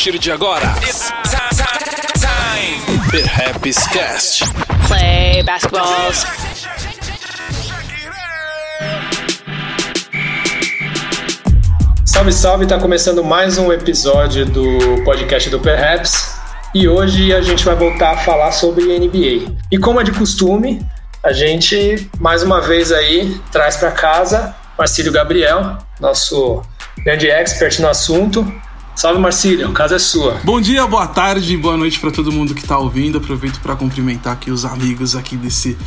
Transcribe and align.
partir 0.00 0.18
de 0.18 0.32
agora. 0.32 0.64
It's 0.82 1.12
time. 2.18 2.98
Perhaps 3.10 3.86
Cast. 3.88 4.44
Play 4.88 5.42
basketballs. 5.42 6.24
Salve, 12.06 12.32
salve! 12.32 12.66
Tá 12.66 12.78
começando 12.78 13.22
mais 13.22 13.58
um 13.58 13.70
episódio 13.70 14.46
do 14.46 15.04
podcast 15.04 15.50
do 15.50 15.60
Perhaps 15.60 16.34
e 16.74 16.88
hoje 16.88 17.34
a 17.34 17.42
gente 17.42 17.62
vai 17.62 17.76
voltar 17.76 18.12
a 18.12 18.16
falar 18.16 18.52
sobre 18.52 18.98
NBA. 18.98 19.54
E 19.70 19.76
como 19.76 20.00
é 20.00 20.04
de 20.04 20.12
costume, 20.12 20.80
a 21.22 21.34
gente 21.34 22.08
mais 22.18 22.42
uma 22.42 22.62
vez 22.62 22.90
aí 22.90 23.38
traz 23.52 23.76
para 23.76 23.90
casa 23.90 24.56
Marcílio 24.78 25.12
Gabriel, 25.12 25.76
nosso 26.00 26.62
grande 27.04 27.28
expert 27.28 27.78
no 27.80 27.88
assunto. 27.90 28.50
Salve 28.94 29.18
Marcílio, 29.18 29.68
a 29.68 29.72
casa 29.72 29.96
é 29.96 29.98
sua. 29.98 30.40
Bom 30.44 30.60
dia, 30.60 30.86
boa 30.86 31.06
tarde, 31.06 31.56
boa 31.56 31.76
noite 31.76 31.98
para 31.98 32.10
todo 32.10 32.30
mundo 32.30 32.54
que 32.54 32.60
está 32.60 32.76
ouvindo. 32.78 33.18
Aproveito 33.18 33.60
para 33.60 33.74
cumprimentar 33.74 34.34
aqui 34.34 34.50
os 34.50 34.64
amigos 34.64 35.16
aqui 35.16 35.36
desse, 35.36 35.78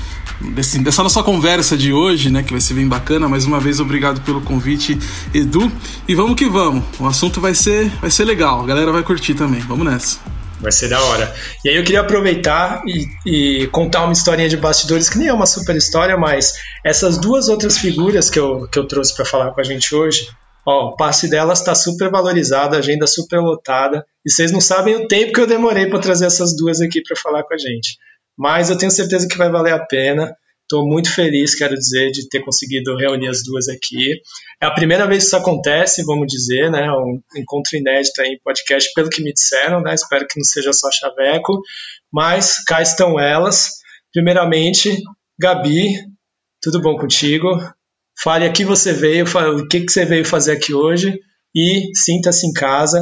desse, 0.42 0.80
dessa 0.80 1.04
nossa 1.04 1.22
conversa 1.22 1.78
de 1.78 1.94
hoje, 1.94 2.32
né, 2.32 2.42
que 2.42 2.52
vai 2.52 2.62
ser 2.62 2.74
bem 2.74 2.88
bacana. 2.88 3.30
Mais 3.30 3.46
uma 3.46 3.60
vez, 3.60 3.80
obrigado 3.80 4.22
pelo 4.22 4.42
convite, 4.42 4.98
Edu. 5.34 5.72
E 6.08 6.16
vamos 6.16 6.36
que 6.36 6.46
vamos. 6.46 6.84
O 7.00 7.06
assunto 7.06 7.40
vai 7.40 7.54
ser, 7.54 7.90
vai 8.02 8.10
ser 8.10 8.26
legal. 8.26 8.62
A 8.62 8.66
galera 8.66 8.92
vai 8.92 9.04
curtir 9.04 9.36
também. 9.36 9.60
Vamos 9.62 9.86
nessa. 9.86 10.20
Vai 10.60 10.72
ser 10.72 10.88
da 10.88 11.00
hora. 11.02 11.36
E 11.64 11.70
aí 11.70 11.76
eu 11.76 11.84
queria 11.84 12.00
aproveitar 12.00 12.82
e, 12.88 13.08
e, 13.26 13.68
contar 13.68 14.06
uma 14.06 14.14
historinha 14.14 14.48
de 14.48 14.56
bastidores, 14.56 15.10
que 15.10 15.18
nem 15.18 15.28
é 15.28 15.34
uma 15.34 15.46
super 15.46 15.76
história, 15.76 16.18
mas 16.18 16.54
essas 16.84 17.18
duas 17.18 17.50
outras 17.50 17.78
figuras 17.78 18.30
que 18.30 18.40
eu, 18.40 18.66
que 18.72 18.80
eu 18.80 18.88
trouxe 18.88 19.14
para 19.14 19.26
falar 19.26 19.52
com 19.52 19.60
a 19.60 19.64
gente 19.64 19.94
hoje, 19.94 20.30
Ó, 20.66 20.90
o 20.90 20.96
passe 20.96 21.30
delas 21.30 21.60
está 21.60 21.76
super 21.76 22.10
valorizado, 22.10 22.76
a 22.76 22.80
agenda 22.80 23.06
super 23.06 23.40
lotada, 23.40 24.06
e 24.26 24.32
vocês 24.32 24.52
não 24.52 24.62
sabem 24.62 24.96
o 24.96 25.08
tempo 25.08 25.34
que 25.34 25.42
eu 25.42 25.48
demorei 25.48 25.88
para 25.88 26.00
trazer 26.00 26.26
essas 26.26 26.56
duas 26.56 26.80
aqui 26.80 27.02
para 27.02 27.18
falar 27.18 27.44
com 27.44 27.54
a 27.54 27.58
gente. 27.58 27.98
Mas 28.38 28.70
eu 28.70 28.78
tenho 28.78 28.92
certeza 28.92 29.28
que 29.28 29.38
vai 29.38 29.50
valer 29.50 29.74
a 29.74 29.86
pena. 29.86 30.36
Estou 30.62 30.88
muito 30.88 31.14
feliz, 31.14 31.54
quero 31.54 31.76
dizer, 31.76 32.12
de 32.12 32.28
ter 32.30 32.40
conseguido 32.40 32.96
reunir 32.96 33.28
as 33.28 33.44
duas 33.44 33.68
aqui. 33.68 34.22
É 34.62 34.66
a 34.66 34.72
primeira 34.72 35.06
vez 35.06 35.24
que 35.24 35.28
isso 35.28 35.38
acontece, 35.38 36.04
vamos 36.04 36.26
dizer, 36.28 36.72
né? 36.72 36.90
Um 36.92 37.22
encontro 37.36 37.78
inédito 37.78 38.22
em 38.22 38.40
podcast, 38.44 38.90
pelo 38.96 39.10
que 39.10 39.22
me 39.22 39.34
disseram, 39.34 39.82
né? 39.82 39.94
Espero 39.94 40.26
que 40.26 40.40
não 40.40 40.46
seja 40.46 40.72
só 40.72 40.90
chaveco. 40.90 41.62
Mas 42.12 42.64
cá 42.64 42.82
estão 42.82 43.20
elas. 43.20 43.72
Primeiramente, 44.14 45.04
Gabi, 45.38 45.96
tudo 46.62 46.82
bom 46.82 46.96
contigo? 46.96 47.50
Fale 48.24 48.46
a 48.46 48.52
que 48.54 48.64
você 48.64 48.94
veio, 48.94 49.26
o 49.26 49.68
que, 49.68 49.82
que 49.82 49.92
você 49.92 50.06
veio 50.06 50.24
fazer 50.24 50.54
aqui 50.54 50.74
hoje 50.74 51.20
e 51.54 51.92
sinta-se 51.94 52.48
em 52.48 52.54
casa. 52.54 53.00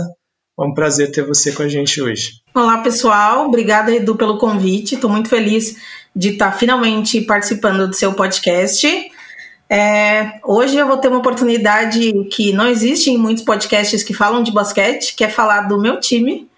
É 0.60 0.64
um 0.64 0.74
prazer 0.74 1.12
ter 1.12 1.24
você 1.24 1.52
com 1.52 1.62
a 1.62 1.68
gente 1.68 2.02
hoje. 2.02 2.42
Olá, 2.56 2.80
pessoal. 2.80 3.46
Obrigada, 3.46 3.94
Edu, 3.94 4.16
pelo 4.16 4.40
convite. 4.40 4.96
Estou 4.96 5.12
muito 5.12 5.30
feliz 5.30 5.78
de 6.16 6.30
estar 6.30 6.52
finalmente 6.54 7.22
participando 7.22 7.88
do 7.88 7.94
seu 7.94 8.14
podcast. 8.14 8.88
É, 9.70 10.40
hoje 10.44 10.78
eu 10.78 10.88
vou 10.88 10.98
ter 10.98 11.10
uma 11.10 11.20
oportunidade 11.20 12.12
que 12.32 12.52
não 12.52 12.68
existe 12.68 13.12
em 13.12 13.18
muitos 13.18 13.44
podcasts 13.44 14.02
que 14.02 14.16
falam 14.16 14.42
de 14.42 14.52
basquete, 14.52 15.16
que 15.16 15.24
é 15.24 15.30
falar 15.30 15.62
do 15.62 15.80
meu 15.80 16.00
time, 16.00 16.50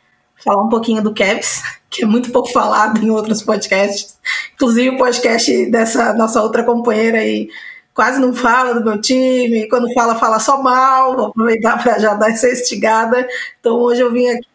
falar 0.41 0.63
um 0.63 0.69
pouquinho 0.69 1.03
do 1.03 1.13
Cavs, 1.13 1.61
que 1.91 2.03
é 2.03 2.07
muito 2.07 2.31
pouco 2.31 2.49
falado 2.49 3.03
em 3.03 3.09
outros 3.09 3.41
podcasts. 3.43 4.17
Inclusive 4.53 4.91
o 4.91 4.97
podcast 4.97 5.69
dessa 5.69 6.13
nossa 6.13 6.41
outra 6.41 6.63
companheira 6.63 7.17
aí, 7.17 7.49
quase 7.93 8.19
não 8.19 8.33
fala 8.33 8.73
do 8.73 8.83
meu 8.83 8.99
time, 8.99 9.67
quando 9.67 9.93
fala, 9.93 10.15
fala 10.15 10.39
só 10.39 10.61
mal, 10.61 11.15
vou 11.15 11.25
aproveitar 11.27 11.81
para 11.81 11.99
já 11.99 12.13
dar 12.13 12.31
essa 12.31 12.47
estigada. 12.47 13.27
Então 13.59 13.75
hoje 13.75 14.01
eu 14.01 14.11
vim 14.11 14.27
aqui 14.27 14.47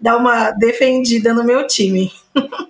dar 0.00 0.16
uma 0.16 0.50
defendida 0.52 1.34
no 1.34 1.44
meu 1.44 1.66
time. 1.66 2.12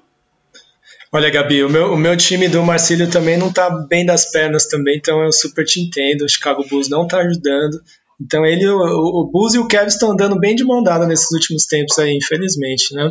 Olha, 1.10 1.30
Gabi, 1.30 1.64
o 1.64 1.70
meu, 1.70 1.92
o 1.94 1.96
meu 1.96 2.16
time 2.16 2.48
do 2.48 2.62
Marcílio 2.62 3.10
também 3.10 3.38
não 3.38 3.50
tá 3.50 3.70
bem 3.70 4.04
das 4.04 4.30
pernas 4.30 4.66
também, 4.66 4.98
então 4.98 5.22
eu 5.22 5.32
super 5.32 5.64
te 5.64 5.80
entendo. 5.80 6.22
O 6.22 6.28
Chicago 6.28 6.66
Bulls 6.68 6.90
não 6.90 7.06
tá 7.06 7.18
ajudando. 7.18 7.80
Então 8.20 8.44
ele, 8.44 8.66
o, 8.68 8.78
o 8.78 9.24
Bulls 9.24 9.54
e 9.54 9.58
o 9.58 9.66
Kevin 9.66 9.86
estão 9.86 10.10
andando 10.10 10.38
bem 10.38 10.54
de 10.54 10.64
mão 10.64 10.82
dada 10.82 11.06
nesses 11.06 11.30
últimos 11.30 11.64
tempos 11.64 11.98
aí, 11.98 12.14
infelizmente, 12.14 12.94
né? 12.94 13.10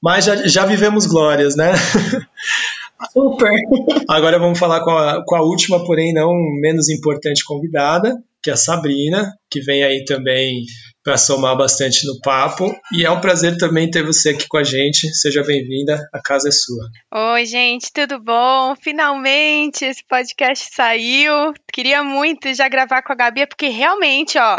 Mas 0.00 0.24
já, 0.24 0.36
já 0.46 0.64
vivemos 0.64 1.04
glórias, 1.06 1.56
né? 1.56 1.72
Super. 3.12 3.50
Agora 4.08 4.38
vamos 4.38 4.58
falar 4.58 4.82
com 4.84 4.90
a, 4.90 5.24
com 5.24 5.36
a 5.36 5.42
última, 5.42 5.84
porém 5.84 6.12
não 6.12 6.32
menos 6.60 6.88
importante 6.88 7.44
convidada, 7.44 8.16
que 8.42 8.50
é 8.50 8.52
a 8.52 8.56
Sabrina, 8.56 9.32
que 9.50 9.60
vem 9.60 9.82
aí 9.82 10.04
também 10.04 10.64
para 11.02 11.16
somar 11.16 11.56
bastante 11.56 12.06
no 12.06 12.20
papo. 12.20 12.74
E 12.92 13.04
é 13.04 13.10
um 13.10 13.20
prazer 13.20 13.56
também 13.56 13.90
ter 13.90 14.04
você 14.04 14.30
aqui 14.30 14.46
com 14.48 14.58
a 14.58 14.64
gente. 14.64 15.12
Seja 15.14 15.42
bem-vinda, 15.42 15.98
a 16.12 16.20
casa 16.20 16.48
é 16.48 16.52
sua. 16.52 16.88
Oi, 17.32 17.46
gente, 17.46 17.90
tudo 17.92 18.20
bom? 18.20 18.74
Finalmente 18.76 19.84
esse 19.84 20.04
podcast 20.06 20.68
saiu. 20.74 21.52
Queria 21.72 22.04
muito 22.04 22.52
já 22.54 22.68
gravar 22.68 23.02
com 23.02 23.12
a 23.12 23.16
Gabi, 23.16 23.46
porque 23.46 23.68
realmente, 23.68 24.38
ó, 24.38 24.58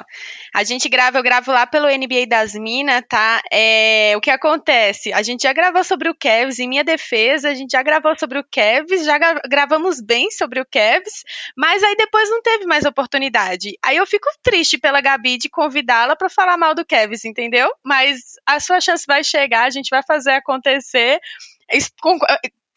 a 0.54 0.64
gente 0.64 0.90
grava, 0.90 1.18
eu 1.18 1.24
gravo 1.24 1.52
lá 1.52 1.66
pelo 1.66 1.88
NBA 1.88 2.28
das 2.28 2.54
Minas, 2.54 3.02
tá? 3.08 3.42
É, 3.52 4.14
o 4.18 4.22
que 4.22 4.30
acontece? 4.30 5.14
A 5.14 5.24
gente 5.24 5.44
já 5.44 5.54
gravou 5.54 5.84
sobre 5.84 6.10
o 6.10 6.16
Kevs, 6.16 6.60
em 6.60 6.68
minha 6.68 6.84
defesa, 6.84 7.50
a 7.50 7.54
gente 7.54 7.72
já 7.72 7.82
gravou 7.82 8.14
sobre 8.20 8.40
o 8.40 8.44
Kevs, 8.44 9.06
já 9.06 9.18
gravamos 9.48 10.02
bem 10.02 10.30
sobre 10.30 10.60
o 10.60 10.66
Kevs, 10.66 11.24
mas 11.56 11.82
aí 11.82 11.96
depois 11.96 12.30
não 12.30 12.42
teve 12.42 12.66
mais 12.66 12.84
oportunidade. 12.84 13.78
Aí 13.82 13.96
eu 13.96 14.06
fico 14.06 14.28
triste 14.44 14.78
pela 14.78 15.00
Gabi 15.00 15.38
de 15.38 15.50
convidá-la 15.50 16.16
para 16.16 16.30
falar 16.30 16.58
mal 16.58 16.76
do 16.76 16.86
Kevs, 16.86 17.24
entendeu? 17.24 17.72
Mas 17.84 18.36
a 18.46 18.60
sua 18.60 18.82
chance 18.82 19.06
vai 19.08 19.24
chegar, 19.24 19.64
a 19.64 19.70
gente 19.70 19.90
vai 19.90 20.04
fazer 20.04 20.32
acontecer. 20.32 21.20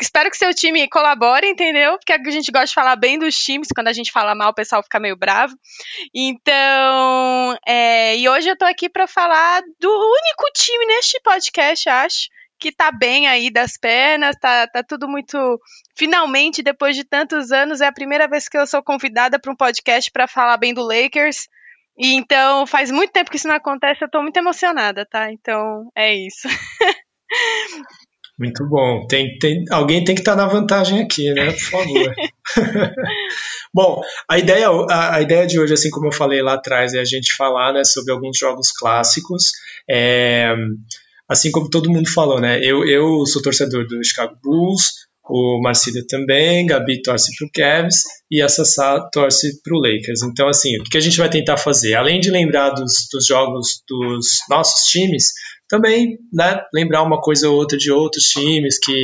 Espero 0.01 0.29
que 0.29 0.37
seu 0.37 0.53
time 0.53 0.89
colabore, 0.89 1.47
entendeu? 1.49 1.97
Porque 1.99 2.13
a 2.13 2.31
gente 2.31 2.51
gosta 2.51 2.67
de 2.67 2.75
falar 2.75 2.97
bem 2.97 3.19
dos 3.19 3.37
times, 3.37 3.69
quando 3.73 3.89
a 3.89 3.93
gente 3.93 4.11
fala 4.11 4.35
mal, 4.35 4.51
o 4.51 4.55
pessoal 4.55 4.83
fica 4.83 4.99
meio 4.99 5.17
bravo. 5.17 5.55
Então, 6.13 7.57
é, 7.67 8.17
e 8.17 8.29
hoje 8.29 8.49
eu 8.49 8.57
tô 8.57 8.65
aqui 8.65 8.89
para 8.89 9.07
falar 9.07 9.63
do 9.79 9.89
único 9.89 10.51
time 10.55 10.87
neste 10.87 11.21
podcast, 11.21 11.89
acho, 11.89 12.29
que 12.59 12.73
tá 12.73 12.91
bem 12.91 13.29
aí 13.29 13.51
das 13.51 13.77
pernas, 13.77 14.37
tá, 14.41 14.67
tá 14.67 14.83
tudo 14.83 15.09
muito. 15.09 15.61
Finalmente, 15.97 16.63
depois 16.63 16.97
de 16.97 17.05
tantos 17.05 17.53
anos, 17.53 17.81
é 17.81 17.87
a 17.87 17.93
primeira 17.93 18.27
vez 18.27 18.49
que 18.49 18.59
eu 18.59 18.67
sou 18.67 18.83
convidada 18.83 19.39
para 19.39 19.53
um 19.53 19.57
podcast 19.57 20.11
para 20.11 20.27
falar 20.27 20.57
bem 20.57 20.75
do 20.75 20.83
Lakers. 20.83 21.47
E 21.97 22.15
então, 22.15 22.67
faz 22.67 22.91
muito 22.91 23.13
tempo 23.13 23.31
que 23.31 23.37
isso 23.37 23.47
não 23.47 23.55
acontece, 23.55 24.03
eu 24.03 24.11
tô 24.11 24.21
muito 24.21 24.37
emocionada, 24.37 25.07
tá? 25.07 25.31
Então, 25.31 25.89
é 25.95 26.13
isso. 26.13 26.49
Muito 28.39 28.67
bom. 28.69 29.07
Tem, 29.07 29.39
tem, 29.39 29.65
alguém 29.71 30.05
tem 30.05 30.15
que 30.15 30.21
estar 30.21 30.37
tá 30.37 30.45
na 30.45 30.49
vantagem 30.49 31.01
aqui, 31.01 31.33
né? 31.33 31.53
Por 31.53 31.61
favor. 31.61 32.15
bom, 33.73 34.03
a 34.29 34.39
ideia, 34.39 34.69
a, 34.69 35.17
a, 35.17 35.23
ideia 35.23 35.47
de 35.47 35.59
hoje, 35.61 35.75
assim 35.75 35.91
como 35.91 36.09
eu 36.09 36.13
falei 36.13 36.43
lá 36.43 36.55
atrás, 36.55 36.95
é 36.95 37.01
a 37.01 37.05
gente 37.05 37.35
falar 37.35 37.73
né, 37.73 37.85
sobre 37.85 38.13
alguns 38.13 38.37
jogos 38.37 38.73
clássicos. 38.73 39.53
É, 39.89 40.53
assim 41.29 41.51
como 41.53 41.71
todo 41.71 41.91
mundo 41.91 42.11
falou, 42.11 42.41
né? 42.41 42.59
Eu, 42.63 42.85
eu 42.85 43.25
sou 43.27 43.41
torcedor 43.41 43.87
do 43.87 44.03
Chicago 44.03 44.37
Bulls, 44.43 45.07
o 45.27 45.61
Marcílio 45.63 46.07
também, 46.07 46.67
Gabi 46.67 47.01
torce 47.01 47.35
para 47.37 47.47
o 47.47 47.51
Cavs 47.51 48.05
e 48.31 48.43
a 48.43 48.49
Sassá 48.49 49.01
torce 49.11 49.63
para 49.63 49.75
o 49.75 49.81
Lakers. 49.81 50.23
Então, 50.23 50.49
assim, 50.49 50.79
o 50.79 50.85
que 50.85 50.99
a 50.99 51.01
gente 51.01 51.17
vai 51.17 51.31
tentar 51.31 51.57
fazer? 51.57 51.95
Além 51.95 52.21
de 52.21 52.31
lembrar 52.31 52.71
dos, 52.71 53.09
dos 53.11 53.27
jogos 53.27 53.83
dos 53.89 54.41
nossos 54.51 54.87
times, 54.87 55.33
também 55.69 56.19
né, 56.33 56.61
lembrar 56.73 57.03
uma 57.03 57.21
coisa 57.21 57.49
ou 57.49 57.57
outra 57.57 57.77
de 57.79 57.91
outros 57.91 58.25
times 58.25 58.79
que 58.79 59.03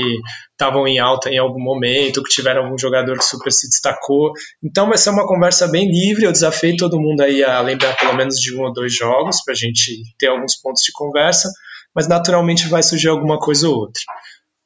estavam 0.53 0.87
em 0.87 0.99
alta 0.99 1.31
em 1.31 1.39
algum 1.39 1.63
momento, 1.63 2.23
que 2.23 2.31
tiveram 2.31 2.65
algum 2.65 2.79
jogador 2.79 3.17
que 3.19 3.25
super 3.25 3.51
se 3.51 3.69
destacou. 3.69 4.33
Então 4.63 4.89
vai 4.89 4.99
ser 4.99 5.11
uma 5.11 5.27
conversa 5.27 5.69
bem 5.69 5.91
livre. 5.91 6.25
Eu 6.25 6.33
desafio 6.33 6.77
todo 6.77 7.01
mundo 7.01 7.23
aí 7.23 7.43
a 7.43 7.61
lembrar 7.61 7.97
pelo 7.97 8.15
menos 8.15 8.37
de 8.39 8.55
um 8.55 8.63
ou 8.63 8.73
dois 8.73 8.95
jogos 8.95 9.43
para 9.43 9.53
a 9.53 9.57
gente 9.57 10.03
ter 10.19 10.29
alguns 10.29 10.57
pontos 10.57 10.83
de 10.83 10.93
conversa, 10.93 11.51
mas 11.95 12.09
naturalmente 12.09 12.69
vai 12.69 12.83
surgir 12.83 13.09
alguma 13.09 13.39
coisa 13.39 13.69
ou 13.69 13.77
outra. 13.77 14.03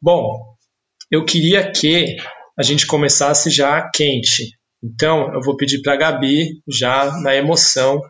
Bom, 0.03 0.55
eu 1.11 1.25
queria 1.25 1.71
que 1.71 2.17
a 2.59 2.63
gente 2.63 2.87
começasse 2.87 3.51
já 3.51 3.89
quente. 3.95 4.51
Então, 4.83 5.33
eu 5.33 5.41
vou 5.41 5.57
pedir 5.57 5.81
para 5.81 5.95
a 5.95 5.97
Gabi, 5.97 6.61
já 6.69 7.11
na 7.21 7.35
emoção, 7.35 8.01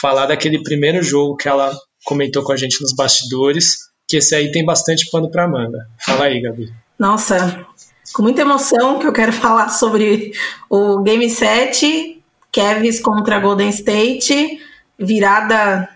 falar 0.00 0.26
daquele 0.26 0.62
primeiro 0.62 1.02
jogo 1.02 1.36
que 1.36 1.48
ela 1.48 1.76
comentou 2.04 2.42
com 2.42 2.52
a 2.52 2.56
gente 2.56 2.80
nos 2.80 2.92
bastidores, 2.92 3.90
que 4.06 4.16
esse 4.16 4.34
aí 4.34 4.50
tem 4.50 4.64
bastante 4.64 5.10
pano 5.10 5.30
para 5.30 5.48
manga. 5.48 5.86
Fala 6.04 6.24
aí, 6.24 6.40
Gabi. 6.40 6.72
Nossa, 6.98 7.66
com 8.12 8.22
muita 8.22 8.42
emoção 8.42 8.98
que 8.98 9.06
eu 9.06 9.12
quero 9.12 9.32
falar 9.34 9.68
sobre 9.68 10.32
o 10.68 11.02
Game 11.02 11.28
7, 11.28 12.22
Cavs 12.52 13.00
contra 13.00 13.40
Golden 13.40 13.70
State, 13.70 14.60
virada 14.98 15.88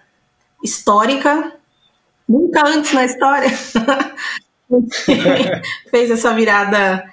histórica. 0.62 1.52
Nunca 2.28 2.66
antes 2.66 2.92
na 2.92 3.04
história 3.04 3.48
fez 5.90 6.10
essa 6.10 6.34
virada 6.34 7.04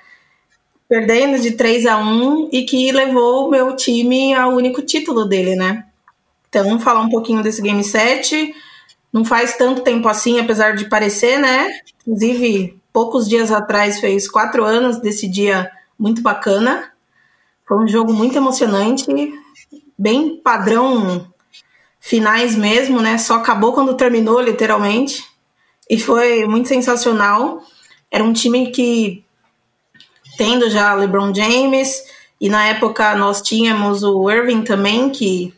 perdendo 0.89 1.39
de 1.39 1.51
3 1.51 1.85
a 1.85 1.97
1 1.97 2.49
e 2.51 2.63
que 2.63 2.91
levou 2.91 3.47
o 3.47 3.51
meu 3.51 3.75
time 3.75 4.33
ao 4.33 4.53
único 4.53 4.81
título 4.81 5.25
dele, 5.25 5.55
né? 5.55 5.85
Então, 6.49 6.79
falar 6.79 7.01
um 7.01 7.09
pouquinho 7.09 7.41
desse 7.41 7.61
Game 7.61 7.83
7. 7.83 8.53
Não 9.13 9.23
faz 9.23 9.55
tanto 9.55 9.83
tempo 9.83 10.09
assim, 10.09 10.39
apesar 10.39 10.75
de 10.75 10.85
parecer, 10.89 11.37
né? 11.37 11.69
Inclusive, 12.01 12.81
poucos 12.91 13.29
dias 13.29 13.51
atrás 13.51 13.99
fez 13.99 14.27
quatro 14.27 14.63
anos 14.63 14.99
desse 14.99 15.27
dia 15.27 15.71
muito 15.97 16.23
bacana. 16.23 16.91
Foi 17.67 17.77
um 17.77 17.87
jogo 17.87 18.11
muito 18.11 18.35
emocionante, 18.35 19.05
bem 19.95 20.37
padrão 20.37 21.31
finais 21.99 22.55
mesmo, 22.55 23.01
né? 23.01 23.19
Só 23.19 23.35
acabou 23.35 23.71
quando 23.71 23.95
terminou, 23.95 24.41
literalmente. 24.41 25.23
E 25.87 25.99
foi 25.99 26.45
muito 26.45 26.67
sensacional. 26.67 27.61
Era 28.09 28.23
um 28.23 28.33
time 28.33 28.71
que, 28.71 29.23
tendo 30.37 30.69
já 30.71 30.93
LeBron 30.95 31.33
James, 31.33 32.03
e 32.41 32.49
na 32.49 32.65
época 32.65 33.15
nós 33.15 33.41
tínhamos 33.41 34.03
o 34.03 34.29
Irving 34.29 34.63
também, 34.63 35.09
que 35.09 35.53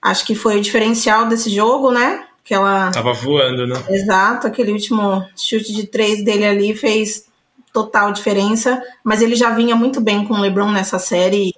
acho 0.00 0.24
que 0.24 0.34
foi 0.34 0.58
o 0.58 0.62
diferencial 0.62 1.26
desse 1.26 1.50
jogo, 1.50 1.90
né? 1.90 2.27
Aquela... 2.48 2.90
Tava 2.90 3.12
voando, 3.12 3.66
né? 3.66 3.76
Exato, 3.90 4.46
aquele 4.46 4.72
último 4.72 5.22
chute 5.36 5.70
de 5.70 5.86
três 5.86 6.24
dele 6.24 6.46
ali 6.46 6.74
fez 6.74 7.26
total 7.74 8.10
diferença, 8.10 8.82
mas 9.04 9.20
ele 9.20 9.36
já 9.36 9.50
vinha 9.50 9.76
muito 9.76 10.00
bem 10.00 10.24
com 10.24 10.32
o 10.32 10.40
LeBron 10.40 10.72
nessa 10.72 10.98
série, 10.98 11.54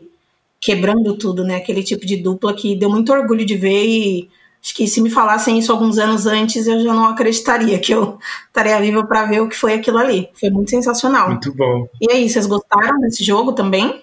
quebrando 0.61 1.17
tudo, 1.17 1.45
né? 1.45 1.55
Aquele 1.55 1.85
tipo 1.85 2.05
de 2.05 2.17
dupla 2.17 2.53
que 2.53 2.75
deu 2.75 2.91
muito 2.91 3.13
orgulho 3.13 3.47
de 3.47 3.55
ver 3.55 3.87
e 3.87 4.29
acho 4.61 4.75
que 4.75 4.89
se 4.89 5.01
me 5.01 5.09
falassem 5.09 5.61
isso 5.61 5.71
alguns 5.71 5.97
anos 5.97 6.27
antes, 6.27 6.67
eu 6.67 6.83
já 6.83 6.93
não 6.93 7.05
acreditaria 7.05 7.79
que 7.79 7.95
eu 7.95 8.19
estaria 8.49 8.81
viva 8.81 9.07
para 9.07 9.27
ver 9.27 9.43
o 9.43 9.49
que 9.49 9.57
foi 9.57 9.75
aquilo 9.75 9.99
ali. 9.99 10.29
Foi 10.35 10.51
muito 10.51 10.71
sensacional. 10.71 11.29
Muito 11.29 11.55
bom. 11.55 11.87
E 12.01 12.11
aí, 12.11 12.29
vocês 12.29 12.47
gostaram 12.47 13.01
desse 13.01 13.23
jogo 13.23 13.53
também? 13.53 14.03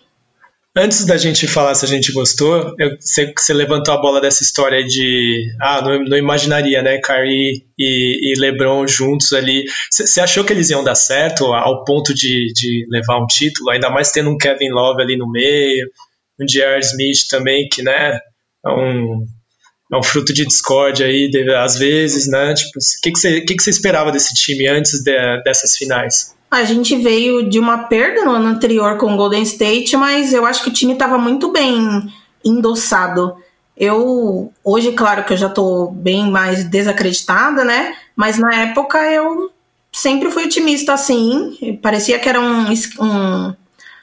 Antes 0.80 1.06
da 1.06 1.18
gente 1.18 1.48
falar 1.48 1.74
se 1.74 1.84
a 1.84 1.88
gente 1.88 2.12
gostou, 2.12 2.76
eu 2.78 2.96
sei 3.00 3.34
que 3.34 3.42
você 3.42 3.52
levantou 3.52 3.96
a 3.96 4.00
bola 4.00 4.22
dessa 4.22 4.44
história 4.44 4.86
de. 4.86 5.52
Ah, 5.60 5.82
não, 5.82 6.04
não 6.04 6.16
imaginaria, 6.16 6.84
né? 6.84 7.00
Kyrie 7.00 7.66
e, 7.76 8.32
e 8.32 8.40
LeBron 8.40 8.86
juntos 8.88 9.34
ali. 9.34 9.66
Você 9.92 10.22
achou 10.22 10.46
que 10.46 10.54
eles 10.54 10.70
iam 10.70 10.84
dar 10.84 10.94
certo 10.94 11.46
ao 11.52 11.84
ponto 11.84 12.14
de, 12.14 12.54
de 12.54 12.86
levar 12.92 13.18
um 13.18 13.26
título? 13.26 13.72
Ainda 13.72 13.90
mais 13.90 14.12
tendo 14.12 14.30
um 14.30 14.38
Kevin 14.38 14.70
Love 14.70 15.02
ali 15.02 15.18
no 15.18 15.28
meio, 15.28 15.90
um 16.40 16.46
J.R. 16.46 16.80
Smith 16.82 17.28
também, 17.28 17.68
que, 17.68 17.82
né? 17.82 18.20
É 18.64 18.70
um, 18.70 19.26
é 19.92 19.98
um 19.98 20.04
fruto 20.04 20.32
de 20.32 20.46
discórdia 20.46 21.08
aí, 21.08 21.32
às 21.58 21.76
vezes, 21.76 22.28
né? 22.28 22.54
Tipo, 22.54 22.78
o 22.78 23.02
que, 23.02 23.10
você, 23.18 23.42
que, 23.42 23.56
que 23.56 23.68
esperava 23.68 24.12
desse 24.12 24.36
time 24.36 24.68
antes 24.68 25.02
de, 25.02 25.42
dessas 25.42 25.76
finais? 25.76 26.37
A 26.50 26.64
gente 26.64 26.96
veio 26.96 27.50
de 27.50 27.60
uma 27.60 27.80
perda 27.80 28.24
no 28.24 28.32
ano 28.32 28.48
anterior 28.48 28.98
com 28.98 29.14
o 29.14 29.18
Golden 29.18 29.44
State, 29.44 29.98
mas 29.98 30.34
eu 30.34 30.46
acho 30.46 30.64
que 30.64 30.70
o 30.70 30.74
time 30.74 30.94
estava 30.94 31.18
muito 31.18 31.52
bem 31.52 32.12
endossado. 32.44 33.36
Eu, 33.76 34.52
hoje, 34.64 34.94
claro 34.94 35.24
que 35.24 35.34
eu 35.34 35.38
já 35.38 35.48
estou 35.48 35.92
bem 35.92 36.32
mais 36.32 36.64
desacreditada, 36.64 37.64
né? 37.64 37.96
Mas 38.16 38.40
na 38.40 38.54
época 38.56 38.98
eu 39.12 39.52
sempre 39.92 40.32
fui 40.32 40.46
otimista 40.46 40.94
assim. 40.94 41.78
Parecia 41.82 42.18
que 42.18 42.30
era 42.30 42.40
um, 42.40 42.66
um, 43.00 43.54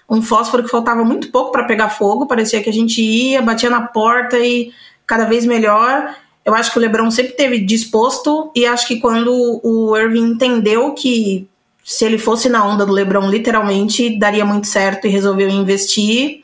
um 0.08 0.22
fósforo 0.22 0.62
que 0.62 0.70
faltava 0.70 1.02
muito 1.02 1.30
pouco 1.30 1.50
para 1.50 1.64
pegar 1.64 1.88
fogo. 1.88 2.26
Parecia 2.26 2.62
que 2.62 2.70
a 2.70 2.72
gente 2.72 3.00
ia, 3.00 3.42
batia 3.42 3.70
na 3.70 3.80
porta 3.86 4.38
e 4.38 4.70
cada 5.06 5.24
vez 5.24 5.46
melhor. 5.46 6.14
Eu 6.44 6.54
acho 6.54 6.70
que 6.70 6.78
o 6.78 6.80
LeBron 6.80 7.10
sempre 7.10 7.32
teve 7.32 7.58
disposto 7.58 8.52
e 8.54 8.66
acho 8.66 8.86
que 8.86 9.00
quando 9.00 9.60
o 9.64 9.96
Irving 9.96 10.32
entendeu 10.32 10.92
que 10.92 11.48
se 11.84 12.02
ele 12.06 12.16
fosse 12.16 12.48
na 12.48 12.66
onda 12.66 12.86
do 12.86 12.92
LeBron, 12.92 13.28
literalmente 13.28 14.18
daria 14.18 14.44
muito 14.44 14.66
certo 14.66 15.06
e 15.06 15.10
resolveu 15.10 15.50
investir. 15.50 16.42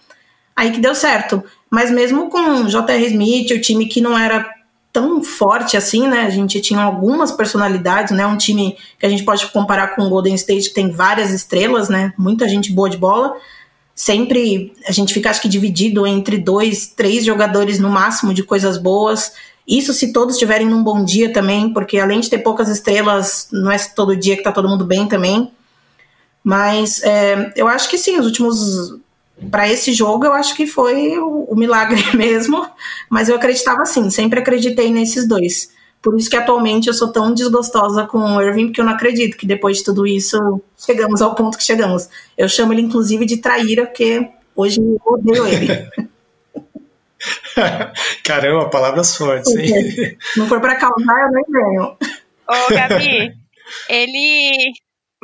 Aí 0.54 0.70
que 0.70 0.78
deu 0.78 0.94
certo. 0.94 1.42
Mas 1.70 1.90
mesmo 1.90 2.28
com 2.28 2.68
J.R. 2.68 3.06
Smith, 3.06 3.50
o 3.52 3.60
time 3.60 3.86
que 3.86 4.02
não 4.02 4.18
era 4.18 4.46
tão 4.92 5.22
forte 5.22 5.78
assim, 5.78 6.06
né? 6.06 6.22
A 6.22 6.30
gente 6.30 6.60
tinha 6.60 6.82
algumas 6.82 7.32
personalidades, 7.32 8.14
né? 8.14 8.26
Um 8.26 8.36
time 8.36 8.76
que 8.98 9.06
a 9.06 9.08
gente 9.08 9.22
pode 9.22 9.46
comparar 9.46 9.94
com 9.94 10.02
o 10.02 10.10
Golden 10.10 10.34
State, 10.34 10.68
que 10.68 10.74
tem 10.74 10.90
várias 10.90 11.30
estrelas, 11.30 11.88
né? 11.88 12.12
Muita 12.18 12.46
gente 12.46 12.70
boa 12.70 12.90
de 12.90 12.98
bola. 12.98 13.34
Sempre 13.94 14.74
a 14.86 14.92
gente 14.92 15.14
fica, 15.14 15.30
acho 15.30 15.40
que, 15.40 15.48
dividido 15.48 16.06
entre 16.06 16.36
dois, 16.36 16.88
três 16.88 17.24
jogadores 17.24 17.78
no 17.78 17.88
máximo 17.88 18.34
de 18.34 18.42
coisas 18.42 18.76
boas. 18.76 19.32
Isso 19.66 19.92
se 19.92 20.12
todos 20.12 20.34
estiverem 20.34 20.68
num 20.68 20.82
bom 20.82 21.04
dia 21.04 21.32
também, 21.32 21.72
porque 21.72 21.98
além 21.98 22.20
de 22.20 22.30
ter 22.30 22.38
poucas 22.38 22.68
estrelas, 22.68 23.48
não 23.52 23.70
é 23.70 23.78
todo 23.78 24.16
dia 24.16 24.36
que 24.36 24.42
tá 24.42 24.52
todo 24.52 24.68
mundo 24.68 24.84
bem 24.84 25.06
também. 25.06 25.50
Mas 26.42 27.02
é, 27.02 27.52
eu 27.54 27.68
acho 27.68 27.88
que 27.88 27.98
sim, 27.98 28.18
os 28.18 28.26
últimos. 28.26 28.98
Para 29.50 29.66
esse 29.68 29.94
jogo, 29.94 30.26
eu 30.26 30.34
acho 30.34 30.54
que 30.54 30.66
foi 30.66 31.18
o, 31.18 31.44
o 31.44 31.56
milagre 31.56 32.02
mesmo. 32.16 32.66
Mas 33.08 33.28
eu 33.28 33.36
acreditava 33.36 33.86
sim, 33.86 34.10
sempre 34.10 34.40
acreditei 34.40 34.90
nesses 34.90 35.26
dois. 35.26 35.70
Por 36.02 36.16
isso 36.16 36.30
que 36.30 36.36
atualmente 36.36 36.88
eu 36.88 36.94
sou 36.94 37.08
tão 37.08 37.32
desgostosa 37.32 38.06
com 38.06 38.18
o 38.18 38.40
Irving, 38.40 38.66
porque 38.66 38.80
eu 38.80 38.84
não 38.84 38.92
acredito 38.92 39.36
que 39.36 39.46
depois 39.46 39.78
de 39.78 39.84
tudo 39.84 40.06
isso 40.06 40.60
chegamos 40.78 41.20
ao 41.20 41.34
ponto 41.34 41.58
que 41.58 41.64
chegamos. 41.64 42.08
Eu 42.38 42.48
chamo 42.48 42.72
ele, 42.72 42.82
inclusive, 42.82 43.26
de 43.26 43.36
traíra, 43.36 43.84
porque 43.86 44.28
hoje 44.56 44.80
eu 44.80 45.00
odeio 45.04 45.46
ele. 45.46 45.90
Caramba, 48.24 48.70
palavras 48.70 49.16
fortes, 49.16 49.54
hein? 49.54 50.16
Não 50.36 50.48
for 50.48 50.60
para 50.60 50.76
causar, 50.76 51.20
eu 51.22 51.32
nem 51.32 51.44
venho. 51.48 51.96
Ô, 52.48 52.74
Gabi, 52.74 53.34
ele 53.88 54.72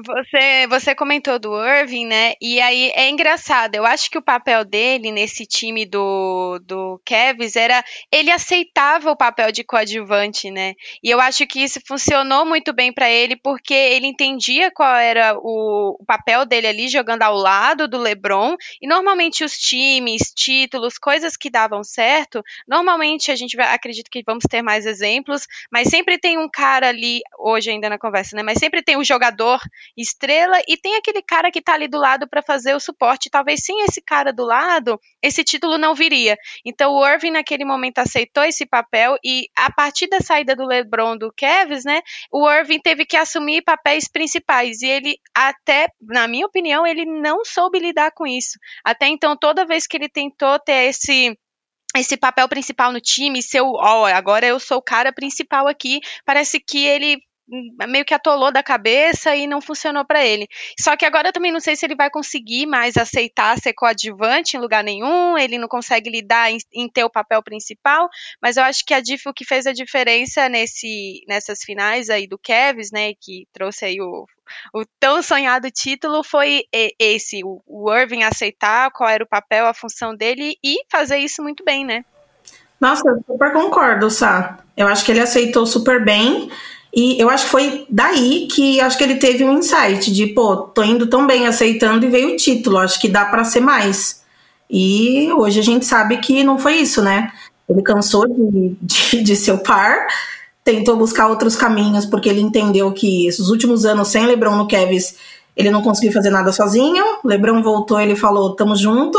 você, 0.05 0.67
você 0.69 0.95
comentou 0.95 1.39
do 1.39 1.57
Irving, 1.59 2.05
né? 2.05 2.35
E 2.39 2.61
aí 2.61 2.91
é 2.95 3.09
engraçado. 3.09 3.75
Eu 3.75 3.87
acho 3.87 4.11
que 4.11 4.19
o 4.19 4.23
papel 4.23 4.63
dele 4.63 5.11
nesse 5.11 5.47
time 5.47 5.87
do, 5.87 6.61
do 6.65 7.01
Kevs 7.03 7.57
era 7.57 7.83
ele 8.13 8.31
aceitava 8.31 9.11
o 9.11 9.17
papel 9.17 9.51
de 9.51 9.65
coadjuvante, 9.65 10.51
né? 10.51 10.75
E 11.03 11.11
eu 11.11 11.19
acho 11.19 11.47
que 11.47 11.61
isso 11.61 11.81
funcionou 11.87 12.45
muito 12.45 12.75
bem 12.75 12.93
para 12.93 13.09
ele 13.11 13.37
porque 13.37 13.73
ele 13.73 14.07
entendia 14.07 14.71
qual 14.71 14.97
era 14.97 15.35
o, 15.39 15.97
o, 15.99 16.05
papel 16.05 16.45
dele 16.45 16.67
ali 16.67 16.89
jogando 16.89 17.23
ao 17.23 17.35
lado 17.35 17.89
do 17.89 17.99
LeBron. 17.99 18.55
E 18.83 18.87
normalmente 18.87 19.45
os 19.45 19.57
times, 19.57 20.31
títulos, 20.35 20.99
coisas 20.99 21.39
que 21.39 21.49
davam 21.49 21.83
certo, 21.83 22.43
normalmente 22.69 23.31
a 23.31 23.37
gente 23.37 23.57
vai, 23.57 23.73
acredito 23.75 24.11
que 24.11 24.23
vamos 24.27 24.45
ter 24.45 24.61
mais 24.61 24.85
exemplos, 24.85 25.47
mas 25.73 25.89
sempre 25.89 26.19
tem 26.19 26.37
um 26.37 26.51
cara 26.51 26.89
ali 26.89 27.23
hoje 27.39 27.71
ainda 27.71 27.89
na 27.89 27.99
conversa, 27.99 28.37
né? 28.37 28.43
Mas 28.43 28.59
sempre 28.59 28.83
tem 28.83 28.99
um 28.99 29.05
jogador 29.05 29.59
estrela 29.97 30.59
e 30.67 30.77
tem 30.77 30.97
aquele 30.97 31.23
cara 31.23 31.51
que 31.51 31.59
está 31.59 31.75
ali 31.75 31.89
do 31.89 31.99
lado 31.99 32.29
para 32.29 32.43
fazer 32.43 32.75
o 32.75 32.81
suporte. 32.81 33.31
Talvez 33.31 33.65
sem 33.65 33.85
esse 33.85 34.01
cara 34.01 34.33
do 34.33 34.45
lado, 34.45 35.01
esse 35.23 35.45
título 35.45 35.79
não 35.79 35.95
viria. 35.95 36.37
Então 36.65 36.93
o 36.93 37.07
Irving 37.07 37.33
naquele 37.33 37.65
momento 37.65 37.99
aceitou 37.99 38.45
esse 38.45 38.67
papel 38.67 39.17
e 39.25 39.49
a 39.57 39.73
partir 39.73 40.09
da 40.09 40.21
saída 40.21 40.55
do 40.55 40.65
LeBron 40.65 41.17
do 41.17 41.33
Kevs, 41.33 41.85
né, 41.85 42.01
o 42.33 42.49
Irving 42.51 42.81
teve 42.81 43.05
que 43.05 43.17
assumir 43.17 43.63
papéis 43.63 44.09
principais 44.09 44.83
e 44.83 44.87
ele 44.87 45.19
até, 45.35 45.89
na 46.01 46.27
minha 46.27 46.47
opinião, 46.47 46.87
ele 46.87 47.05
não 47.05 47.45
soube 47.45 47.79
lidar 47.79 48.11
com 48.13 48.27
isso. 48.27 48.59
Até 48.85 49.07
então, 49.09 49.37
toda 49.37 49.67
vez 49.67 49.87
que 49.87 49.97
ele 49.97 50.09
tentou 50.09 50.59
ter 50.59 50.89
esse 50.89 51.37
esse 51.97 52.17
papel 52.17 52.49
principal 52.49 52.93
no 52.93 53.01
time, 53.01 53.43
seu, 53.43 53.69
ó, 53.69 54.03
oh, 54.03 54.05
agora 54.05 54.47
eu 54.47 54.61
sou 54.61 54.79
o 54.79 54.83
cara 54.83 55.13
principal 55.13 55.67
aqui, 55.67 56.01
parece 56.27 56.61
que 56.61 56.85
ele 56.85 57.23
meio 57.49 58.05
que 58.05 58.15
atolou 58.15 58.53
da 58.53 58.63
cabeça 58.63 59.35
e 59.37 59.47
não 59.47 59.61
funcionou 59.61 60.05
para 60.05 60.25
ele. 60.25 60.49
Só 60.79 60.97
que 60.97 61.05
agora 61.05 61.29
eu 61.29 61.33
também 61.33 61.53
não 61.53 61.61
sei 61.61 61.77
se 61.77 61.87
ele 61.87 61.95
vai 61.95 62.11
conseguir 62.11 62.67
mais 62.67 62.97
aceitar 62.97 63.59
ser 63.59 63.73
coadjuvante 63.73 64.57
em 64.57 64.61
lugar 64.61 64.83
nenhum, 64.83 65.39
ele 65.39 65.59
não 65.59 65.69
consegue 65.69 66.11
lidar 66.11 66.51
em, 66.51 66.59
em 66.73 66.89
ter 66.89 67.05
o 67.05 67.11
papel 67.11 67.43
principal, 67.43 68.09
mas 68.43 68.57
eu 68.57 68.65
acho 68.65 68.85
que 68.85 68.95
a 68.95 69.01
Diff, 69.01 69.29
o 69.29 69.35
que 69.35 69.45
fez 69.45 69.67
a 69.67 69.73
diferença 69.73 70.49
nesse, 70.49 71.23
nessas 71.29 71.61
finais 71.63 72.11
aí 72.11 72.27
do 72.27 72.39
Kevs, 72.39 72.91
né, 72.91 73.13
que 73.21 73.47
trouxe 73.53 73.85
aí 73.85 74.01
o, 74.01 74.27
o 74.75 74.85
tão 74.99 75.23
sonhado 75.23 75.71
título 75.71 76.23
foi 76.25 76.65
esse, 76.99 77.43
o, 77.45 77.63
o 77.67 77.93
Irving 77.93 78.25
aceitar 78.25 78.91
qual 78.91 79.09
era 79.09 79.23
o 79.23 79.29
papel, 79.29 79.67
a 79.67 79.75
função 79.75 80.15
dele 80.15 80.57
e 80.65 80.79
fazer 80.91 81.19
isso 81.19 81.43
muito 81.43 81.65
bem, 81.65 81.85
né? 81.85 82.05
Nossa, 82.81 83.09
eu 83.09 83.25
super 83.27 83.53
concordo, 83.53 84.11
Sá. 84.11 84.59
Eu 84.77 84.87
acho 84.87 85.05
que 85.05 85.11
ele 85.11 85.21
aceitou 85.21 85.67
super 85.67 86.05
bem. 86.05 86.51
E 86.97 87.21
eu 87.21 87.29
acho 87.29 87.45
que 87.45 87.51
foi 87.51 87.87
daí 87.91 88.49
que 88.51 88.81
acho 88.81 88.97
que 88.97 89.05
ele 89.05 89.17
teve 89.17 89.45
um 89.45 89.59
insight 89.59 90.11
de, 90.11 90.29
pô, 90.29 90.57
tô 90.57 90.83
indo 90.83 91.07
tão 91.07 91.27
bem 91.27 91.47
aceitando 91.47 92.07
e 92.07 92.09
veio 92.09 92.33
o 92.33 92.37
título, 92.37 92.79
acho 92.79 92.99
que 92.99 93.07
dá 93.07 93.27
para 93.27 93.45
ser 93.45 93.61
mais. 93.61 94.25
E 94.71 95.31
hoje 95.35 95.61
a 95.61 95.63
gente 95.63 95.85
sabe 95.85 96.17
que 96.17 96.43
não 96.43 96.59
foi 96.59 96.77
isso, 96.77 97.03
né? 97.03 97.31
Ele 97.69 97.83
cansou 97.83 98.27
de, 98.27 98.77
de, 98.81 99.23
de 99.23 99.37
ser 99.37 99.53
o 99.53 99.59
par, 99.59 100.07
tentou 100.65 100.97
buscar 100.97 101.27
outros 101.27 101.55
caminhos, 101.55 102.07
porque 102.07 102.31
ele 102.31 102.41
entendeu 102.41 102.91
que 102.93 103.27
esses 103.27 103.49
últimos 103.49 103.85
anos 103.85 104.09
sem 104.09 104.25
LeBron 104.25 104.57
no 104.57 104.67
Kevs, 104.67 105.17
ele 105.55 105.69
não 105.69 105.83
conseguiu 105.83 106.13
fazer 106.13 106.31
nada 106.31 106.51
sozinho. 106.51 107.05
LeBron 107.23 107.63
voltou, 107.63 108.01
ele 108.01 108.17
falou, 108.17 108.55
tamo 108.55 108.75
junto. 108.75 109.19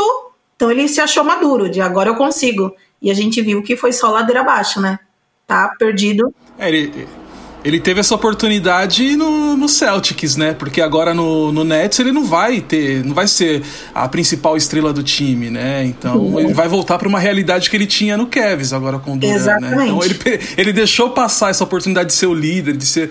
Então 0.56 0.68
ele 0.68 0.88
se 0.88 1.00
achou 1.00 1.22
maduro, 1.22 1.70
de 1.70 1.80
agora 1.80 2.10
eu 2.10 2.16
consigo. 2.16 2.74
E 3.00 3.08
a 3.08 3.14
gente 3.14 3.40
viu 3.40 3.62
que 3.62 3.76
foi 3.76 3.92
só 3.92 4.10
ladeira 4.10 4.40
abaixo, 4.40 4.80
né? 4.80 4.98
Tá 5.46 5.72
perdido. 5.78 6.34
É, 6.58 6.68
ele, 6.68 7.06
ele 7.68 7.78
teve 7.78 8.00
essa 8.00 8.14
oportunidade 8.14 9.14
no, 9.14 9.54
no 9.54 9.68
Celtics, 9.68 10.36
né? 10.36 10.54
Porque 10.54 10.80
agora 10.80 11.12
no, 11.12 11.52
no 11.52 11.64
Nets 11.64 11.98
ele 11.98 12.12
não 12.12 12.24
vai 12.24 12.62
ter, 12.62 13.04
não 13.04 13.14
vai 13.14 13.28
ser 13.28 13.62
a 13.94 14.08
principal 14.08 14.56
estrela 14.56 14.90
do 14.90 15.02
time, 15.02 15.50
né? 15.50 15.84
Então 15.84 16.16
uhum. 16.16 16.40
ele 16.40 16.54
vai 16.54 16.66
voltar 16.66 16.96
para 16.96 17.06
uma 17.06 17.18
realidade 17.18 17.68
que 17.68 17.76
ele 17.76 17.86
tinha 17.86 18.16
no 18.16 18.26
Cavs 18.26 18.72
agora 18.72 18.98
com 18.98 19.12
o 19.12 19.18
Durant, 19.18 19.36
Exatamente. 19.36 19.76
né? 19.76 19.84
Então 19.84 20.02
ele, 20.02 20.18
ele 20.56 20.72
deixou 20.72 21.10
passar 21.10 21.50
essa 21.50 21.62
oportunidade 21.62 22.08
de 22.08 22.14
ser 22.14 22.26
o 22.26 22.32
líder, 22.32 22.74
de 22.74 22.86
ser 22.86 23.10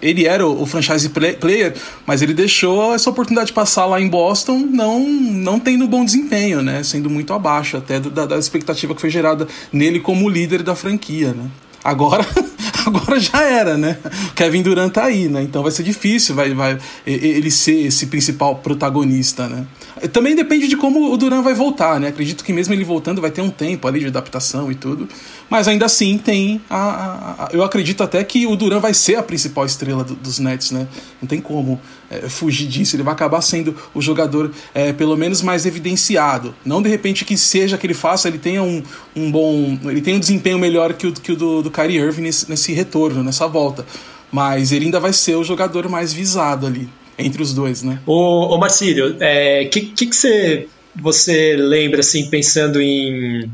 ele 0.00 0.26
era 0.26 0.46
o, 0.46 0.62
o 0.62 0.66
franchise 0.66 1.08
player, 1.08 1.74
mas 2.06 2.22
ele 2.22 2.34
deixou 2.34 2.94
essa 2.94 3.10
oportunidade 3.10 3.48
de 3.48 3.52
passar 3.52 3.86
lá 3.86 4.00
em 4.00 4.08
Boston, 4.08 4.58
não 4.58 5.00
não 5.00 5.58
tendo 5.58 5.88
bom 5.88 6.04
desempenho, 6.04 6.62
né? 6.62 6.84
Sendo 6.84 7.10
muito 7.10 7.32
abaixo 7.32 7.76
até 7.76 7.98
da, 7.98 8.26
da 8.26 8.38
expectativa 8.38 8.94
que 8.94 9.00
foi 9.00 9.10
gerada 9.10 9.48
nele 9.72 9.98
como 9.98 10.28
líder 10.28 10.62
da 10.62 10.76
franquia, 10.76 11.34
né? 11.34 11.50
Agora, 11.82 12.26
agora 12.86 13.18
já 13.20 13.42
era, 13.42 13.76
né? 13.76 13.98
Kevin 14.34 14.62
Durant 14.62 14.92
tá 14.92 15.04
aí, 15.04 15.28
né? 15.28 15.42
Então 15.42 15.62
vai 15.62 15.72
ser 15.72 15.82
difícil 15.82 16.34
vai, 16.34 16.54
vai, 16.54 16.78
ele 17.06 17.50
ser 17.50 17.86
esse 17.86 18.06
principal 18.06 18.56
protagonista, 18.56 19.48
né? 19.48 19.66
Também 20.12 20.36
depende 20.36 20.68
de 20.68 20.76
como 20.76 21.10
o 21.10 21.16
Durant 21.16 21.42
vai 21.42 21.54
voltar, 21.54 21.98
né? 21.98 22.08
Acredito 22.08 22.44
que 22.44 22.52
mesmo 22.52 22.74
ele 22.74 22.84
voltando 22.84 23.20
vai 23.20 23.30
ter 23.30 23.40
um 23.40 23.48
tempo 23.48 23.88
ali 23.88 24.00
de 24.00 24.06
adaptação 24.06 24.70
e 24.70 24.74
tudo. 24.74 25.08
Mas 25.48 25.66
ainda 25.66 25.86
assim 25.86 26.18
tem 26.18 26.60
a, 26.68 26.76
a, 26.76 27.44
a 27.46 27.48
eu 27.52 27.62
acredito 27.62 28.02
até 28.02 28.22
que 28.22 28.46
o 28.46 28.54
Durant 28.56 28.82
vai 28.82 28.92
ser 28.92 29.16
a 29.16 29.22
principal 29.22 29.64
estrela 29.64 30.04
do, 30.04 30.14
dos 30.14 30.38
Nets, 30.38 30.70
né? 30.70 30.86
Não 31.20 31.26
tem 31.26 31.40
como 31.40 31.80
é, 32.10 32.28
fugir 32.28 32.66
disso. 32.68 32.94
Ele 32.94 33.02
vai 33.02 33.14
acabar 33.14 33.40
sendo 33.40 33.74
o 33.94 34.02
jogador 34.02 34.50
é, 34.74 34.92
pelo 34.92 35.16
menos 35.16 35.40
mais 35.40 35.64
evidenciado. 35.64 36.54
Não 36.62 36.82
de 36.82 36.90
repente 36.90 37.24
que 37.24 37.36
seja 37.38 37.78
que 37.78 37.86
ele 37.86 37.94
faça, 37.94 38.28
ele 38.28 38.38
tenha 38.38 38.62
um, 38.62 38.82
um 39.14 39.30
bom. 39.30 39.78
Ele 39.84 40.02
tenha 40.02 40.16
um 40.16 40.20
desempenho 40.20 40.58
melhor 40.58 40.92
que 40.92 41.06
o, 41.06 41.12
que 41.12 41.32
o 41.32 41.36
do, 41.36 41.62
do 41.62 41.70
Kyrie 41.70 41.98
Irving 41.98 42.22
nesse, 42.22 42.50
nesse 42.50 42.72
retorno, 42.74 43.22
nessa 43.22 43.46
volta. 43.48 43.86
Mas 44.30 44.72
ele 44.72 44.84
ainda 44.84 45.00
vai 45.00 45.14
ser 45.14 45.36
o 45.36 45.44
jogador 45.44 45.88
mais 45.88 46.12
visado 46.12 46.66
ali, 46.66 46.88
entre 47.18 47.42
os 47.42 47.54
dois, 47.54 47.82
né? 47.82 48.00
Ô, 48.06 48.54
ô 48.54 48.58
Marcílio, 48.58 49.16
o 49.16 49.22
é, 49.22 49.64
que, 49.66 49.80
que, 49.82 50.06
que 50.06 50.16
você, 50.16 50.68
você 50.94 51.56
lembra, 51.56 52.00
assim, 52.00 52.28
pensando 52.28 52.80
em 52.80 53.50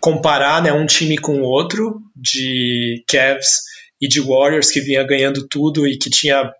comparar 0.00 0.62
né, 0.62 0.72
um 0.72 0.86
time 0.86 1.16
com 1.16 1.40
o 1.40 1.44
outro, 1.44 2.00
de 2.16 3.04
Cavs 3.08 3.62
e 4.00 4.08
de 4.08 4.20
Warriors, 4.20 4.70
que 4.70 4.80
vinha 4.80 5.04
ganhando 5.04 5.46
tudo 5.46 5.86
e 5.86 5.96
que 5.96 6.10
tinha 6.10 6.50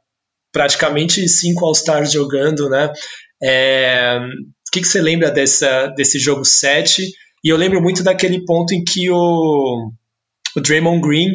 praticamente 0.53 1.29
cinco 1.29 1.65
All-Stars 1.65 2.13
jogando, 2.13 2.69
né? 2.69 2.93
É, 3.43 4.19
o 4.19 4.71
que, 4.73 4.81
que 4.81 4.87
você 4.87 5.01
lembra 5.01 5.31
dessa, 5.31 5.89
desse 5.89 6.19
jogo 6.21 6.45
7? 6.45 7.11
E 7.45 7.49
eu 7.49 7.57
lembro 7.57 7.83
muito 7.83 8.05
daquele 8.05 8.45
ponto 8.45 8.73
em 8.73 8.85
que 8.85 9.11
o, 9.11 9.91
o 10.57 10.61
Draymond 10.61 11.01
Green 11.01 11.31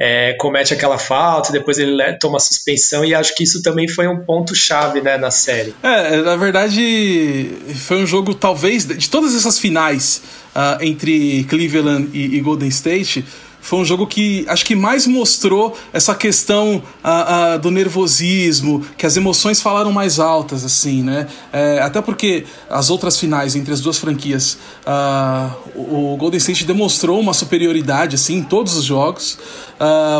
é, 0.00 0.34
comete 0.34 0.72
aquela 0.74 0.98
falta, 0.98 1.52
depois 1.52 1.78
ele 1.78 2.00
toma 2.18 2.38
suspensão, 2.38 3.04
e 3.04 3.14
acho 3.14 3.34
que 3.34 3.44
isso 3.44 3.62
também 3.62 3.88
foi 3.88 4.08
um 4.08 4.24
ponto-chave 4.24 5.00
né, 5.00 5.16
na 5.16 5.30
série. 5.30 5.74
É, 5.82 6.16
na 6.18 6.36
verdade, 6.36 7.50
foi 7.86 8.02
um 8.02 8.06
jogo, 8.06 8.34
talvez, 8.34 8.86
de 8.86 9.08
todas 9.08 9.34
essas 9.34 9.58
finais 9.58 10.22
uh, 10.54 10.82
entre 10.82 11.44
Cleveland 11.44 12.08
e, 12.12 12.36
e 12.36 12.40
Golden 12.40 12.68
State, 12.68 13.24
foi 13.62 13.78
um 13.78 13.84
jogo 13.84 14.08
que 14.08 14.44
acho 14.48 14.66
que 14.66 14.74
mais 14.74 15.06
mostrou 15.06 15.78
essa 15.92 16.16
questão 16.16 16.82
uh, 17.02 17.56
uh, 17.56 17.58
do 17.60 17.70
nervosismo, 17.70 18.84
que 18.98 19.06
as 19.06 19.16
emoções 19.16 19.62
falaram 19.62 19.92
mais 19.92 20.18
altas, 20.18 20.64
assim, 20.64 21.02
né? 21.02 21.28
É, 21.52 21.80
até 21.80 22.02
porque 22.02 22.44
as 22.68 22.90
outras 22.90 23.18
finais 23.18 23.54
entre 23.54 23.72
as 23.72 23.80
duas 23.80 23.98
franquias, 23.98 24.58
uh, 24.84 25.70
o 25.76 26.16
Golden 26.16 26.38
State 26.38 26.64
demonstrou 26.64 27.20
uma 27.20 27.32
superioridade, 27.32 28.16
assim, 28.16 28.38
em 28.38 28.42
todos 28.42 28.76
os 28.76 28.84
jogos, 28.84 29.38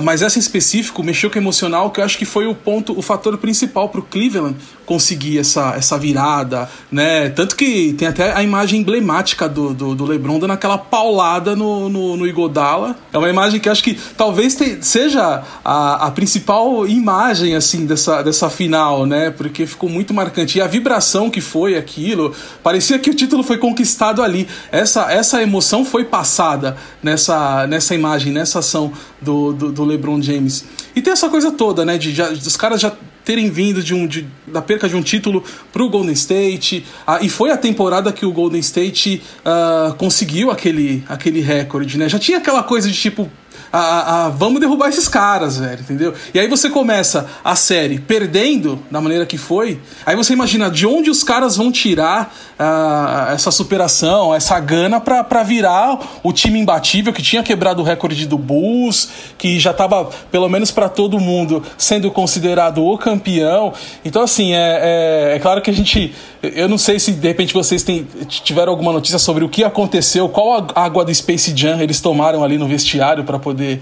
mas 0.03 0.23
essa 0.23 0.39
em 0.39 0.41
específico 0.41 1.03
mexeu 1.03 1.31
com 1.31 1.39
o 1.39 1.43
emocional, 1.43 1.91
que 1.91 2.01
eu 2.01 2.05
acho 2.05 2.19
que 2.19 2.25
foi 2.25 2.47
o 2.47 2.55
ponto, 2.55 2.99
o 2.99 3.03
fator 3.03 3.37
principal 3.39 3.89
para 3.89 4.01
o 4.01 4.03
Cleveland 4.03 4.57
conseguir 4.85 5.39
essa, 5.39 5.75
essa 5.77 5.97
virada, 5.97 6.69
né? 6.91 7.31
Tanto 7.31 7.57
que 7.57 7.95
tem 7.95 8.09
até 8.09 8.33
a 8.33 8.43
imagem 8.43 8.81
emblemática 8.81 9.49
do, 9.49 9.73
do, 9.73 9.95
do 9.95 10.05
LeBron 10.05 10.39
dando 10.39 10.53
aquela 10.53 10.77
paulada 10.77 11.55
no, 11.55 11.89
no, 11.89 12.17
no 12.17 12.27
Igodala. 12.27 12.97
É 13.13 13.19
uma 13.19 13.29
imagem 13.29 13.61
que 13.61 13.69
acho 13.69 13.83
que 13.83 13.95
talvez 14.17 14.55
te, 14.55 14.79
seja 14.83 15.43
a, 15.65 16.07
a 16.07 16.11
principal 16.11 16.87
imagem, 16.87 17.55
assim, 17.55 17.87
dessa, 17.87 18.23
dessa 18.23 18.51
final, 18.51 19.07
né? 19.07 19.31
Porque 19.31 19.65
ficou 19.65 19.89
muito 19.89 20.13
marcante. 20.13 20.59
E 20.59 20.61
a 20.61 20.67
vibração 20.67 21.31
que 21.31 21.41
foi 21.41 21.77
aquilo, 21.77 22.35
parecia 22.63 22.99
que 22.99 23.11
o 23.11 23.15
título 23.15 23.43
foi 23.43 23.59
conquistado 23.59 24.23
ali. 24.23 24.49
Essa, 24.71 25.13
essa 25.13 25.43
emoção 25.43 25.85
foi 25.85 26.05
passada 26.05 26.77
nessa, 27.03 27.67
nessa 27.67 27.95
imagem, 27.95 28.33
nessa 28.33 28.59
ação 28.59 28.93
do, 29.21 29.52
do, 29.53 29.73
do 29.73 29.85
LeBron 29.85 30.21
James. 30.21 30.65
E 30.95 31.03
tem 31.03 31.13
essa 31.13 31.29
coisa 31.29 31.51
toda, 31.51 31.85
né? 31.85 31.99
De, 31.99 32.13
de, 32.13 32.23
dos 32.23 32.57
caras 32.57 32.81
já 32.81 32.93
terem 33.25 33.51
vindo 33.51 33.83
de 33.83 33.95
um, 33.95 34.07
de, 34.07 34.27
da 34.47 34.61
perca 34.61 34.89
de 34.89 34.97
um 34.97 35.03
título 35.03 35.45
para 35.73 35.83
o 35.83 35.89
Golden 35.89 36.13
State. 36.13 36.85
Ah, 37.07 37.19
e 37.23 37.29
foi 37.29 37.51
a 37.51 37.57
temporada 37.57 38.13
que 38.13 38.27
o 38.27 38.33
Golden 38.33 38.61
State 38.61 39.23
ah, 39.45 39.95
conseguiu 39.97 40.51
aquele, 40.51 41.05
aquele 41.09 41.41
recorde, 41.41 41.99
né? 41.99 42.09
Já 42.09 42.19
tinha 42.19 42.39
aquela 42.39 42.63
coisa 42.63 42.89
de 42.89 42.99
tipo, 42.99 43.31
a, 43.73 44.27
a, 44.27 44.29
vamos 44.29 44.61
derrubar 44.61 44.89
esses 44.89 45.09
caras, 45.09 45.57
velho, 45.57 45.81
entendeu? 45.81 46.15
E 46.35 46.39
aí 46.39 46.47
você 46.47 46.69
começa 46.69 47.27
a 47.43 47.57
série 47.57 47.99
perdendo 47.99 48.79
da 48.91 49.01
maneira 49.01 49.25
que 49.25 49.39
foi, 49.39 49.81
aí 50.05 50.15
você 50.15 50.35
imagina 50.35 50.71
de 50.71 50.87
onde 50.87 51.11
os 51.11 51.25
caras 51.25 51.57
vão 51.57 51.73
tirar 51.73 52.35
uh, 52.59 53.33
essa 53.33 53.51
superação, 53.51 54.35
essa 54.35 54.61
gana 54.61 55.01
para 55.01 55.43
virar 55.43 55.99
o 56.23 56.33
time 56.33 56.61
imbatível 56.61 57.13
que 57.13 57.23
tinha 57.23 57.43
quebrado 57.43 57.81
o 57.81 57.85
recorde 57.85 58.27
do 58.27 58.37
Bulls, 58.37 59.09
que 59.39 59.59
já 59.59 59.73
tava, 59.73 60.11
pelo 60.31 60.49
menos 60.49 60.71
para 60.71 60.89
todo 60.89 61.19
mundo, 61.19 61.63
sendo 61.79 62.11
considerado 62.11 62.85
o 62.85 62.99
campeão. 62.99 63.73
Então, 64.05 64.23
assim, 64.23 64.53
é, 64.53 65.33
é, 65.33 65.37
é 65.37 65.39
claro 65.39 65.63
que 65.63 65.71
a 65.71 65.75
gente 65.75 66.15
eu 66.43 66.69
não 66.69 66.77
sei 66.77 66.99
se 66.99 67.13
de 67.13 67.29
repente 67.29 67.55
vocês 67.55 67.85
têm, 67.85 68.05
tiveram 68.27 68.73
alguma 68.73 68.93
notícia 68.93 69.19
sobre 69.19 69.45
o 69.45 69.49
que 69.49 69.63
aconteceu, 69.63 70.29
qual 70.29 70.67
a 70.75 70.85
água 70.85 71.05
do 71.05 71.15
Space 71.15 71.57
Jam 71.57 71.81
eles 71.81 72.01
tomaram 72.01 72.43
ali 72.43 72.59
no 72.59 72.67
vestiário 72.67 73.23
para 73.23 73.39
poder 73.39 73.81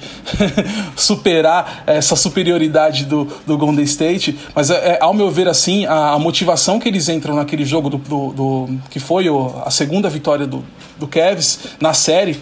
superar 0.94 1.84
essa 1.86 2.14
superioridade 2.14 3.06
do, 3.06 3.26
do 3.46 3.56
Golden 3.56 3.84
State. 3.84 4.38
Mas, 4.54 4.68
é, 4.68 4.74
é, 4.74 4.98
ao 5.00 5.14
meu 5.14 5.30
ver, 5.30 5.48
assim, 5.48 5.86
a, 5.86 6.10
a, 6.10 6.18
motivação 6.18 6.78
que 6.78 6.86
eles 6.86 7.08
entram 7.08 7.34
naquele 7.34 7.64
jogo 7.64 7.88
do, 7.88 7.96
do, 7.96 8.32
do 8.32 8.68
que 8.90 9.00
foi 9.00 9.24
a 9.64 9.70
segunda 9.70 10.10
vitória 10.10 10.46
do, 10.46 10.62
do 10.98 11.06
Cavs 11.06 11.60
na 11.80 11.94
série 11.94 12.38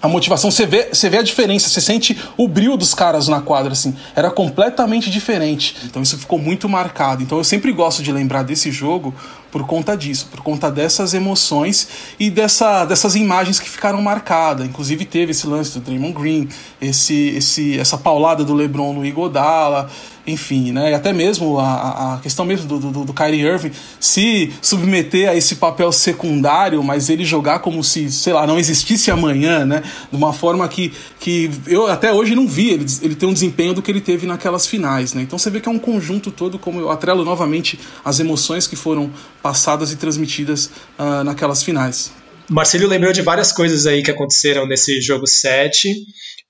a 0.00 0.06
motivação, 0.06 0.50
você 0.50 0.64
vê, 0.64 0.88
você 0.92 1.10
vê 1.10 1.18
a 1.18 1.22
diferença, 1.22 1.68
você 1.68 1.80
sente 1.80 2.16
o 2.36 2.46
brilho 2.46 2.76
dos 2.76 2.94
caras 2.94 3.26
na 3.26 3.40
quadra, 3.40 3.72
assim. 3.72 3.96
Era 4.14 4.30
completamente 4.30 5.10
diferente. 5.10 5.76
Então 5.84 6.00
isso 6.00 6.16
ficou 6.16 6.38
muito 6.38 6.68
marcado. 6.68 7.22
Então 7.22 7.38
eu 7.38 7.44
sempre 7.44 7.72
gosto 7.72 8.00
de 8.02 8.12
lembrar 8.12 8.44
desse 8.44 8.70
jogo 8.70 9.12
por 9.50 9.66
conta 9.66 9.96
disso, 9.96 10.28
por 10.30 10.40
conta 10.40 10.70
dessas 10.70 11.14
emoções 11.14 11.88
e 12.18 12.30
dessa, 12.30 12.84
dessas 12.84 13.14
imagens 13.14 13.58
que 13.58 13.68
ficaram 13.68 14.00
marcadas. 14.00 14.66
Inclusive 14.66 15.04
teve 15.04 15.32
esse 15.32 15.46
lance 15.46 15.78
do 15.78 15.84
Draymond 15.84 16.14
Green, 16.14 16.48
esse, 16.80 17.30
esse, 17.36 17.78
essa 17.78 17.98
paulada 17.98 18.44
do 18.44 18.54
LeBron 18.54 18.92
no 18.92 19.04
Igodala, 19.04 19.90
enfim, 20.26 20.72
né? 20.72 20.90
E 20.90 20.94
até 20.94 21.12
mesmo 21.12 21.58
a, 21.58 22.14
a 22.14 22.18
questão 22.18 22.44
mesmo 22.44 22.66
do, 22.66 22.78
do, 22.90 23.04
do 23.04 23.14
Kyrie 23.14 23.40
Irving 23.40 23.72
se 23.98 24.52
submeter 24.60 25.28
a 25.28 25.34
esse 25.34 25.56
papel 25.56 25.90
secundário, 25.90 26.82
mas 26.82 27.08
ele 27.08 27.24
jogar 27.24 27.60
como 27.60 27.82
se, 27.82 28.10
sei 28.12 28.32
lá, 28.32 28.46
não 28.46 28.58
existisse 28.58 29.10
amanhã, 29.10 29.64
né? 29.64 29.82
De 30.10 30.16
uma 30.16 30.32
forma 30.32 30.68
que, 30.68 30.92
que 31.18 31.50
eu 31.66 31.86
até 31.86 32.12
hoje 32.12 32.34
não 32.34 32.46
vi 32.46 32.70
ele, 32.70 32.86
ele 33.02 33.14
ter 33.14 33.26
um 33.26 33.32
desempenho 33.32 33.74
do 33.74 33.82
que 33.82 33.90
ele 33.90 34.00
teve 34.00 34.26
naquelas 34.26 34.66
finais, 34.66 35.14
né? 35.14 35.22
Então 35.22 35.38
você 35.38 35.50
vê 35.50 35.60
que 35.60 35.68
é 35.68 35.72
um 35.72 35.78
conjunto 35.78 36.30
todo, 36.30 36.58
como 36.58 36.78
eu 36.78 36.90
atrelo 36.90 37.24
novamente 37.24 37.78
as 38.04 38.20
emoções 38.20 38.66
que 38.66 38.76
foram 38.76 39.10
passadas 39.42 39.92
e 39.92 39.96
transmitidas 39.96 40.70
uh, 40.98 41.24
naquelas 41.24 41.62
finais. 41.62 42.12
Marcelo 42.50 42.86
lembrou 42.86 43.12
de 43.12 43.20
várias 43.20 43.52
coisas 43.52 43.86
aí 43.86 44.02
que 44.02 44.10
aconteceram 44.10 44.66
nesse 44.66 45.00
jogo 45.02 45.26
7. 45.26 45.94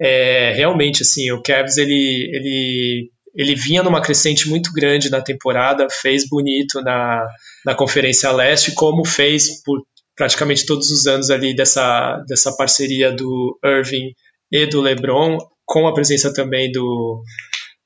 É, 0.00 0.52
realmente, 0.52 1.02
assim, 1.02 1.30
o 1.32 1.42
Cavs 1.42 1.76
ele, 1.76 2.30
ele, 2.32 3.10
ele 3.34 3.54
vinha 3.54 3.82
numa 3.82 4.00
crescente 4.00 4.48
muito 4.48 4.72
grande 4.72 5.10
na 5.10 5.20
temporada, 5.20 5.88
fez 5.90 6.28
bonito 6.28 6.80
na, 6.82 7.26
na 7.64 7.74
Conferência 7.74 8.30
Leste, 8.30 8.72
como 8.72 9.04
fez 9.04 9.62
por 9.62 9.82
praticamente 10.16 10.66
todos 10.66 10.90
os 10.90 11.06
anos 11.06 11.30
ali 11.30 11.54
dessa, 11.54 12.22
dessa 12.28 12.56
parceria 12.56 13.12
do 13.12 13.58
Irving 13.64 14.12
e 14.50 14.66
do 14.66 14.80
LeBron, 14.80 15.38
com 15.64 15.86
a 15.86 15.94
presença 15.94 16.32
também 16.32 16.72
do, 16.72 17.22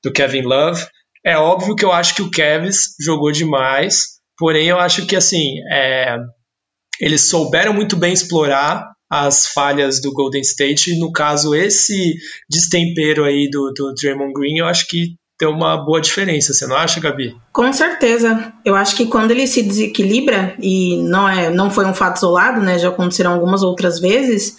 do 0.03 0.11
Kevin 0.11 0.41
Love. 0.41 0.85
É 1.23 1.37
óbvio 1.37 1.75
que 1.75 1.85
eu 1.85 1.91
acho 1.91 2.15
que 2.15 2.21
o 2.21 2.31
Cavs 2.31 2.95
jogou 2.99 3.31
demais, 3.31 4.13
Porém, 4.37 4.67
eu 4.67 4.79
acho 4.79 5.05
que 5.05 5.15
assim, 5.15 5.55
é, 5.71 6.17
eles 6.99 7.21
souberam 7.21 7.73
muito 7.73 7.95
bem 7.95 8.13
explorar 8.13 8.91
as 9.13 9.45
falhas 9.45 10.01
do 10.01 10.11
Golden 10.11 10.41
State. 10.41 10.97
No 10.97 11.11
caso, 11.11 11.53
esse 11.53 12.15
destempero 12.49 13.23
aí 13.23 13.47
do, 13.47 13.71
do 13.71 13.93
Draymond 13.93 14.33
Green, 14.33 14.57
eu 14.57 14.65
acho 14.65 14.87
que 14.87 15.15
tem 15.37 15.47
uma 15.47 15.77
boa 15.77 16.01
diferença, 16.01 16.51
você 16.51 16.65
não 16.65 16.75
acha, 16.75 16.99
Gabi? 16.99 17.35
Com 17.51 17.71
certeza. 17.71 18.51
Eu 18.65 18.75
acho 18.75 18.95
que 18.95 19.05
quando 19.05 19.29
ele 19.29 19.45
se 19.45 19.61
desequilibra, 19.61 20.55
e 20.59 20.97
não, 21.03 21.29
é, 21.29 21.51
não 21.51 21.69
foi 21.69 21.85
um 21.85 21.93
fato 21.93 22.17
isolado, 22.17 22.59
né? 22.59 22.79
Já 22.79 22.89
aconteceram 22.89 23.33
algumas 23.33 23.61
outras 23.61 23.99
vezes, 23.99 24.57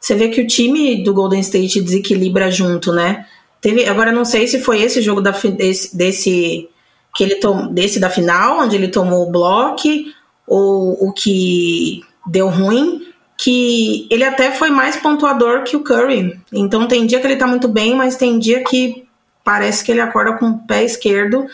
você 0.00 0.14
vê 0.14 0.28
que 0.28 0.40
o 0.40 0.46
time 0.46 1.04
do 1.04 1.12
Golden 1.12 1.40
State 1.40 1.82
desequilibra 1.82 2.50
junto, 2.50 2.94
né? 2.94 3.26
Teve, 3.60 3.86
agora 3.86 4.12
não 4.12 4.24
sei 4.24 4.46
se 4.46 4.60
foi 4.60 4.80
esse 4.80 5.02
jogo 5.02 5.20
da, 5.20 5.32
desse, 5.32 5.94
desse 5.94 6.70
que 7.14 7.22
ele 7.22 7.34
tom, 7.34 7.70
desse 7.70 8.00
da 8.00 8.08
final, 8.08 8.60
onde 8.60 8.76
ele 8.76 8.88
tomou 8.88 9.28
o 9.28 9.30
bloco, 9.30 9.88
ou 10.46 10.92
o 11.06 11.12
que 11.12 12.00
deu 12.26 12.48
ruim, 12.48 13.09
que 13.42 14.06
ele 14.10 14.22
até 14.22 14.52
foi 14.52 14.68
mais 14.68 14.96
pontuador 14.96 15.62
que 15.62 15.74
o 15.74 15.82
Curry. 15.82 16.38
Então 16.52 16.86
tem 16.86 17.06
dia 17.06 17.18
que 17.20 17.26
ele 17.26 17.36
tá 17.36 17.46
muito 17.46 17.66
bem, 17.66 17.94
mas 17.94 18.16
tem 18.16 18.38
dia 18.38 18.62
que 18.62 19.06
parece 19.42 19.82
que 19.82 19.90
ele 19.90 20.02
acorda 20.02 20.36
com 20.36 20.50
o 20.50 20.58
pé 20.58 20.84
esquerdo. 20.84 21.46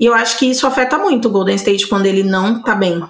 E 0.00 0.06
eu 0.06 0.14
acho 0.14 0.36
que 0.36 0.46
isso 0.46 0.66
afeta 0.66 0.98
muito 0.98 1.28
o 1.28 1.30
Golden 1.30 1.54
State 1.54 1.86
quando 1.86 2.06
ele 2.06 2.24
não 2.24 2.60
tá 2.60 2.74
bem. 2.74 3.00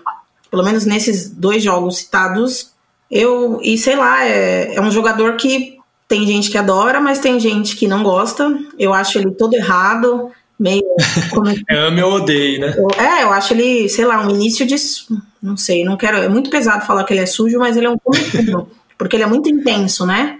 Pelo 0.50 0.62
menos 0.62 0.84
nesses 0.84 1.30
dois 1.30 1.62
jogos 1.62 1.96
citados, 1.96 2.72
eu. 3.10 3.58
E 3.62 3.78
sei 3.78 3.96
lá, 3.96 4.26
é, 4.26 4.74
é 4.74 4.80
um 4.82 4.90
jogador 4.90 5.36
que 5.36 5.78
tem 6.06 6.26
gente 6.26 6.50
que 6.50 6.58
adora, 6.58 7.00
mas 7.00 7.18
tem 7.18 7.40
gente 7.40 7.74
que 7.74 7.88
não 7.88 8.02
gosta. 8.02 8.54
Eu 8.78 8.92
acho 8.92 9.18
ele 9.18 9.30
todo 9.30 9.54
errado, 9.54 10.30
meio. 10.60 10.84
é, 11.66 11.78
ame 11.86 12.02
ou 12.02 12.16
odeio, 12.16 12.60
né? 12.60 12.74
É, 12.98 13.22
eu 13.22 13.32
acho 13.32 13.54
ele, 13.54 13.88
sei 13.88 14.04
lá, 14.04 14.20
um 14.20 14.30
início 14.30 14.66
de. 14.66 14.76
Não 15.42 15.56
sei, 15.56 15.84
não 15.84 15.96
quero. 15.96 16.18
É 16.18 16.28
muito 16.28 16.50
pesado 16.50 16.86
falar 16.86 17.04
que 17.04 17.12
ele 17.12 17.20
é 17.20 17.26
sujo, 17.26 17.58
mas 17.58 17.76
ele 17.76 17.86
é 17.86 17.90
um 17.90 17.98
cometido. 17.98 18.68
porque 18.96 19.16
ele 19.16 19.24
é 19.24 19.26
muito 19.26 19.48
intenso, 19.48 20.06
né? 20.06 20.38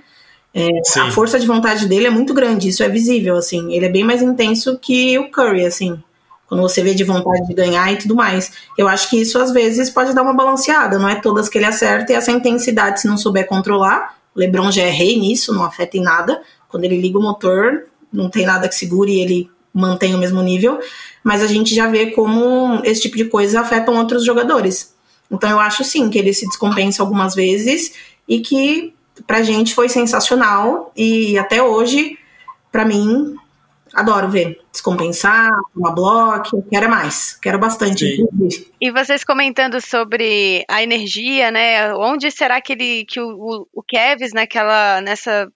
É, 0.54 0.68
a 1.00 1.10
força 1.10 1.40
de 1.40 1.46
vontade 1.46 1.86
dele 1.86 2.06
é 2.06 2.10
muito 2.10 2.34
grande, 2.34 2.68
isso 2.68 2.82
é 2.82 2.88
visível, 2.88 3.36
assim. 3.36 3.72
Ele 3.72 3.86
é 3.86 3.88
bem 3.88 4.04
mais 4.04 4.22
intenso 4.22 4.78
que 4.78 5.18
o 5.18 5.30
Curry, 5.30 5.64
assim. 5.64 6.00
Quando 6.46 6.60
você 6.60 6.82
vê 6.82 6.94
de 6.94 7.02
vontade 7.02 7.46
de 7.48 7.54
ganhar 7.54 7.90
e 7.90 7.96
tudo 7.96 8.14
mais. 8.14 8.52
Eu 8.76 8.86
acho 8.86 9.08
que 9.08 9.20
isso, 9.20 9.38
às 9.38 9.50
vezes, 9.50 9.88
pode 9.88 10.14
dar 10.14 10.22
uma 10.22 10.34
balanceada. 10.34 10.98
Não 10.98 11.08
é 11.08 11.14
todas 11.14 11.48
que 11.48 11.56
ele 11.56 11.64
acerta 11.64 12.12
e 12.12 12.14
essa 12.14 12.30
intensidade, 12.30 13.00
se 13.00 13.08
não 13.08 13.16
souber 13.16 13.46
controlar, 13.46 14.14
LeBron 14.36 14.70
já 14.70 14.82
é 14.82 14.90
rei 14.90 15.18
nisso, 15.18 15.54
não 15.54 15.64
afeta 15.64 15.96
em 15.96 16.02
nada. 16.02 16.42
Quando 16.68 16.84
ele 16.84 17.00
liga 17.00 17.18
o 17.18 17.22
motor, 17.22 17.84
não 18.12 18.28
tem 18.28 18.44
nada 18.44 18.68
que 18.68 18.74
segure 18.74 19.20
ele 19.20 19.50
mantém 19.72 20.14
o 20.14 20.18
mesmo 20.18 20.42
nível. 20.42 20.80
Mas 21.22 21.42
a 21.42 21.46
gente 21.46 21.74
já 21.74 21.86
vê 21.86 22.10
como 22.10 22.80
esse 22.84 23.02
tipo 23.02 23.16
de 23.16 23.26
coisa 23.26 23.60
afetam 23.60 23.96
outros 23.96 24.24
jogadores. 24.24 24.94
Então 25.30 25.50
eu 25.50 25.58
acho 25.58 25.82
sim 25.84 26.10
que 26.10 26.18
ele 26.18 26.34
se 26.34 26.46
descompensa 26.46 27.02
algumas 27.02 27.34
vezes 27.34 27.94
e 28.28 28.40
que 28.40 28.94
pra 29.26 29.42
gente 29.42 29.74
foi 29.74 29.88
sensacional 29.88 30.92
e 30.96 31.38
até 31.38 31.62
hoje, 31.62 32.18
para 32.70 32.84
mim, 32.84 33.34
adoro 33.94 34.28
ver. 34.28 34.60
Descompensar, 34.70 35.50
uma 35.76 35.90
bloco, 35.90 36.62
quero 36.70 36.88
mais, 36.88 37.34
quero 37.40 37.58
bastante. 37.58 38.24
E 38.80 38.90
vocês 38.90 39.22
comentando 39.22 39.80
sobre 39.80 40.64
a 40.68 40.82
energia, 40.82 41.50
né? 41.50 41.94
Onde 41.94 42.30
será 42.30 42.60
que 42.60 42.72
ele, 42.72 43.04
que 43.06 43.20
o, 43.20 43.66
o 43.72 43.82
Kevs 43.82 44.32
naquela, 44.32 45.00
nessa 45.02 45.48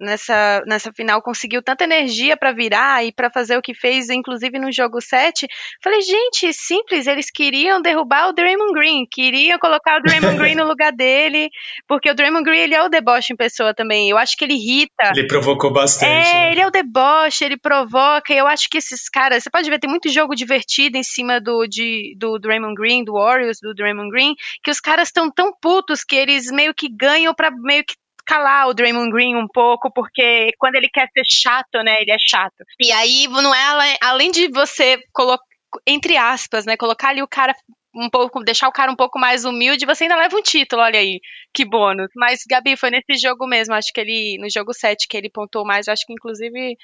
nessa, 0.00 0.62
nessa 0.66 0.92
final 0.92 1.22
conseguiu 1.22 1.62
tanta 1.62 1.84
energia 1.84 2.36
para 2.36 2.52
virar 2.52 3.04
e 3.04 3.12
para 3.12 3.30
fazer 3.30 3.56
o 3.56 3.62
que 3.62 3.74
fez, 3.74 4.08
inclusive 4.10 4.58
no 4.58 4.70
jogo 4.72 5.00
7. 5.00 5.46
Falei, 5.82 6.00
gente, 6.02 6.52
simples, 6.52 7.06
eles 7.06 7.30
queriam 7.30 7.80
derrubar 7.80 8.28
o 8.28 8.32
Draymond 8.32 8.72
Green, 8.72 9.06
queriam 9.10 9.58
colocar 9.58 9.98
o 9.98 10.02
Draymond 10.02 10.36
Green 10.36 10.54
no 10.54 10.66
lugar 10.68 10.92
dele, 10.92 11.50
porque 11.86 12.10
o 12.10 12.14
Draymond 12.14 12.44
Green 12.44 12.60
ele 12.60 12.74
é 12.74 12.82
o 12.82 12.88
deboche 12.88 13.32
em 13.32 13.36
pessoa 13.36 13.74
também. 13.74 14.10
Eu 14.10 14.18
acho 14.18 14.36
que 14.36 14.44
ele 14.44 14.54
irrita. 14.54 15.12
Ele 15.14 15.26
provocou 15.26 15.72
bastante. 15.72 16.28
É, 16.28 16.34
né? 16.34 16.52
ele 16.52 16.60
é 16.60 16.66
o 16.66 16.70
deboche, 16.70 17.44
ele 17.44 17.56
provoca. 17.56 18.32
Eu 18.32 18.46
acho 18.46 18.68
que 18.68 18.78
esses 18.78 19.08
caras, 19.08 19.42
você 19.42 19.50
pode 19.50 19.68
ver, 19.68 19.78
tem 19.78 19.90
muito 19.90 20.08
jogo 20.08 20.34
divertido 20.34 20.96
em 20.96 21.02
cima 21.02 21.40
do, 21.40 21.66
de, 21.66 22.14
do 22.18 22.38
Draymond 22.38 22.74
Green, 22.74 23.04
do 23.04 23.14
Warriors, 23.14 23.58
do 23.60 23.74
Draymond 23.74 24.10
Green, 24.10 24.34
que 24.62 24.70
os 24.70 24.80
caras 24.80 25.08
estão 25.08 25.30
tão 25.30 25.52
putos 25.60 26.04
que 26.04 26.16
eles 26.16 26.50
meio 26.50 26.74
que 26.74 26.88
ganham 26.88 27.34
para 27.34 27.50
meio 27.50 27.84
que 27.84 27.94
calar 28.26 28.68
o 28.68 28.74
Draymond 28.74 29.10
Green 29.10 29.36
um 29.36 29.46
pouco, 29.46 29.90
porque 29.92 30.50
quando 30.58 30.74
ele 30.74 30.88
quer 30.88 31.08
ser 31.12 31.24
chato, 31.24 31.82
né, 31.84 32.02
ele 32.02 32.10
é 32.10 32.18
chato. 32.18 32.64
E 32.80 32.90
aí, 32.92 33.28
não 33.28 33.54
é, 33.54 33.96
além 34.02 34.30
de 34.30 34.48
você 34.48 34.98
colocar, 35.12 35.44
entre 35.86 36.16
aspas, 36.16 36.66
né, 36.66 36.76
colocar 36.76 37.10
ali 37.10 37.22
o 37.22 37.28
cara 37.28 37.54
um 37.94 38.10
pouco, 38.10 38.44
deixar 38.44 38.68
o 38.68 38.72
cara 38.72 38.92
um 38.92 38.96
pouco 38.96 39.18
mais 39.18 39.44
humilde, 39.44 39.86
você 39.86 40.04
ainda 40.04 40.16
leva 40.16 40.36
um 40.36 40.42
título, 40.42 40.82
olha 40.82 41.00
aí, 41.00 41.18
que 41.54 41.64
bônus. 41.64 42.08
Mas, 42.14 42.40
Gabi, 42.48 42.76
foi 42.76 42.90
nesse 42.90 43.16
jogo 43.16 43.46
mesmo, 43.46 43.74
acho 43.74 43.90
que 43.92 44.00
ele, 44.00 44.36
no 44.38 44.50
jogo 44.50 44.74
7 44.74 45.08
que 45.08 45.16
ele 45.16 45.30
pontou 45.30 45.64
mais, 45.64 45.88
acho 45.88 46.04
que 46.06 46.12
inclusive 46.12 46.76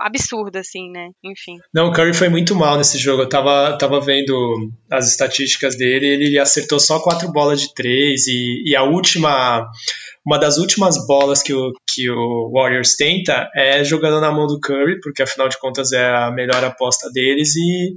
absurdo, 0.00 0.56
assim, 0.56 0.90
né? 0.90 1.10
Enfim. 1.22 1.58
Não, 1.72 1.88
o 1.88 1.92
Curry 1.92 2.14
foi 2.14 2.28
muito 2.28 2.54
mal 2.54 2.76
nesse 2.76 2.98
jogo. 2.98 3.22
Eu 3.22 3.28
tava, 3.28 3.76
tava 3.78 4.00
vendo 4.00 4.70
as 4.90 5.08
estatísticas 5.08 5.76
dele, 5.76 6.06
ele 6.06 6.38
acertou 6.38 6.80
só 6.80 7.00
quatro 7.00 7.30
bolas 7.30 7.60
de 7.60 7.74
três 7.74 8.26
e, 8.26 8.62
e 8.66 8.74
a 8.74 8.82
última 8.82 9.68
uma 10.24 10.38
das 10.38 10.56
últimas 10.58 11.04
bolas 11.06 11.42
que 11.42 11.52
o, 11.52 11.72
que 11.88 12.08
o 12.10 12.50
Warriors 12.52 12.94
tenta 12.94 13.48
é 13.54 13.82
jogando 13.82 14.20
na 14.20 14.30
mão 14.30 14.46
do 14.46 14.60
Curry, 14.60 15.00
porque 15.00 15.22
afinal 15.22 15.48
de 15.48 15.58
contas 15.58 15.92
é 15.92 16.04
a 16.04 16.30
melhor 16.30 16.62
aposta 16.64 17.10
deles 17.10 17.56
e, 17.56 17.94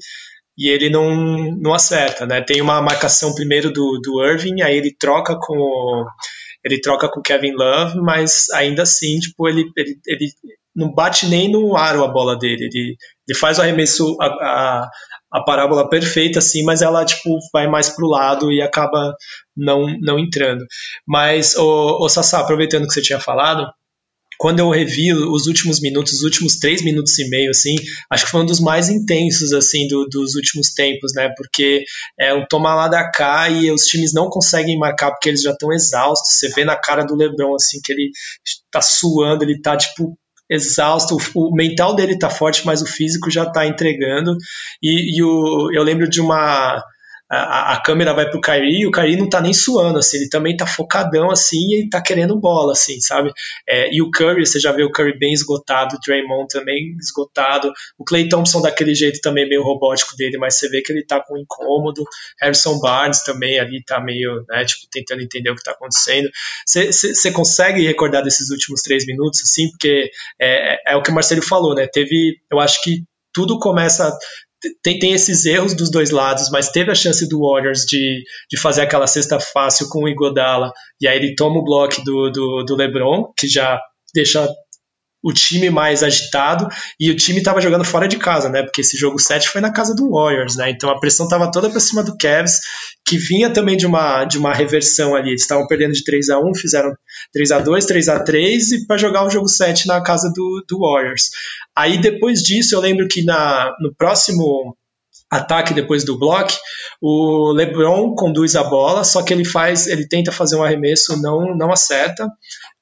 e 0.58 0.70
ele 0.70 0.90
não, 0.90 1.56
não 1.58 1.74
acerta, 1.74 2.26
né? 2.26 2.42
Tem 2.42 2.62
uma 2.62 2.82
marcação 2.82 3.34
primeiro 3.36 3.72
do, 3.72 4.00
do 4.02 4.26
Irving, 4.26 4.62
aí 4.62 4.78
ele 4.78 4.96
troca 4.98 5.38
com 5.40 5.56
o, 5.56 6.06
ele 6.64 6.82
troca 6.82 7.08
com 7.08 7.22
Kevin 7.22 7.54
Love, 7.54 8.00
mas 8.02 8.50
ainda 8.52 8.82
assim, 8.82 9.20
tipo, 9.20 9.48
ele, 9.48 9.70
ele, 9.78 10.00
ele 10.08 10.28
não 10.76 10.92
bate 10.92 11.28
nem 11.28 11.50
no 11.50 11.78
aro 11.78 12.04
a 12.04 12.08
bola 12.08 12.36
dele, 12.38 12.66
ele, 12.66 12.96
ele 13.28 13.38
faz 13.38 13.60
o 13.60 13.62
arremesso, 13.62 14.18
a, 14.20 14.26
a, 14.26 14.90
a 15.36 15.44
parábola 15.44 15.90
perfeita, 15.90 16.40
assim, 16.40 16.64
mas 16.64 16.82
ela, 16.82 17.04
tipo, 17.04 17.38
vai 17.52 17.68
mais 17.68 17.90
pro 17.90 18.08
lado 18.08 18.54
e 18.54 18.62
acaba 18.62 19.14
não, 19.56 19.86
não 20.00 20.18
entrando. 20.18 20.66
Mas, 21.06 21.58
o, 21.58 22.06
o 22.06 22.08
Sassá, 22.08 22.40
aproveitando 22.40 22.88
que 22.88 22.94
você 22.94 23.02
tinha 23.02 23.20
falado, 23.20 23.70
quando 24.38 24.60
eu 24.60 24.70
revi 24.70 25.14
os 25.14 25.46
últimos 25.46 25.82
minutos, 25.82 26.14
os 26.14 26.24
últimos 26.24 26.56
três 26.56 26.82
minutos 26.82 27.20
e 27.20 27.30
meio, 27.30 27.52
assim, 27.52 27.76
acho 28.10 28.26
que 28.26 28.32
foi 28.32 28.42
um 28.42 28.46
dos 28.46 28.62
mais 28.62 28.88
intensos, 28.88 29.52
assim, 29.52 29.88
do, 29.88 30.06
dos 30.06 30.36
últimos 30.36 30.74
tempos, 30.74 31.14
né? 31.14 31.30
Porque 31.36 31.84
é 32.18 32.34
um 32.34 32.46
tomar 32.48 32.76
lá 32.76 32.88
da 32.88 33.12
cá 33.12 33.50
e 33.50 33.70
os 33.72 33.86
times 33.86 34.14
não 34.14 34.30
conseguem 34.30 34.80
marcar 34.80 35.12
porque 35.12 35.28
eles 35.28 35.42
já 35.42 35.52
estão 35.52 35.74
exaustos. 35.74 36.32
Você 36.32 36.48
vê 36.50 36.64
na 36.64 36.78
cara 36.78 37.04
do 37.04 37.16
LeBron, 37.16 37.56
assim, 37.56 37.80
que 37.84 37.92
ele 37.92 38.10
tá 38.72 38.82
suando, 38.82 39.44
ele 39.44 39.62
tá, 39.62 39.76
tipo, 39.76 40.18
exausto, 40.50 41.18
o, 41.36 41.56
mental 41.56 41.96
dele 41.96 42.18
tá 42.18 42.30
forte, 42.30 42.66
mas 42.66 42.82
o 42.82 42.86
físico 42.86 43.32
já 43.32 43.46
tá 43.46 43.66
entregando. 43.66 44.38
E, 44.82 45.18
e 45.18 45.24
o, 45.24 45.72
eu 45.74 45.84
lembro 45.84 46.10
de 46.10 46.22
uma 46.22 46.84
a, 47.30 47.74
a 47.74 47.82
câmera 47.82 48.14
vai 48.14 48.30
pro 48.30 48.42
Kyrie 48.42 48.82
e 48.82 48.88
o 48.88 48.92
Kyrie 48.92 49.18
não 49.18 49.28
tá 49.28 49.42
nem 49.42 49.54
suando, 49.54 49.98
assim, 49.98 50.18
ele 50.18 50.30
também 50.30 50.56
tá 50.56 50.68
focadão, 50.68 51.32
assim, 51.32 51.74
e 51.74 51.90
tá 51.90 52.02
querendo 52.02 52.40
bola, 52.40 52.74
assim, 52.74 53.00
sabe? 53.02 53.32
É, 53.68 53.94
e 53.94 54.02
o 54.02 54.12
Curry, 54.12 54.46
você 54.46 54.60
já 54.60 54.72
vê 54.72 54.84
o 54.84 54.92
Curry 54.92 55.18
bem 55.18 55.34
esgotado, 55.34 55.96
o 55.96 56.00
Draymond 56.06 56.48
também 56.50 56.96
esgotado, 57.00 57.72
o 57.98 58.04
Clay 58.04 58.30
Thompson 58.30 58.62
daquele 58.62 58.94
jeito 58.94 59.20
também 59.22 59.48
meio 59.48 59.64
robótico 59.64 60.16
dele, 60.16 60.38
mas 60.38 60.56
você 60.56 60.70
vê 60.70 60.82
que 60.82 60.92
ele 60.92 61.04
tá 61.04 61.20
com 61.20 61.38
incômodo, 61.38 62.04
Harrison 62.40 62.80
Barnes 62.80 63.24
também 63.24 63.60
ali 63.60 63.84
tá 63.84 64.00
meio, 64.00 64.46
né, 64.48 64.64
tipo, 64.64 64.88
tentando 64.92 65.22
entender 65.22 65.50
o 65.50 65.56
que 65.56 65.64
tá 65.64 65.72
acontecendo. 65.72 66.30
Você 66.68 67.32
consegue 67.32 67.82
recordar 67.82 68.24
desses 68.24 68.52
últimos 68.52 68.82
três 68.82 69.06
minutos, 69.06 69.42
assim, 69.42 69.70
porque 69.72 70.12
é, 70.40 70.76
é, 70.76 70.94
é 70.94 70.96
o 70.96 71.02
que 71.02 71.10
o 71.10 71.14
Marcelo 71.14 71.42
falou, 71.42 71.74
né, 71.74 71.88
teve, 71.88 72.38
eu 72.52 72.60
acho 72.60 72.82
que 72.84 73.04
tudo 73.36 73.60
começa 73.60 74.18
tem, 74.84 75.00
tem 75.00 75.14
esses 75.14 75.46
erros 75.46 75.74
dos 75.74 75.90
dois 75.90 76.12
lados, 76.12 76.50
mas 76.52 76.70
teve 76.70 76.92
a 76.92 76.96
chance 76.96 77.28
do 77.28 77.42
Warriors 77.42 77.82
de, 77.86 78.24
de 78.50 78.60
fazer 78.60 78.82
aquela 78.82 79.08
cesta 79.08 79.40
fácil 79.40 79.88
com 79.90 80.04
o 80.04 80.08
Igodala, 80.08 80.72
e 81.00 81.08
aí 81.08 81.18
ele 81.18 81.36
toma 81.36 81.60
o 81.60 81.64
bloco 81.64 82.02
do, 82.04 82.30
do, 82.30 82.64
do 82.64 82.76
LeBron, 82.76 83.32
que 83.38 83.48
já 83.48 83.80
deixa 84.14 84.48
o 85.26 85.34
time 85.34 85.72
mais 85.72 86.04
agitado 86.04 86.68
e 87.00 87.10
o 87.10 87.16
time 87.16 87.40
estava 87.40 87.60
jogando 87.60 87.84
fora 87.84 88.08
de 88.08 88.16
casa, 88.16 88.48
né? 88.48 88.62
Porque 88.62 88.82
esse 88.82 88.96
jogo 88.96 89.18
7 89.18 89.50
foi 89.50 89.60
na 89.60 89.74
casa 89.74 89.96
do 89.96 90.12
Warriors, 90.12 90.56
né? 90.56 90.70
Então 90.70 90.88
a 90.88 91.00
pressão 91.00 91.26
estava 91.26 91.50
toda 91.50 91.68
para 91.68 91.80
cima 91.80 92.04
do 92.04 92.16
Cavs, 92.16 92.60
que 93.04 93.18
vinha 93.18 93.50
também 93.50 93.76
de 93.76 93.88
uma, 93.88 94.24
de 94.26 94.38
uma 94.38 94.54
reversão 94.54 95.16
ali. 95.16 95.30
Eles 95.30 95.42
estavam 95.42 95.66
perdendo 95.66 95.94
de 95.94 96.04
3 96.04 96.30
a 96.30 96.40
1 96.40 96.54
fizeram 96.54 96.96
3 97.34 97.52
a 97.54 97.60
2 97.60 97.86
3 97.88 98.10
a 98.10 98.20
3 98.20 98.72
e 98.74 98.86
para 98.86 99.00
jogar 99.00 99.26
o 99.26 99.30
jogo 99.32 99.48
7 99.48 99.88
na 99.88 100.00
casa 100.00 100.32
do, 100.32 100.64
do 100.70 100.82
Warriors. 100.82 101.32
Aí 101.76 101.98
depois 101.98 102.44
disso, 102.44 102.76
eu 102.76 102.80
lembro 102.80 103.08
que 103.08 103.24
na, 103.26 103.76
no 103.82 103.96
próximo 103.96 104.78
ataque 105.32 105.74
depois 105.74 106.04
do 106.04 106.20
bloco, 106.20 106.54
o 107.02 107.52
LeBron 107.52 108.14
conduz 108.14 108.56
a 108.56 108.64
bola, 108.64 109.04
só 109.04 109.24
que 109.24 109.34
ele 109.34 109.44
faz, 109.44 109.88
ele 109.88 110.08
tenta 110.08 110.32
fazer 110.32 110.56
um 110.56 110.64
arremesso, 110.64 111.20
não 111.20 111.56
não 111.56 111.72
acerta. 111.72 112.30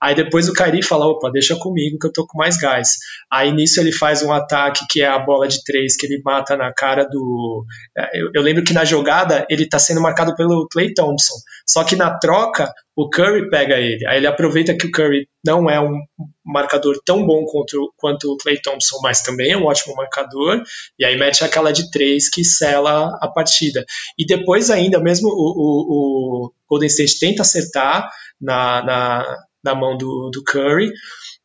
Aí 0.03 0.13
depois 0.13 0.49
o 0.49 0.53
Kairi 0.53 0.83
fala, 0.83 1.07
opa, 1.07 1.31
deixa 1.31 1.55
comigo 1.55 1.97
que 1.97 2.07
eu 2.07 2.11
tô 2.11 2.27
com 2.27 2.37
mais 2.37 2.57
gás. 2.57 2.97
Aí 3.31 3.53
nisso 3.53 3.79
ele 3.79 3.93
faz 3.93 4.21
um 4.21 4.33
ataque 4.33 4.85
que 4.89 5.01
é 5.01 5.07
a 5.07 5.17
bola 5.17 5.47
de 5.47 5.63
três 5.63 5.95
que 5.95 6.05
ele 6.05 6.21
mata 6.21 6.57
na 6.57 6.73
cara 6.73 7.05
do. 7.05 7.65
É, 7.97 8.21
eu, 8.21 8.29
eu 8.35 8.41
lembro 8.41 8.65
que 8.65 8.73
na 8.73 8.83
jogada 8.83 9.47
ele 9.49 9.65
tá 9.65 9.79
sendo 9.79 10.01
marcado 10.01 10.35
pelo 10.35 10.67
Clay 10.69 10.93
Thompson. 10.93 11.35
Só 11.65 11.85
que 11.85 11.95
na 11.95 12.19
troca 12.19 12.69
o 12.97 13.09
Curry 13.09 13.49
pega 13.49 13.79
ele. 13.79 14.05
Aí 14.05 14.17
ele 14.17 14.27
aproveita 14.27 14.75
que 14.75 14.87
o 14.87 14.91
Curry 14.91 15.25
não 15.41 15.69
é 15.69 15.79
um 15.79 15.97
marcador 16.45 16.99
tão 17.05 17.25
bom 17.25 17.45
quanto, 17.45 17.93
quanto 17.95 18.33
o 18.33 18.37
Clay 18.37 18.61
Thompson, 18.61 18.99
mas 19.01 19.21
também 19.21 19.51
é 19.51 19.57
um 19.57 19.63
ótimo 19.63 19.95
marcador. 19.95 20.61
E 20.99 21.05
aí 21.05 21.17
mete 21.17 21.45
aquela 21.45 21.71
de 21.71 21.89
três 21.89 22.29
que 22.29 22.43
sela 22.43 23.17
a 23.21 23.27
partida. 23.29 23.85
E 24.19 24.25
depois 24.25 24.69
ainda, 24.69 24.99
mesmo 24.99 25.29
o, 25.29 25.31
o, 25.31 26.47
o 26.47 26.53
Golden 26.69 26.87
State 26.87 27.19
tenta 27.19 27.43
acertar 27.43 28.09
na, 28.41 28.83
na 28.83 29.37
na 29.63 29.73
mão 29.73 29.97
do, 29.97 30.29
do 30.31 30.43
Curry. 30.43 30.91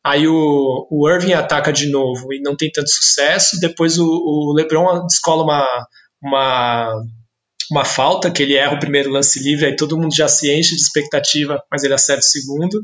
Aí 0.03 0.27
o, 0.27 0.87
o 0.89 1.09
Irving 1.09 1.33
ataca 1.33 1.71
de 1.71 1.89
novo 1.89 2.33
e 2.33 2.41
não 2.41 2.55
tem 2.55 2.71
tanto 2.71 2.89
sucesso. 2.89 3.59
Depois 3.59 3.97
o, 3.97 4.05
o 4.05 4.53
LeBron 4.53 5.05
descola 5.05 5.43
uma, 5.43 5.87
uma, 6.21 7.01
uma 7.71 7.85
falta, 7.85 8.31
que 8.31 8.43
ele 8.43 8.55
erra 8.55 8.75
o 8.75 8.79
primeiro 8.79 9.11
lance 9.11 9.41
livre, 9.43 9.65
aí 9.65 9.75
todo 9.75 9.97
mundo 9.97 10.15
já 10.15 10.27
se 10.27 10.51
enche 10.51 10.75
de 10.75 10.81
expectativa, 10.81 11.61
mas 11.71 11.83
ele 11.83 11.93
acerta 11.93 12.21
o 12.21 12.29
segundo. 12.29 12.81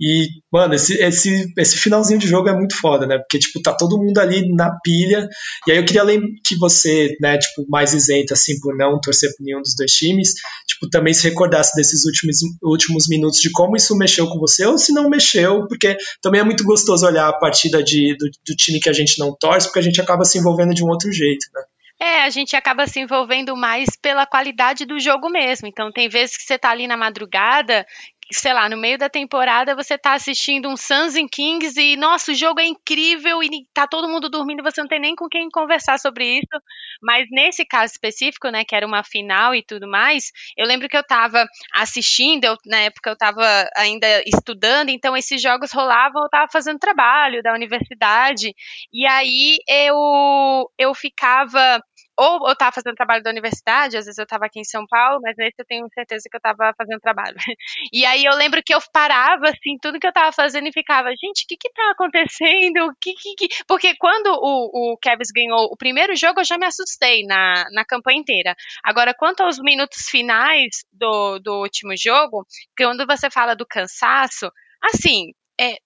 E, 0.00 0.28
mano, 0.52 0.74
esse, 0.74 0.94
esse, 1.02 1.52
esse 1.56 1.78
finalzinho 1.78 2.18
de 2.18 2.26
jogo 2.26 2.48
é 2.48 2.52
muito 2.52 2.76
foda, 2.76 3.06
né? 3.06 3.18
Porque, 3.18 3.38
tipo, 3.38 3.62
tá 3.62 3.74
todo 3.74 3.96
mundo 3.96 4.18
ali 4.18 4.52
na 4.54 4.70
pilha. 4.82 5.28
E 5.66 5.72
aí 5.72 5.78
eu 5.78 5.84
queria 5.84 6.02
que 6.44 6.56
você, 6.58 7.16
né, 7.20 7.38
tipo, 7.38 7.64
mais 7.68 7.94
isento, 7.94 8.34
assim, 8.34 8.60
por 8.60 8.76
não 8.76 9.00
torcer 9.00 9.30
por 9.36 9.42
nenhum 9.42 9.62
dos 9.62 9.74
dois 9.74 9.92
times, 9.92 10.34
tipo, 10.66 10.88
também 10.90 11.14
se 11.14 11.28
recordasse 11.28 11.74
desses 11.74 12.04
últimos, 12.04 12.36
últimos 12.62 13.08
minutos 13.08 13.40
de 13.40 13.50
como 13.50 13.76
isso 13.76 13.96
mexeu 13.96 14.28
com 14.28 14.38
você, 14.38 14.66
ou 14.66 14.76
se 14.76 14.92
não 14.92 15.08
mexeu, 15.08 15.66
porque 15.66 15.96
também 16.20 16.40
é 16.40 16.44
muito 16.44 16.64
gostoso 16.64 17.06
olhar 17.06 17.28
a 17.28 17.38
partida 17.38 17.82
de, 17.82 18.14
do, 18.18 18.26
do 18.46 18.56
time 18.56 18.80
que 18.80 18.90
a 18.90 18.92
gente 18.92 19.18
não 19.18 19.34
torce, 19.34 19.66
porque 19.66 19.78
a 19.78 19.82
gente 19.82 20.00
acaba 20.00 20.24
se 20.24 20.38
envolvendo 20.38 20.74
de 20.74 20.84
um 20.84 20.88
outro 20.88 21.10
jeito, 21.10 21.46
né? 21.54 21.62
É, 21.98 22.24
a 22.24 22.30
gente 22.30 22.54
acaba 22.54 22.86
se 22.86 23.00
envolvendo 23.00 23.56
mais 23.56 23.88
pela 24.00 24.26
qualidade 24.26 24.84
do 24.84 25.00
jogo 25.00 25.30
mesmo. 25.30 25.66
Então, 25.66 25.90
tem 25.90 26.10
vezes 26.10 26.36
que 26.36 26.42
você 26.42 26.58
tá 26.58 26.70
ali 26.70 26.86
na 26.86 26.96
madrugada 26.96 27.86
sei 28.32 28.52
lá, 28.52 28.68
no 28.68 28.76
meio 28.76 28.98
da 28.98 29.08
temporada 29.08 29.74
você 29.74 29.96
tá 29.96 30.14
assistindo 30.14 30.68
um 30.68 30.76
Suns 30.76 31.14
and 31.16 31.28
Kings 31.30 31.80
e, 31.80 31.96
nossa, 31.96 32.32
o 32.32 32.34
jogo 32.34 32.60
é 32.60 32.66
incrível 32.66 33.42
e 33.42 33.48
tá 33.72 33.86
todo 33.86 34.08
mundo 34.08 34.28
dormindo, 34.28 34.62
você 34.62 34.80
não 34.80 34.88
tem 34.88 35.00
nem 35.00 35.14
com 35.14 35.28
quem 35.28 35.48
conversar 35.48 35.98
sobre 35.98 36.38
isso. 36.38 36.62
Mas 37.00 37.26
nesse 37.30 37.64
caso 37.64 37.92
específico, 37.92 38.48
né, 38.48 38.64
que 38.64 38.74
era 38.74 38.86
uma 38.86 39.04
final 39.04 39.54
e 39.54 39.62
tudo 39.62 39.88
mais, 39.88 40.32
eu 40.56 40.66
lembro 40.66 40.88
que 40.88 40.96
eu 40.96 41.04
tava 41.04 41.46
assistindo, 41.72 42.44
eu, 42.44 42.56
na 42.66 42.78
época 42.78 43.10
eu 43.10 43.16
tava 43.16 43.44
ainda 43.76 44.06
estudando, 44.26 44.88
então 44.90 45.16
esses 45.16 45.40
jogos 45.40 45.72
rolavam, 45.72 46.22
eu 46.24 46.28
tava 46.28 46.48
fazendo 46.50 46.78
trabalho 46.78 47.42
da 47.42 47.52
universidade, 47.54 48.54
e 48.92 49.06
aí 49.06 49.58
eu, 49.68 50.70
eu 50.78 50.94
ficava 50.94 51.80
ou 52.16 52.46
eu 52.46 52.52
estava 52.52 52.72
fazendo 52.72 52.94
trabalho 52.94 53.22
da 53.22 53.30
universidade, 53.30 53.96
às 53.96 54.06
vezes 54.06 54.18
eu 54.18 54.24
estava 54.24 54.46
aqui 54.46 54.60
em 54.60 54.64
São 54.64 54.86
Paulo, 54.86 55.20
mas 55.22 55.36
nesse 55.36 55.56
eu 55.58 55.64
tenho 55.66 55.86
certeza 55.92 56.28
que 56.30 56.36
eu 56.36 56.38
estava 56.38 56.72
fazendo 56.76 57.00
trabalho. 57.00 57.36
E 57.92 58.04
aí 58.04 58.24
eu 58.24 58.34
lembro 58.34 58.62
que 58.62 58.74
eu 58.74 58.78
parava, 58.92 59.48
assim, 59.48 59.78
tudo 59.80 59.98
que 59.98 60.06
eu 60.06 60.10
estava 60.10 60.32
fazendo 60.32 60.66
e 60.68 60.72
ficava, 60.72 61.08
gente, 61.10 61.44
o 61.44 61.46
que 61.46 61.56
que 61.56 61.70
tá 61.72 61.90
acontecendo? 61.90 62.92
Que, 63.00 63.14
que, 63.14 63.34
que... 63.34 63.64
Porque 63.66 63.94
quando 63.96 64.28
o, 64.28 64.92
o 64.92 64.98
Kevs 64.98 65.30
ganhou 65.34 65.66
o 65.70 65.76
primeiro 65.76 66.14
jogo, 66.16 66.40
eu 66.40 66.44
já 66.44 66.58
me 66.58 66.66
assustei 66.66 67.24
na, 67.24 67.66
na 67.72 67.84
campanha 67.84 68.18
inteira. 68.18 68.54
Agora, 68.82 69.14
quanto 69.14 69.42
aos 69.42 69.58
minutos 69.58 70.08
finais 70.08 70.84
do, 70.92 71.38
do 71.38 71.60
último 71.60 71.96
jogo, 71.96 72.46
quando 72.76 73.06
você 73.06 73.30
fala 73.30 73.54
do 73.54 73.66
cansaço, 73.66 74.50
assim, 74.82 75.32
é, 75.60 75.76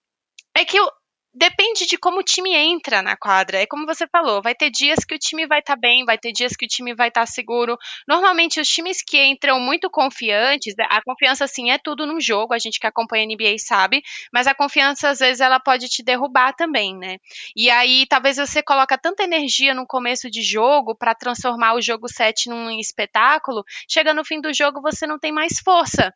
é 0.57 0.65
que 0.65 0.79
eu, 0.79 0.89
Depende 1.33 1.87
de 1.87 1.97
como 1.97 2.19
o 2.19 2.25
time 2.25 2.57
entra 2.57 3.03
na 3.03 3.17
quadra. 3.17 3.63
É 3.63 3.67
como 3.67 3.87
você 3.87 4.05
falou, 4.09 4.43
vai 4.43 4.53
ter 4.53 4.69
dias 4.69 5.05
que 5.05 5.15
o 5.15 5.19
time 5.19 5.47
vai 5.47 5.61
estar 5.61 5.75
tá 5.75 5.81
bem, 5.81 6.05
vai 6.05 6.19
ter 6.19 6.33
dias 6.33 6.57
que 6.57 6.65
o 6.65 6.69
time 6.69 6.93
vai 6.93 7.07
estar 7.07 7.21
tá 7.21 7.27
seguro. 7.27 7.79
Normalmente, 8.07 8.61
os 8.61 8.69
times 8.69 9.01
que 9.01 9.17
entram 9.25 9.61
muito 9.61 9.89
confiantes, 9.89 10.75
a 10.89 11.01
confiança, 11.03 11.45
assim, 11.45 11.71
é 11.71 11.79
tudo 11.79 12.05
no 12.05 12.21
jogo, 12.21 12.53
a 12.53 12.59
gente 12.59 12.81
que 12.81 12.87
acompanha 12.87 13.23
a 13.23 13.27
NBA 13.27 13.59
sabe, 13.59 14.03
mas 14.33 14.49
a 14.49 14.55
confiança, 14.55 15.09
às 15.09 15.21
vezes, 15.21 15.41
ela 15.41 15.61
pode 15.61 15.89
te 15.89 16.03
derrubar 16.03 16.53
também, 16.53 16.97
né? 16.97 17.19
E 17.55 17.71
aí, 17.71 18.07
talvez 18.09 18.37
você 18.37 18.61
coloca 18.61 18.99
tanta 18.99 19.23
energia 19.23 19.73
no 19.73 19.87
começo 19.87 20.29
de 20.29 20.43
jogo 20.43 20.97
para 20.97 21.15
transformar 21.15 21.75
o 21.75 21.81
jogo 21.83 22.09
7 22.09 22.49
num 22.49 22.71
espetáculo, 22.81 23.63
chega 23.89 24.13
no 24.13 24.25
fim 24.25 24.41
do 24.41 24.53
jogo, 24.53 24.83
você 24.83 25.07
não 25.07 25.19
tem 25.19 25.31
mais 25.31 25.61
força. 25.61 26.13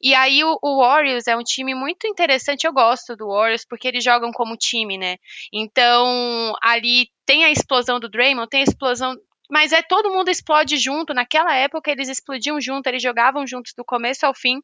E 0.00 0.14
aí 0.14 0.42
o, 0.44 0.58
o, 0.62 0.80
Warriors 0.80 1.26
é 1.26 1.36
um 1.36 1.42
time 1.42 1.74
muito 1.74 2.06
interessante, 2.06 2.66
eu 2.66 2.72
gosto 2.72 3.16
do 3.16 3.28
Warriors 3.28 3.64
porque 3.64 3.88
eles 3.88 4.04
jogam 4.04 4.30
como 4.32 4.56
time, 4.56 4.98
né? 4.98 5.16
Então, 5.52 6.54
ali 6.62 7.08
tem 7.24 7.44
a 7.44 7.50
explosão 7.50 8.00
do 8.00 8.08
Draymond, 8.08 8.48
tem 8.48 8.60
a 8.60 8.64
explosão 8.64 9.16
mas 9.50 9.70
é 9.70 9.82
todo 9.82 10.10
mundo 10.10 10.30
explode 10.30 10.78
junto. 10.78 11.12
Naquela 11.12 11.54
época 11.54 11.90
eles 11.90 12.08
explodiam 12.08 12.58
junto, 12.58 12.86
eles 12.86 13.02
jogavam 13.02 13.46
juntos 13.46 13.74
do 13.76 13.84
começo 13.84 14.24
ao 14.24 14.34
fim. 14.34 14.62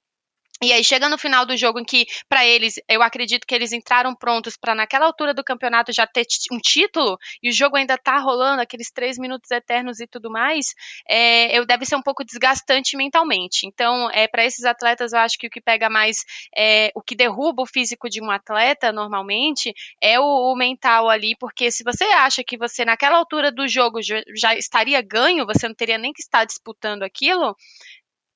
E 0.61 0.73
aí 0.73 0.83
chega 0.83 1.09
no 1.09 1.17
final 1.17 1.47
do 1.47 1.57
jogo 1.57 1.79
em 1.79 1.85
que, 1.85 2.05
para 2.29 2.45
eles, 2.45 2.81
eu 2.89 3.01
acredito 3.01 3.47
que 3.47 3.55
eles 3.55 3.73
entraram 3.73 4.13
prontos 4.15 4.57
para 4.57 4.75
naquela 4.75 5.07
altura 5.07 5.33
do 5.33 5.45
campeonato 5.45 5.93
já 5.93 6.05
ter 6.05 6.27
um 6.51 6.59
título 6.59 7.17
e 7.41 7.49
o 7.49 7.53
jogo 7.53 7.77
ainda 7.77 7.97
tá 7.97 8.19
rolando, 8.19 8.61
aqueles 8.61 8.91
três 8.91 9.19
minutos 9.19 9.51
eternos 9.53 10.01
e 10.01 10.07
tudo 10.07 10.31
mais, 10.31 10.75
é, 11.09 11.57
eu 11.57 11.65
deve 11.65 11.87
ser 11.87 11.95
um 11.95 12.03
pouco 12.03 12.25
desgastante 12.25 12.97
mentalmente. 12.97 13.67
Então, 13.67 14.11
é 14.11 14.27
para 14.27 14.45
esses 14.45 14.65
atletas, 14.65 15.13
eu 15.13 15.21
acho 15.21 15.39
que 15.39 15.47
o 15.47 15.51
que 15.51 15.61
pega 15.61 15.89
mais, 15.89 16.25
é, 16.57 16.91
o 16.93 17.01
que 17.01 17.15
derruba 17.15 17.63
o 17.63 17.67
físico 17.67 18.11
de 18.11 18.21
um 18.21 18.31
atleta 18.31 18.91
normalmente 18.91 19.73
é 20.01 20.19
o, 20.19 20.25
o 20.25 20.57
mental 20.57 21.09
ali, 21.09 21.37
porque 21.39 21.71
se 21.71 21.85
você 21.85 22.05
acha 22.05 22.43
que 22.43 22.59
você 22.59 22.85
naquela 22.85 23.17
altura 23.17 23.53
do 23.53 23.69
jogo 23.69 24.03
já, 24.03 24.21
já 24.35 24.57
estaria 24.57 25.01
ganho, 25.01 25.47
você 25.47 25.69
não 25.69 25.75
teria 25.75 25.99
nem 25.99 26.13
que 26.13 26.21
estar 26.21 26.45
disputando 26.45 27.05
aquilo, 27.05 27.57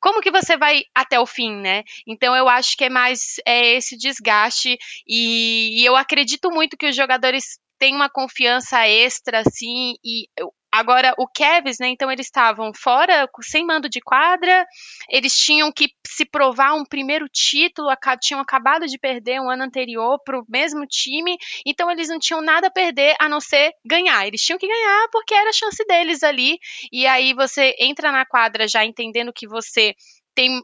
como 0.03 0.21
que 0.21 0.33
você 0.33 0.57
vai 0.57 0.83
até 0.95 1.19
o 1.19 1.25
fim, 1.25 1.55
né? 1.55 1.85
Então 2.07 2.35
eu 2.37 2.49
acho 2.49 2.77
que 2.77 2.85
é 2.85 2.91
mais 2.91 3.37
é, 3.47 3.77
esse 3.77 3.97
desgaste 3.97 4.77
e, 5.07 5.81
e 5.81 5.85
eu 5.87 5.95
acredito 5.95 6.51
muito 6.51 6.77
que 6.77 6.89
os 6.89 6.97
jogadores 6.97 7.59
têm 7.79 7.95
uma 7.95 8.11
confiança 8.11 8.87
extra, 8.87 9.41
assim, 9.41 9.95
e 10.05 10.27
Agora, 10.75 11.15
o 11.19 11.29
Kevs, 11.29 11.79
né? 11.79 11.89
Então, 11.89 12.11
eles 12.11 12.27
estavam 12.27 12.73
fora, 12.73 13.29
sem 13.43 13.65
mando 13.65 13.91
de 13.91 14.01
quadra, 14.01 14.67
eles 15.11 15.37
tinham 15.37 15.71
que 15.71 15.91
se 16.07 16.25
provar 16.25 16.73
um 16.73 16.85
primeiro 16.85 17.29
título, 17.29 17.89
tinham 18.19 18.41
acabado 18.41 18.87
de 18.87 18.99
perder 18.99 19.39
um 19.39 19.51
ano 19.51 19.65
anterior 19.65 20.19
para 20.25 20.39
o 20.39 20.47
mesmo 20.49 20.87
time, 20.87 21.37
então 21.67 21.91
eles 21.91 22.09
não 22.09 22.19
tinham 22.19 22.41
nada 22.41 22.69
a 22.69 22.71
perder 22.71 23.15
a 23.21 23.29
não 23.29 23.39
ser 23.39 23.73
ganhar. 23.85 24.27
Eles 24.27 24.41
tinham 24.41 24.59
que 24.59 24.67
ganhar 24.67 25.09
porque 25.13 25.35
era 25.35 25.51
a 25.51 25.53
chance 25.53 25.85
deles 25.85 26.23
ali, 26.23 26.59
e 26.91 27.07
aí 27.07 27.35
você 27.35 27.77
entra 27.79 28.11
na 28.11 28.25
quadra 28.25 28.67
já 28.67 28.83
entendendo 28.83 29.33
que 29.33 29.47
você 29.47 29.95
tem 30.35 30.63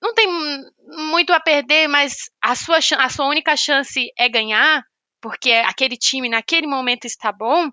não 0.00 0.14
tem 0.14 0.26
muito 1.06 1.30
a 1.32 1.40
perder, 1.40 1.86
mas 1.86 2.30
a 2.40 2.54
sua, 2.54 2.78
a 2.78 3.08
sua 3.10 3.26
única 3.26 3.54
chance 3.54 4.10
é 4.18 4.28
ganhar, 4.30 4.82
porque 5.20 5.52
aquele 5.52 5.96
time 5.96 6.28
naquele 6.28 6.66
momento 6.66 7.04
está 7.04 7.30
bom. 7.30 7.70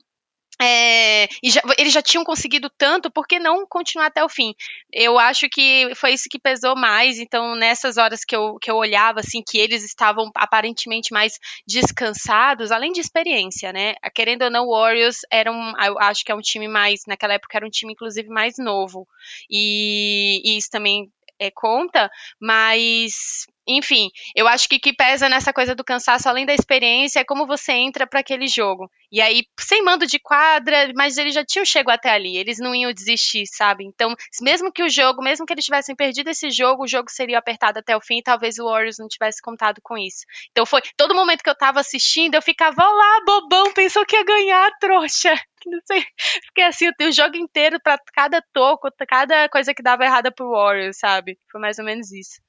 É, 0.59 1.25
e 1.43 1.51
já, 1.51 1.61
eles 1.77 1.93
já 1.93 2.01
tinham 2.01 2.23
conseguido 2.23 2.69
tanto, 2.69 3.11
por 3.11 3.27
que 3.27 3.37
não 3.37 3.65
continuar 3.67 4.07
até 4.07 4.23
o 4.23 4.29
fim? 4.29 4.55
Eu 4.91 5.19
acho 5.19 5.47
que 5.49 5.91
foi 5.95 6.13
isso 6.13 6.29
que 6.29 6.39
pesou 6.39 6.75
mais. 6.75 7.19
Então, 7.19 7.55
nessas 7.55 7.97
horas 7.97 8.23
que 8.25 8.35
eu, 8.35 8.57
que 8.59 8.71
eu 8.71 8.75
olhava, 8.75 9.19
assim, 9.19 9.43
que 9.43 9.57
eles 9.59 9.83
estavam 9.83 10.31
aparentemente 10.35 11.13
mais 11.13 11.39
descansados, 11.67 12.71
além 12.71 12.91
de 12.91 13.01
experiência, 13.01 13.71
né? 13.71 13.95
Querendo 14.15 14.43
ou 14.43 14.49
não, 14.49 14.65
o 14.65 14.71
Warriors 14.71 15.21
era 15.31 15.51
um, 15.51 15.73
eu 15.79 15.99
acho 15.99 16.25
que 16.25 16.31
é 16.31 16.35
um 16.35 16.41
time 16.41 16.67
mais, 16.67 17.01
naquela 17.07 17.35
época 17.35 17.57
era 17.57 17.65
um 17.65 17.69
time, 17.69 17.93
inclusive, 17.93 18.29
mais 18.29 18.57
novo. 18.57 19.07
E, 19.49 20.41
e 20.43 20.57
isso 20.57 20.69
também 20.71 21.11
é, 21.39 21.51
conta, 21.51 22.09
mas 22.39 23.45
enfim, 23.67 24.09
eu 24.35 24.47
acho 24.47 24.69
que 24.69 24.79
que 24.79 24.93
pesa 24.93 25.27
nessa 25.27 25.51
coisa 25.51 25.75
do 25.75 25.83
cansaço, 25.83 26.29
além 26.29 26.45
da 26.45 26.53
experiência, 26.53 27.19
é 27.19 27.25
como 27.25 27.45
você 27.45 27.73
entra 27.73 28.07
para 28.07 28.21
aquele 28.21 28.47
jogo. 28.47 28.89
E 29.11 29.21
aí, 29.21 29.43
sem 29.59 29.83
mando 29.83 30.05
de 30.05 30.19
quadra, 30.19 30.91
mas 30.95 31.17
eles 31.17 31.33
já 31.33 31.43
tinham 31.43 31.65
chegado 31.65 31.95
até 31.95 32.09
ali, 32.09 32.37
eles 32.37 32.59
não 32.59 32.75
iam 32.75 32.91
desistir, 32.93 33.45
sabe? 33.47 33.85
Então, 33.85 34.15
mesmo 34.41 34.71
que 34.71 34.83
o 34.83 34.89
jogo, 34.89 35.21
mesmo 35.21 35.45
que 35.45 35.53
eles 35.53 35.65
tivessem 35.65 35.95
perdido 35.95 36.29
esse 36.29 36.49
jogo, 36.49 36.83
o 36.83 36.87
jogo 36.87 37.09
seria 37.09 37.37
apertado 37.37 37.79
até 37.79 37.95
o 37.95 38.01
fim, 38.01 38.19
e 38.19 38.23
talvez 38.23 38.57
o 38.59 38.65
Warriors 38.65 38.97
não 38.99 39.07
tivesse 39.07 39.41
contado 39.41 39.79
com 39.81 39.97
isso. 39.97 40.25
Então, 40.51 40.65
foi 40.65 40.81
todo 40.95 41.15
momento 41.15 41.43
que 41.43 41.49
eu 41.49 41.57
tava 41.57 41.79
assistindo, 41.79 42.35
eu 42.35 42.41
ficava, 42.41 42.83
lá, 42.83 43.21
bobão, 43.25 43.73
pensou 43.73 44.05
que 44.05 44.15
ia 44.15 44.23
ganhar, 44.23 44.71
trouxa. 44.79 45.33
Não 45.65 45.79
sei. 45.85 46.05
Fiquei 46.45 46.63
assim, 46.63 46.87
o 46.87 47.11
jogo 47.11 47.35
inteiro 47.35 47.79
para 47.81 47.97
cada 48.13 48.41
toco, 48.53 48.89
cada 49.07 49.49
coisa 49.49 49.73
que 49.73 49.83
dava 49.83 50.05
errada 50.05 50.31
pro 50.31 50.51
Warriors, 50.51 50.97
sabe? 50.97 51.37
Foi 51.51 51.59
mais 51.59 51.77
ou 51.77 51.83
menos 51.83 52.11
isso. 52.11 52.39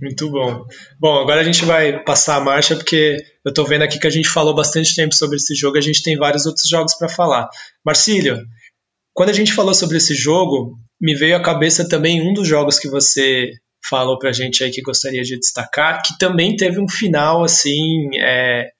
Muito 0.00 0.28
bom. 0.30 0.64
Bom, 0.98 1.20
agora 1.20 1.40
a 1.40 1.44
gente 1.44 1.64
vai 1.64 2.02
passar 2.02 2.36
a 2.36 2.40
marcha 2.40 2.74
porque 2.74 3.24
eu 3.44 3.50
estou 3.50 3.64
vendo 3.64 3.82
aqui 3.82 4.00
que 4.00 4.06
a 4.06 4.10
gente 4.10 4.28
falou 4.28 4.52
bastante 4.52 4.96
tempo 4.96 5.14
sobre 5.14 5.36
esse 5.36 5.54
jogo, 5.54 5.78
a 5.78 5.80
gente 5.80 6.02
tem 6.02 6.16
vários 6.16 6.44
outros 6.44 6.68
jogos 6.68 6.94
para 6.94 7.08
falar. 7.08 7.48
Marcílio, 7.84 8.44
quando 9.14 9.28
a 9.28 9.34
gente 9.34 9.52
falou 9.52 9.72
sobre 9.74 9.98
esse 9.98 10.14
jogo, 10.14 10.76
me 11.00 11.14
veio 11.14 11.36
à 11.36 11.42
cabeça 11.42 11.88
também 11.88 12.20
um 12.20 12.34
dos 12.34 12.48
jogos 12.48 12.80
que 12.80 12.88
você 12.88 13.52
falou 13.88 14.18
para 14.18 14.30
a 14.30 14.32
gente 14.32 14.64
aí 14.64 14.70
que 14.70 14.82
gostaria 14.82 15.22
de 15.22 15.38
destacar, 15.38 16.02
que 16.02 16.18
também 16.18 16.56
teve 16.56 16.80
um 16.80 16.88
final 16.88 17.44
assim 17.44 18.08
é, 18.18 18.70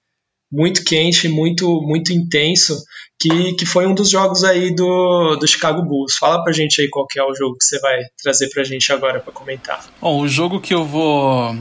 muito 0.53 0.85
quente, 0.85 1.29
muito 1.29 1.81
muito 1.81 2.13
intenso, 2.13 2.85
que, 3.19 3.55
que 3.55 3.65
foi 3.65 3.87
um 3.87 3.95
dos 3.95 4.11
jogos 4.11 4.45
aí 4.45 4.75
do, 4.75 5.37
do 5.37 5.47
Chicago 5.47 5.83
Bulls. 5.83 6.17
Fala 6.19 6.43
pra 6.45 6.53
gente 6.53 6.81
aí 6.81 6.89
qual 6.91 7.07
que 7.07 7.19
é 7.19 7.25
o 7.25 7.35
jogo 7.35 7.57
que 7.57 7.65
você 7.65 7.81
vai 7.81 7.99
trazer 8.23 8.51
pra 8.51 8.63
gente 8.63 8.93
agora 8.93 9.21
para 9.21 9.33
comentar. 9.33 9.85
Bom, 10.01 10.21
o 10.21 10.29
jogo 10.29 10.61
que 10.61 10.75
eu 10.75 10.85
vou 10.85 11.57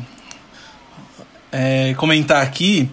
é, 1.52 1.94
comentar 1.94 2.44
aqui 2.44 2.90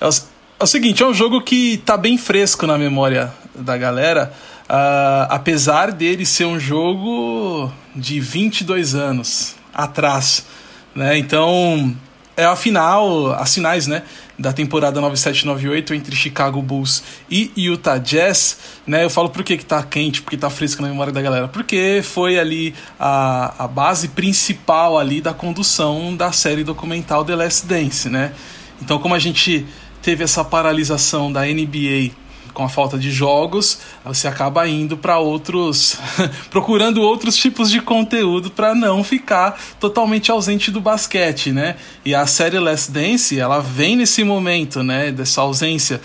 é 0.00 0.06
o, 0.06 0.10
é 0.10 0.64
o, 0.64 0.66
seguinte, 0.66 1.02
é 1.02 1.06
um 1.06 1.14
jogo 1.14 1.40
que 1.40 1.78
tá 1.78 1.96
bem 1.96 2.16
fresco 2.16 2.66
na 2.66 2.78
memória 2.78 3.32
da 3.54 3.76
galera, 3.76 4.32
uh, 4.64 5.26
apesar 5.30 5.90
dele 5.90 6.24
ser 6.24 6.44
um 6.44 6.60
jogo 6.60 7.72
de 7.96 8.20
22 8.20 8.94
anos 8.94 9.56
atrás, 9.74 10.46
né? 10.94 11.18
Então 11.18 11.96
é 12.40 12.44
a 12.46 12.56
final, 12.56 13.32
as 13.32 13.54
finais, 13.54 13.86
né, 13.86 14.02
da 14.38 14.52
temporada 14.52 15.00
97-98 15.00 15.90
entre 15.92 16.16
Chicago 16.16 16.62
Bulls 16.62 17.02
e 17.30 17.52
Utah 17.56 17.98
Jazz, 17.98 18.58
né? 18.86 19.04
Eu 19.04 19.10
falo 19.10 19.28
por 19.28 19.44
que 19.44 19.58
que 19.58 19.64
tá 19.64 19.82
quente, 19.82 20.22
porque 20.22 20.36
tá 20.36 20.48
fresco 20.48 20.80
na 20.80 20.88
memória 20.88 21.12
da 21.12 21.20
galera, 21.20 21.46
porque 21.46 22.00
foi 22.02 22.38
ali 22.38 22.74
a, 22.98 23.64
a 23.64 23.68
base 23.68 24.08
principal 24.08 24.98
ali 24.98 25.20
da 25.20 25.34
condução 25.34 26.16
da 26.16 26.32
série 26.32 26.64
documental 26.64 27.24
The 27.24 27.36
Last 27.36 27.66
Dance, 27.66 28.08
né? 28.08 28.32
Então, 28.80 28.98
como 28.98 29.14
a 29.14 29.18
gente 29.18 29.66
teve 30.00 30.24
essa 30.24 30.42
paralisação 30.42 31.30
da 31.30 31.42
NBA 31.42 32.12
com 32.52 32.64
a 32.64 32.68
falta 32.68 32.98
de 32.98 33.10
jogos, 33.10 33.78
você 34.04 34.28
acaba 34.28 34.68
indo 34.68 34.96
para 34.96 35.18
outros, 35.18 35.98
procurando 36.50 37.00
outros 37.02 37.36
tipos 37.36 37.70
de 37.70 37.80
conteúdo 37.80 38.50
para 38.50 38.74
não 38.74 39.02
ficar 39.04 39.58
totalmente 39.78 40.30
ausente 40.30 40.70
do 40.70 40.80
basquete, 40.80 41.52
né? 41.52 41.76
E 42.04 42.14
a 42.14 42.26
série 42.26 42.58
Last 42.58 42.90
Dance, 42.90 43.38
ela 43.38 43.60
vem 43.60 43.96
nesse 43.96 44.24
momento, 44.24 44.82
né, 44.82 45.10
dessa 45.10 45.40
ausência. 45.40 46.00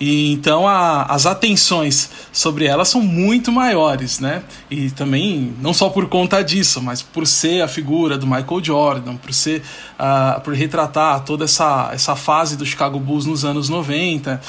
E 0.00 0.32
então 0.32 0.66
a, 0.66 1.02
as 1.02 1.26
atenções 1.26 2.08
sobre 2.32 2.64
ela 2.64 2.86
são 2.86 3.02
muito 3.02 3.52
maiores, 3.52 4.18
né? 4.18 4.42
E 4.70 4.90
também 4.90 5.54
não 5.60 5.74
só 5.74 5.90
por 5.90 6.08
conta 6.08 6.42
disso, 6.42 6.80
mas 6.80 7.02
por 7.02 7.26
ser 7.26 7.60
a 7.60 7.68
figura 7.68 8.16
do 8.16 8.26
Michael 8.26 8.64
Jordan, 8.64 9.16
por 9.16 9.34
ser 9.34 9.62
uh, 9.98 10.40
por 10.40 10.54
retratar 10.54 11.20
toda 11.20 11.44
essa, 11.44 11.90
essa 11.92 12.16
fase 12.16 12.56
do 12.56 12.64
Chicago 12.64 12.98
Bulls 12.98 13.26
nos 13.26 13.44
anos 13.44 13.68
90, 13.68 14.40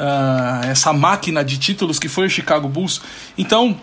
uh, 0.00 0.66
essa 0.66 0.92
máquina 0.92 1.44
de 1.44 1.58
títulos 1.58 1.98
que 1.98 2.08
foi 2.08 2.26
o 2.26 2.30
Chicago 2.30 2.68
Bulls. 2.68 3.00
Então, 3.36 3.78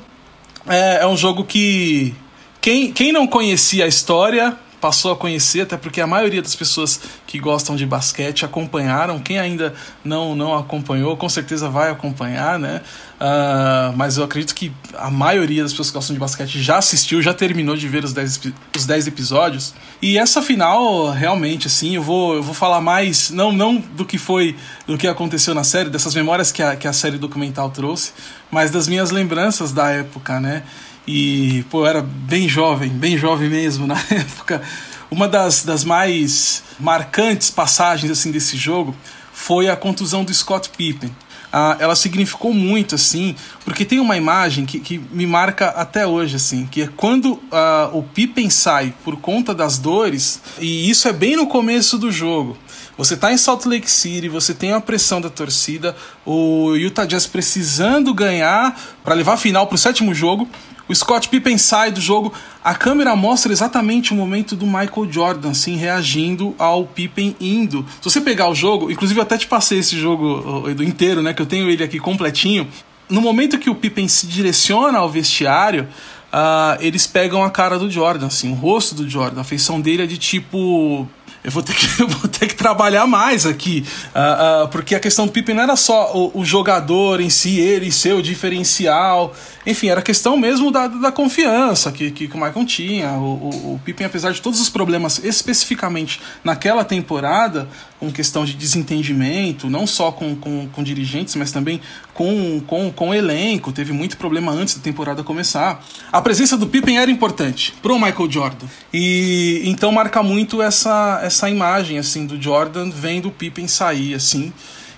é, 0.67 1.03
é 1.03 1.07
um 1.07 1.15
jogo 1.15 1.43
que 1.43 2.13
quem, 2.59 2.91
quem 2.91 3.11
não 3.11 3.27
conhecia 3.27 3.85
a 3.85 3.87
história 3.87 4.57
passou 4.79 5.11
a 5.11 5.15
conhecer, 5.15 5.61
até 5.61 5.75
porque 5.75 5.99
a 5.99 6.07
maioria 6.07 6.41
das 6.41 6.55
pessoas 6.55 6.99
que 7.25 7.39
gostam 7.39 7.75
de 7.75 7.85
basquete 7.85 8.45
acompanharam. 8.45 9.19
Quem 9.19 9.39
ainda 9.39 9.73
não, 10.03 10.35
não 10.35 10.55
acompanhou, 10.55 11.17
com 11.17 11.27
certeza 11.27 11.69
vai 11.69 11.89
acompanhar, 11.89 12.59
né? 12.59 12.81
Uh, 13.19 13.97
mas 13.97 14.17
eu 14.17 14.23
acredito 14.23 14.53
que 14.53 14.71
a 14.95 15.09
maioria 15.09 15.63
das 15.63 15.71
pessoas 15.71 15.89
que 15.89 15.95
gostam 15.95 16.13
de 16.13 16.19
basquete 16.19 16.61
já 16.61 16.77
assistiu, 16.77 17.21
já 17.21 17.33
terminou 17.33 17.75
de 17.75 17.87
ver 17.87 18.03
os 18.03 18.13
10 18.13 18.41
os 18.75 19.07
episódios. 19.07 19.73
E 19.99 20.17
essa 20.17 20.41
final, 20.41 21.09
realmente, 21.09 21.65
assim, 21.65 21.95
eu 21.95 22.03
vou, 22.03 22.35
eu 22.35 22.43
vou 22.43 22.53
falar 22.53 22.79
mais, 22.79 23.31
não, 23.31 23.51
não 23.51 23.77
do 23.77 24.05
que 24.05 24.19
foi, 24.19 24.55
do 24.85 24.97
que 24.97 25.07
aconteceu 25.07 25.55
na 25.55 25.63
série, 25.63 25.89
dessas 25.89 26.13
memórias 26.13 26.51
que 26.51 26.61
a, 26.61 26.75
que 26.75 26.87
a 26.87 26.93
série 26.93 27.17
documental 27.17 27.71
trouxe, 27.71 28.11
mas 28.51 28.69
das 28.69 28.87
minhas 28.87 29.09
lembranças 29.09 29.71
da 29.71 29.89
época, 29.89 30.39
né? 30.39 30.63
E, 31.07 31.63
pô, 31.69 31.81
eu 31.81 31.87
era 31.87 32.01
bem 32.01 32.49
jovem, 32.49 32.89
bem 32.89 33.17
jovem 33.17 33.49
mesmo 33.49 33.87
na 33.87 33.97
época. 34.11 34.61
Uma 35.09 35.27
das, 35.27 35.63
das 35.63 35.85
mais 35.85 36.63
marcantes 36.77 37.49
passagens 37.49 38.11
assim 38.11 38.29
desse 38.29 38.57
jogo 38.57 38.93
foi 39.31 39.69
a 39.69 39.75
contusão 39.75 40.25
do 40.25 40.33
Scott 40.33 40.69
Pippen. 40.75 41.09
Ah, 41.51 41.77
ela 41.79 41.95
significou 41.95 42.53
muito, 42.53 42.95
assim, 42.95 43.33
porque 43.63 43.85
tem 43.85 44.01
uma 44.01 44.17
imagem 44.17 44.65
que, 44.65 44.81
que 44.81 44.97
me 44.97 45.25
marca 45.25 45.69
até 45.69 46.05
hoje, 46.05 46.35
assim, 46.35 46.65
que 46.65 46.81
é 46.81 46.89
quando 46.97 47.41
ah, 47.49 47.89
o 47.93 48.03
Pippen 48.03 48.49
sai 48.49 48.93
por 49.05 49.15
conta 49.15 49.55
das 49.55 49.77
dores, 49.77 50.41
e 50.59 50.89
isso 50.89 51.07
é 51.07 51.13
bem 51.13 51.37
no 51.37 51.47
começo 51.47 51.97
do 51.97 52.11
jogo. 52.11 52.57
Você 52.97 53.13
está 53.13 53.31
em 53.31 53.37
Salt 53.37 53.65
Lake 53.65 53.89
City, 53.89 54.27
você 54.27 54.53
tem 54.53 54.73
a 54.73 54.81
pressão 54.81 55.21
da 55.21 55.29
torcida, 55.29 55.95
o 56.25 56.75
Utah 56.75 57.05
Jazz 57.05 57.27
precisando 57.27 58.13
ganhar 58.13 58.77
para 59.03 59.13
levar 59.13 59.33
a 59.33 59.37
final 59.37 59.67
para 59.67 59.75
o 59.75 59.77
sétimo 59.77 60.13
jogo. 60.13 60.49
O 60.87 60.95
Scott 60.95 61.29
Pippen 61.29 61.57
sai 61.57 61.91
do 61.91 61.99
jogo, 61.99 62.33
a 62.63 62.73
câmera 62.73 63.15
mostra 63.15 63.51
exatamente 63.51 64.13
o 64.13 64.15
momento 64.15 64.55
do 64.55 64.65
Michael 64.65 65.11
Jordan, 65.11 65.51
assim, 65.51 65.75
reagindo 65.75 66.55
ao 66.57 66.85
Pippen 66.85 67.35
indo. 67.39 67.85
Se 68.01 68.09
você 68.09 68.21
pegar 68.21 68.49
o 68.49 68.55
jogo, 68.55 68.89
inclusive 68.89 69.19
eu 69.19 69.23
até 69.23 69.37
te 69.37 69.47
passei 69.47 69.79
esse 69.79 69.97
jogo 69.99 70.73
do 70.73 70.83
inteiro, 70.83 71.21
né, 71.21 71.33
que 71.33 71.41
eu 71.41 71.45
tenho 71.45 71.69
ele 71.69 71.83
aqui 71.83 71.99
completinho. 71.99 72.67
No 73.09 73.21
momento 73.21 73.57
que 73.57 73.69
o 73.69 73.75
Pippen 73.75 74.07
se 74.07 74.27
direciona 74.27 74.99
ao 74.99 75.09
vestiário, 75.09 75.87
Uh, 76.27 76.75
eles 76.81 77.07
pegam 77.07 77.41
a 77.41 77.49
cara 77.49 77.79
do 77.79 77.89
Jordan, 77.89 78.27
assim, 78.27 78.51
o 78.51 78.53
rosto 78.53 78.93
do 78.93 79.09
Jordan. 79.09 79.39
A 79.39 79.45
feição 79.45 79.79
dele 79.79 80.03
é 80.03 80.05
de 80.05 80.17
tipo 80.17 81.07
eu 81.47 81.51
vou 81.53 81.63
ter 81.63 81.73
que, 81.73 81.87
vou 82.03 82.29
ter 82.29 82.45
que 82.45 82.55
trabalhar 82.55 83.07
mais 83.07 83.45
aqui. 83.45 83.85
Uh, 84.07 84.65
uh, 84.65 84.67
porque 84.67 84.93
a 84.93 84.99
questão 84.99 85.25
do 85.25 85.31
Pippen 85.31 85.55
não 85.55 85.63
era 85.63 85.77
só 85.77 86.11
o, 86.13 86.41
o, 86.41 86.45
jogador 86.45 87.21
em 87.21 87.29
si, 87.29 87.57
ele 87.57 87.89
ser 87.89 88.13
o 88.15 88.21
diferencial. 88.21 89.33
Enfim, 89.65 89.87
era 89.87 90.01
questão 90.01 90.35
mesmo 90.35 90.71
da, 90.71 90.87
da 90.87 91.09
confiança 91.09 91.89
que, 91.89 92.11
que, 92.11 92.25
o 92.25 92.37
Michael 92.37 92.65
tinha. 92.65 93.11
O, 93.11 93.23
o, 93.23 93.73
o 93.75 93.81
Pippen, 93.85 94.05
apesar 94.05 94.33
de 94.33 94.41
todos 94.41 94.59
os 94.59 94.67
problemas, 94.67 95.23
especificamente 95.23 96.19
naquela 96.43 96.83
temporada, 96.83 97.69
com 97.99 98.11
questão 98.11 98.45
de 98.45 98.53
desentendimento, 98.53 99.69
não 99.69 99.87
só 99.87 100.11
com, 100.11 100.35
com, 100.35 100.67
com 100.67 100.83
dirigentes, 100.83 101.35
mas 101.35 101.51
também 101.51 101.81
com, 102.13 102.61
com, 102.67 102.91
com 102.91 103.13
elenco. 103.13 103.71
Teve 103.71 103.91
muito 103.91 104.17
problema 104.17 104.51
antes 104.51 104.75
da 104.75 104.81
temporada 104.81 105.23
começar. 105.23 105.83
A 106.11 106.21
presença 106.21 106.55
do 106.57 106.67
Pippen 106.67 106.99
era 106.99 107.09
importante 107.09 107.73
pro 107.81 107.97
Michael 107.97 108.31
Jordan. 108.31 108.67
E 108.93 109.61
então 109.65 109.91
marca 109.91 110.21
muito 110.21 110.61
essa, 110.61 111.19
essa 111.23 111.49
imagem 111.49 111.97
assim 111.97 112.25
do 112.25 112.41
Jordan 112.41 112.89
vendo 112.89 113.29
o 113.29 113.31
Pippen 113.31 113.67
sair 113.67 114.13
assim. 114.13 114.53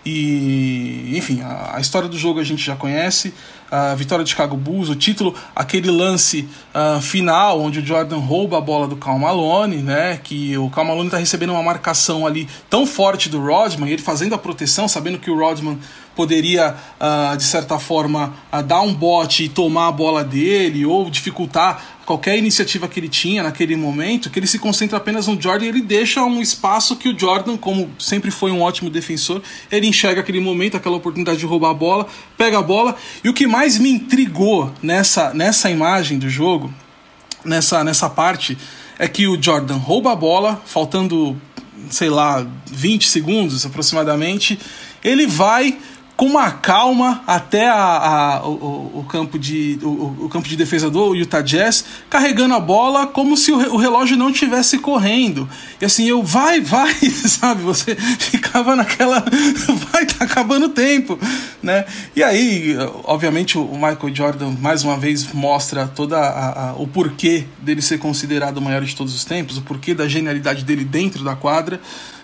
E, 0.05 1.11
enfim, 1.15 1.41
a, 1.41 1.75
a 1.75 1.79
história 1.79 2.07
do 2.07 2.17
jogo 2.17 2.39
a 2.39 2.43
gente 2.43 2.63
já 2.63 2.75
conhece 2.75 3.33
a 3.71 3.95
vitória 3.95 4.23
de 4.23 4.31
Chicago 4.31 4.57
Bulls, 4.57 4.89
o 4.89 4.95
título, 4.95 5.35
aquele 5.55 5.91
lance 5.91 6.47
uh, 6.73 7.01
final 7.01 7.61
onde 7.61 7.79
o 7.79 7.85
Jordan 7.85 8.17
rouba 8.17 8.57
a 8.57 8.61
bola 8.61 8.87
do 8.87 8.95
Cal 8.95 9.19
Malone, 9.19 9.77
né? 9.77 10.19
Que 10.23 10.57
o 10.57 10.69
Cal 10.69 10.85
Malone 10.85 11.07
está 11.07 11.17
recebendo 11.17 11.51
uma 11.51 11.63
marcação 11.63 12.25
ali 12.25 12.47
tão 12.69 12.85
forte 12.85 13.29
do 13.29 13.39
Rodman, 13.39 13.89
ele 13.89 14.01
fazendo 14.01 14.33
a 14.33 14.37
proteção, 14.37 14.87
sabendo 14.87 15.19
que 15.19 15.29
o 15.29 15.37
Rodman 15.37 15.77
poderia, 16.15 16.75
uh, 16.99 17.37
de 17.37 17.43
certa 17.43 17.79
forma, 17.79 18.33
uh, 18.51 18.61
dar 18.61 18.81
um 18.81 18.93
bote 18.93 19.45
e 19.45 19.49
tomar 19.49 19.87
a 19.87 19.91
bola 19.91 20.23
dele, 20.23 20.85
ou 20.85 21.09
dificultar 21.09 21.98
qualquer 22.09 22.39
iniciativa 22.39 22.87
que 22.87 22.99
ele 22.99 23.07
tinha 23.07 23.43
naquele 23.43 23.75
momento, 23.75 24.31
que 24.31 24.39
ele 24.39 24.47
se 24.47 24.57
concentra 24.57 24.97
apenas 24.97 25.27
no 25.27 25.39
Jordan 25.39 25.65
e 25.65 25.67
ele 25.67 25.81
deixa 25.81 26.23
um 26.23 26.41
espaço 26.41 26.95
que 26.95 27.07
o 27.07 27.17
Jordan, 27.17 27.55
como 27.55 27.87
sempre 27.99 28.31
foi 28.31 28.51
um 28.51 28.63
ótimo 28.63 28.89
defensor, 28.89 29.43
ele 29.71 29.85
enxerga 29.85 30.21
aquele 30.21 30.39
momento, 30.39 30.75
aquela 30.75 30.95
oportunidade 30.95 31.37
de 31.37 31.45
roubar 31.45 31.69
a 31.69 31.73
bola, 31.75 32.07
pega 32.35 32.57
a 32.57 32.63
bola. 32.63 32.95
E 33.23 33.29
o 33.29 33.33
que 33.33 33.45
mais 33.45 33.77
me 33.77 33.91
intrigou 33.91 34.73
nessa, 34.81 35.35
nessa 35.35 35.69
imagem 35.69 36.17
do 36.17 36.27
jogo, 36.27 36.73
nessa, 37.45 37.83
nessa 37.83 38.09
parte, 38.09 38.57
é 38.97 39.07
que 39.07 39.27
o 39.27 39.39
Jordan 39.39 39.77
rouba 39.77 40.11
a 40.11 40.15
bola, 40.15 40.59
faltando, 40.65 41.39
sei 41.91 42.09
lá, 42.09 42.43
20 42.71 43.07
segundos 43.07 43.67
aproximadamente, 43.67 44.57
ele 45.03 45.27
vai 45.27 45.77
com 46.19 46.25
uma 46.25 46.51
calma 46.51 47.23
até 47.25 47.69
a, 47.69 47.75
a 47.75 48.45
o, 48.45 48.99
o, 48.99 49.05
campo 49.07 49.39
de, 49.39 49.79
o, 49.81 50.25
o, 50.25 50.29
campo 50.29 50.49
de 50.49 50.57
defesa 50.57 50.89
do 50.89 51.15
Utah 51.15 51.39
Jazz, 51.39 51.85
carregando 52.09 52.53
a 52.55 52.59
bola 52.59 53.07
como 53.07 53.37
se 53.37 53.53
o, 53.53 53.77
relógio 53.77 54.17
não 54.17 54.29
estivesse 54.29 54.79
correndo. 54.79 55.47
E 55.79 55.85
assim, 55.85 56.09
eu 56.09 56.21
vai, 56.21 56.59
vai, 56.59 56.93
sabe? 57.09 57.61
Você 57.61 57.95
ficava 57.95 58.75
naquela. 58.75 59.23
Vai, 59.91 60.05
tá 60.05 60.25
acabando 60.25 60.65
o 60.65 60.69
tempo, 60.69 61.17
né? 61.63 61.85
E 62.15 62.21
aí, 62.21 62.75
obviamente, 63.05 63.57
o 63.57 63.73
Michael 63.73 64.13
Jordan 64.13 64.55
mais 64.59 64.83
uma 64.83 64.97
vez 64.97 65.31
mostra 65.31 65.87
toda 65.87 66.17
a, 66.17 66.69
a, 66.69 66.73
o 66.73 66.87
porquê 66.87 67.45
dele 67.61 67.81
ser 67.81 67.97
considerado 67.97 68.57
o 68.57 68.61
maior 68.61 68.83
de 68.83 68.95
todos 68.95 69.15
os 69.15 69.23
tempos, 69.23 69.57
o 69.57 69.61
porquê 69.61 69.93
da 69.93 70.07
genialidade 70.07 70.65
dele 70.65 70.83
dentro 70.83 71.23
da 71.23 71.35
quadra 71.35 71.79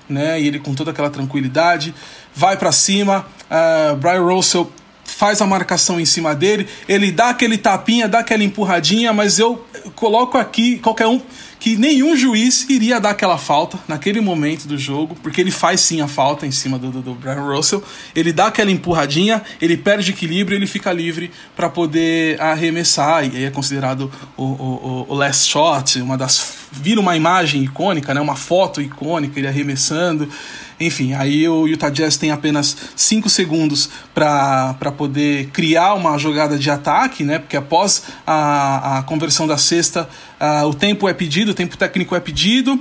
né? 0.09 0.39
E 0.41 0.47
ele 0.47 0.59
com 0.59 0.73
toda 0.73 0.91
aquela 0.91 1.09
tranquilidade 1.09 1.93
vai 2.33 2.57
para 2.57 2.71
cima. 2.71 3.25
Uh, 3.49 3.95
Brian 3.95 4.23
Russell 4.23 4.71
faz 5.05 5.41
a 5.41 5.45
marcação 5.45 5.99
em 5.99 6.05
cima 6.05 6.35
dele, 6.35 6.67
ele 6.89 7.11
dá 7.11 7.29
aquele 7.29 7.57
tapinha, 7.57 8.07
dá 8.07 8.19
aquela 8.19 8.43
empurradinha, 8.43 9.13
mas 9.13 9.39
eu 9.39 9.63
coloco 9.95 10.37
aqui 10.37 10.79
qualquer 10.79 11.07
um 11.07 11.21
que 11.59 11.77
nenhum 11.77 12.15
juiz 12.15 12.69
iria 12.69 12.99
dar 12.99 13.11
aquela 13.11 13.37
falta 13.37 13.79
naquele 13.87 14.21
momento 14.21 14.67
do 14.67 14.77
jogo, 14.77 15.15
porque 15.23 15.41
ele 15.41 15.51
faz 15.51 15.81
sim 15.81 16.01
a 16.01 16.07
falta 16.07 16.45
em 16.45 16.51
cima 16.51 16.77
do, 16.77 16.91
do, 16.91 17.01
do 17.01 17.15
Brian 17.15 17.41
Russell. 17.41 17.83
Ele 18.15 18.31
dá 18.31 18.47
aquela 18.47 18.69
empurradinha, 18.69 19.41
ele 19.59 19.75
perde 19.75 20.11
equilíbrio, 20.11 20.55
ele 20.57 20.67
fica 20.67 20.91
livre 20.91 21.31
para 21.55 21.69
poder 21.69 22.39
arremessar, 22.39 23.25
e 23.25 23.37
aí 23.37 23.43
é 23.45 23.49
considerado 23.49 24.11
o, 24.37 24.43
o, 24.43 25.05
o 25.09 25.15
last 25.15 25.49
shot, 25.49 25.99
uma 26.01 26.17
das 26.17 26.37
vira 26.81 26.99
uma 26.99 27.15
imagem 27.15 27.63
icônica, 27.63 28.13
né, 28.13 28.19
uma 28.19 28.35
foto 28.35 28.81
icônica, 28.81 29.39
ele 29.39 29.47
arremessando. 29.47 30.29
Enfim, 30.79 31.13
aí 31.13 31.47
o 31.47 31.67
Utah 31.67 31.89
Jazz 31.89 32.17
tem 32.17 32.31
apenas 32.31 32.75
5 32.95 33.29
segundos 33.29 33.89
para 34.13 34.91
poder 34.97 35.47
criar 35.47 35.93
uma 35.93 36.17
jogada 36.17 36.57
de 36.57 36.69
ataque, 36.69 37.23
né? 37.23 37.39
Porque 37.39 37.55
após 37.55 38.03
a, 38.27 38.97
a 38.97 39.03
conversão 39.03 39.47
da 39.47 39.57
cesta, 39.57 40.09
o 40.67 40.73
tempo 40.73 41.07
é 41.07 41.13
pedido, 41.13 41.51
o 41.51 41.53
tempo 41.53 41.77
técnico 41.77 42.13
é 42.13 42.19
pedido. 42.19 42.77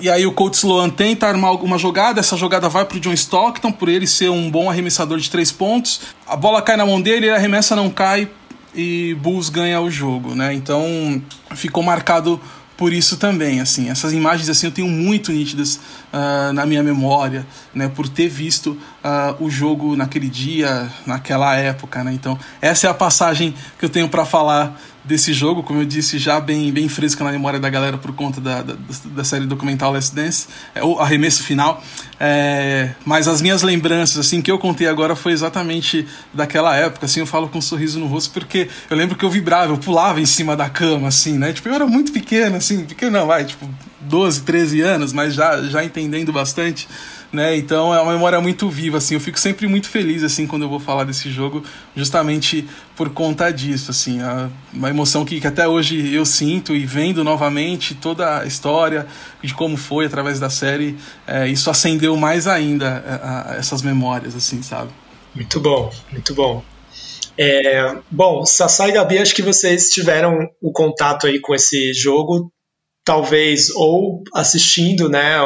E 0.00 0.08
aí 0.08 0.26
o 0.26 0.32
coach 0.32 0.54
Sloan 0.54 0.90
tenta 0.90 1.26
armar 1.26 1.50
alguma 1.50 1.76
jogada, 1.76 2.20
essa 2.20 2.36
jogada 2.36 2.68
vai 2.68 2.84
para 2.84 2.98
o 2.98 3.00
John 3.00 3.12
Stockton, 3.12 3.72
por 3.72 3.88
ele 3.88 4.06
ser 4.06 4.28
um 4.28 4.48
bom 4.48 4.70
arremessador 4.70 5.18
de 5.18 5.28
três 5.28 5.50
pontos. 5.50 6.02
A 6.26 6.36
bola 6.36 6.62
cai 6.62 6.76
na 6.76 6.86
mão 6.86 7.00
dele, 7.00 7.26
ele 7.26 7.34
arremessa, 7.34 7.74
não 7.74 7.90
cai 7.90 8.28
e 8.74 9.16
Bulls 9.20 9.48
ganha 9.48 9.80
o 9.80 9.90
jogo, 9.90 10.34
né? 10.34 10.54
Então 10.54 11.20
ficou 11.54 11.82
marcado 11.82 12.40
por 12.78 12.92
isso 12.92 13.16
também, 13.16 13.60
assim, 13.60 13.90
essas 13.90 14.12
imagens 14.12 14.48
assim 14.48 14.68
eu 14.68 14.72
tenho 14.72 14.86
muito 14.86 15.32
nítidas 15.32 15.80
uh, 16.12 16.52
na 16.52 16.64
minha 16.64 16.80
memória, 16.80 17.44
né, 17.74 17.88
por 17.88 18.08
ter 18.08 18.28
visto 18.28 18.78
uh, 19.04 19.44
o 19.44 19.50
jogo 19.50 19.96
naquele 19.96 20.28
dia, 20.28 20.88
naquela 21.04 21.56
época, 21.56 22.04
né, 22.04 22.12
então 22.12 22.38
essa 22.62 22.86
é 22.86 22.90
a 22.90 22.94
passagem 22.94 23.52
que 23.80 23.84
eu 23.84 23.88
tenho 23.88 24.08
para 24.08 24.24
falar 24.24 24.80
desse 25.08 25.32
jogo, 25.32 25.62
como 25.62 25.80
eu 25.80 25.86
disse, 25.86 26.18
já 26.18 26.38
bem, 26.38 26.70
bem 26.70 26.86
fresca 26.86 27.24
na 27.24 27.32
memória 27.32 27.58
da 27.58 27.70
galera 27.70 27.96
por 27.96 28.14
conta 28.14 28.42
da, 28.42 28.60
da, 28.60 28.74
da 29.06 29.24
série 29.24 29.46
documental 29.46 29.90
Last 29.90 30.14
Dance, 30.14 30.46
é, 30.74 30.84
o 30.84 31.00
arremesso 31.00 31.42
final. 31.42 31.82
É, 32.20 32.90
mas 33.06 33.26
as 33.26 33.40
minhas 33.40 33.62
lembranças, 33.62 34.18
assim, 34.18 34.42
que 34.42 34.50
eu 34.50 34.58
contei 34.58 34.86
agora 34.86 35.16
foi 35.16 35.32
exatamente 35.32 36.06
daquela 36.34 36.76
época, 36.76 37.06
assim, 37.06 37.20
eu 37.20 37.26
falo 37.26 37.48
com 37.48 37.56
um 37.58 37.62
sorriso 37.62 37.98
no 37.98 38.06
rosto, 38.06 38.32
porque 38.32 38.68
eu 38.90 38.96
lembro 38.96 39.16
que 39.16 39.24
eu 39.24 39.30
vibrava, 39.30 39.72
eu 39.72 39.78
pulava 39.78 40.20
em 40.20 40.26
cima 40.26 40.54
da 40.54 40.68
cama, 40.68 41.08
assim, 41.08 41.38
né? 41.38 41.54
Tipo, 41.54 41.70
eu 41.70 41.74
era 41.74 41.86
muito 41.86 42.12
pequeno, 42.12 42.56
assim, 42.56 42.84
pequeno 42.84 43.12
não, 43.12 43.26
vai, 43.26 43.46
tipo, 43.46 43.66
12, 44.02 44.42
13 44.42 44.82
anos, 44.82 45.12
mas 45.14 45.32
já, 45.32 45.62
já 45.62 45.82
entendendo 45.82 46.32
bastante 46.32 46.86
né? 47.32 47.56
Então 47.56 47.94
é 47.94 48.00
uma 48.00 48.12
memória 48.12 48.40
muito 48.40 48.68
viva, 48.68 48.98
assim. 48.98 49.14
Eu 49.14 49.20
fico 49.20 49.38
sempre 49.38 49.66
muito 49.66 49.88
feliz, 49.88 50.22
assim, 50.22 50.46
quando 50.46 50.62
eu 50.62 50.68
vou 50.68 50.80
falar 50.80 51.04
desse 51.04 51.30
jogo, 51.30 51.62
justamente 51.94 52.66
por 52.96 53.10
conta 53.10 53.50
disso, 53.50 53.90
assim. 53.90 54.18
Uma 54.72 54.90
emoção 54.90 55.24
que, 55.24 55.40
que 55.40 55.46
até 55.46 55.68
hoje 55.68 56.14
eu 56.14 56.24
sinto 56.24 56.74
e 56.74 56.84
vendo 56.86 57.22
novamente 57.22 57.94
toda 57.94 58.40
a 58.40 58.46
história 58.46 59.06
de 59.42 59.54
como 59.54 59.76
foi 59.76 60.06
através 60.06 60.40
da 60.40 60.50
série, 60.50 60.96
é, 61.26 61.46
isso 61.46 61.70
acendeu 61.70 62.16
mais 62.16 62.46
ainda 62.46 63.04
a, 63.22 63.52
a 63.52 63.56
essas 63.56 63.82
memórias, 63.82 64.34
assim, 64.34 64.62
sabe? 64.62 64.90
Muito 65.34 65.60
bom, 65.60 65.92
muito 66.10 66.34
bom. 66.34 66.62
É, 67.40 67.96
bom, 68.10 68.44
Sassá 68.44 68.88
e 68.88 68.92
Gabi, 68.92 69.18
acho 69.18 69.34
que 69.34 69.42
vocês 69.42 69.90
tiveram 69.90 70.50
o 70.60 70.72
contato 70.72 71.26
aí 71.26 71.38
com 71.38 71.54
esse 71.54 71.94
jogo 71.94 72.50
talvez 73.08 73.70
ou 73.70 74.22
assistindo 74.34 75.08
né, 75.08 75.38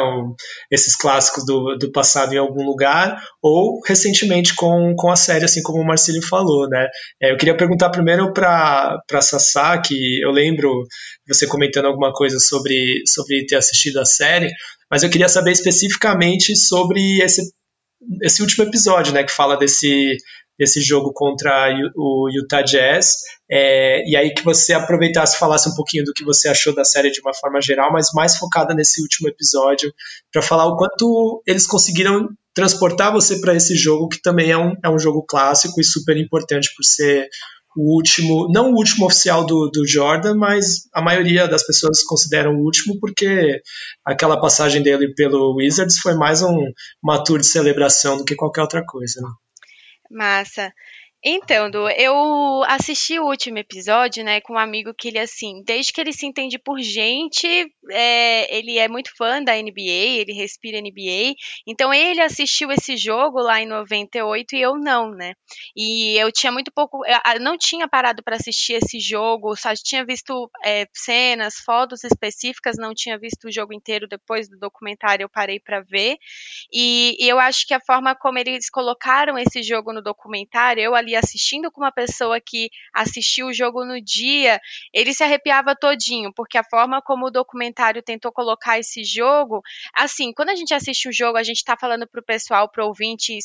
esses 0.69 0.97
clássicos 0.97 1.45
do, 1.45 1.77
do 1.77 1.93
passado 1.93 2.33
em 2.33 2.37
algum 2.37 2.61
lugar, 2.61 3.23
ou 3.41 3.79
recentemente 3.87 4.53
com, 4.53 4.93
com 4.97 5.09
a 5.09 5.15
série, 5.15 5.45
assim 5.45 5.61
como 5.63 5.81
o 5.81 5.85
Marcelo 5.85 6.21
falou. 6.21 6.67
Né? 6.67 6.85
É, 7.21 7.31
eu 7.31 7.37
queria 7.37 7.55
perguntar 7.55 7.89
primeiro 7.89 8.33
para 8.33 9.01
a 9.13 9.21
Sassá, 9.21 9.77
que 9.77 10.21
eu 10.21 10.29
lembro 10.29 10.69
você 11.25 11.47
comentando 11.47 11.85
alguma 11.85 12.11
coisa 12.11 12.37
sobre, 12.37 13.01
sobre 13.07 13.45
ter 13.45 13.55
assistido 13.55 14.01
a 14.01 14.05
série, 14.05 14.51
mas 14.91 15.01
eu 15.01 15.09
queria 15.09 15.29
saber 15.29 15.53
especificamente 15.53 16.57
sobre 16.57 17.21
esse, 17.21 17.43
esse 18.21 18.41
último 18.41 18.65
episódio, 18.65 19.13
né, 19.13 19.23
que 19.23 19.31
fala 19.31 19.55
desse, 19.55 20.17
desse 20.57 20.81
jogo 20.81 21.11
contra 21.13 21.69
o 21.95 22.29
Utah 22.29 22.61
Jazz. 22.61 23.17
É, 23.49 24.07
e 24.09 24.15
aí 24.15 24.33
que 24.33 24.43
você 24.43 24.73
aproveitasse 24.73 25.35
e 25.35 25.39
falasse 25.39 25.69
um 25.69 25.75
pouquinho 25.75 26.03
do 26.03 26.13
que 26.13 26.23
você 26.23 26.47
achou 26.47 26.73
da 26.73 26.83
série 26.83 27.11
de 27.11 27.21
uma 27.21 27.33
forma 27.33 27.61
geral, 27.61 27.91
mas 27.91 28.11
mais 28.13 28.37
focada 28.37 28.73
nesse 28.73 29.01
último 29.01 29.27
episódio, 29.27 29.93
para 30.31 30.41
falar 30.41 30.65
o 30.65 30.77
quanto 30.77 31.41
eles 31.45 31.67
conseguiram 31.67 32.29
transportar 32.53 33.11
você 33.11 33.39
para 33.39 33.55
esse 33.55 33.75
jogo, 33.75 34.09
que 34.09 34.21
também 34.21 34.51
é 34.51 34.57
um, 34.57 34.73
é 34.83 34.89
um 34.89 34.99
jogo 34.99 35.23
clássico 35.23 35.81
e 35.81 35.83
super 35.83 36.15
importante 36.17 36.69
por 36.75 36.83
ser 36.83 37.27
o 37.75 37.95
último, 37.95 38.47
não 38.51 38.71
o 38.71 38.75
último 38.75 39.07
oficial 39.07 39.45
do, 39.45 39.69
do 39.69 39.85
Jordan, 39.87 40.35
mas 40.35 40.87
a 40.93 41.01
maioria 41.01 41.47
das 41.47 41.65
pessoas 41.65 42.03
consideram 42.03 42.55
o 42.55 42.63
último 42.63 42.99
porque 42.99 43.61
aquela 44.05 44.39
passagem 44.39 44.81
dele 44.83 45.13
pelo 45.15 45.55
Wizards 45.55 45.97
foi 45.97 46.13
mais 46.13 46.43
um, 46.43 46.71
uma 47.01 47.23
tour 47.23 47.39
de 47.39 47.47
celebração 47.47 48.17
do 48.17 48.25
que 48.25 48.35
qualquer 48.35 48.61
outra 48.61 48.85
coisa. 48.85 49.21
Né? 49.21 49.29
Massa. 50.11 50.73
Então, 51.25 51.71
Du, 51.71 51.87
eu 51.89 52.63
assisti 52.67 53.17
o 53.17 53.25
último 53.25 53.57
episódio, 53.57 54.25
né, 54.25 54.41
com 54.41 54.55
um 54.55 54.57
amigo 54.57 54.93
que 54.93 55.07
ele, 55.07 55.19
assim, 55.19 55.63
desde 55.65 55.93
que 55.93 56.01
ele 56.01 56.11
se 56.11 56.25
entende 56.25 56.59
por 56.59 56.77
gente, 56.81 57.47
é, 57.91 58.53
ele 58.57 58.77
é 58.77 58.89
muito 58.89 59.09
fã 59.15 59.41
da 59.41 59.53
NBA, 59.53 60.19
ele 60.19 60.33
respira 60.33 60.81
NBA, 60.81 61.33
então 61.65 61.93
ele 61.93 62.19
assistiu 62.19 62.69
esse 62.73 62.97
jogo 62.97 63.39
lá 63.39 63.61
em 63.61 63.65
98 63.65 64.53
e 64.53 64.61
eu 64.61 64.75
não, 64.75 65.11
né, 65.11 65.33
e 65.73 66.17
eu 66.17 66.29
tinha 66.29 66.51
muito 66.51 66.69
pouco, 66.73 67.05
eu 67.05 67.39
não 67.39 67.57
tinha 67.57 67.87
parado 67.87 68.21
para 68.21 68.35
assistir 68.35 68.73
esse 68.73 68.99
jogo, 68.99 69.55
só 69.55 69.73
tinha 69.75 70.05
visto 70.05 70.51
é, 70.61 70.85
cenas, 70.93 71.55
fotos 71.55 72.03
específicas, 72.03 72.75
não 72.77 72.93
tinha 72.93 73.17
visto 73.17 73.47
o 73.47 73.51
jogo 73.51 73.73
inteiro 73.73 74.09
depois 74.09 74.49
do 74.49 74.59
documentário, 74.59 75.23
eu 75.23 75.29
parei 75.29 75.57
para 75.57 75.79
ver, 75.79 76.17
e, 76.69 77.15
e 77.17 77.29
eu 77.29 77.39
acho 77.39 77.65
que 77.65 77.73
a 77.73 77.79
forma 77.79 78.13
como 78.13 78.37
eles 78.39 78.69
colocaram 78.69 79.37
esse 79.37 79.63
jogo 79.63 79.93
no 79.93 80.01
documentário, 80.01 80.83
eu 80.83 80.93
ali 80.93 81.12
assistindo 81.15 81.71
com 81.71 81.81
uma 81.81 81.91
pessoa 81.91 82.39
que 82.39 82.69
assistiu 82.93 83.47
o 83.47 83.53
jogo 83.53 83.85
no 83.85 84.01
dia, 84.01 84.59
ele 84.93 85.13
se 85.13 85.23
arrepiava 85.23 85.75
todinho, 85.75 86.33
porque 86.33 86.57
a 86.57 86.63
forma 86.63 87.01
como 87.01 87.27
o 87.27 87.31
documentário 87.31 88.01
tentou 88.01 88.31
colocar 88.31 88.79
esse 88.79 89.03
jogo, 89.03 89.61
assim, 89.93 90.33
quando 90.33 90.49
a 90.49 90.55
gente 90.55 90.73
assiste 90.73 91.07
o 91.07 91.13
jogo, 91.13 91.37
a 91.37 91.43
gente 91.43 91.63
tá 91.63 91.77
falando 91.77 92.07
pro 92.07 92.23
pessoal, 92.23 92.69
pro 92.69 92.85
ouvinte 92.85 93.37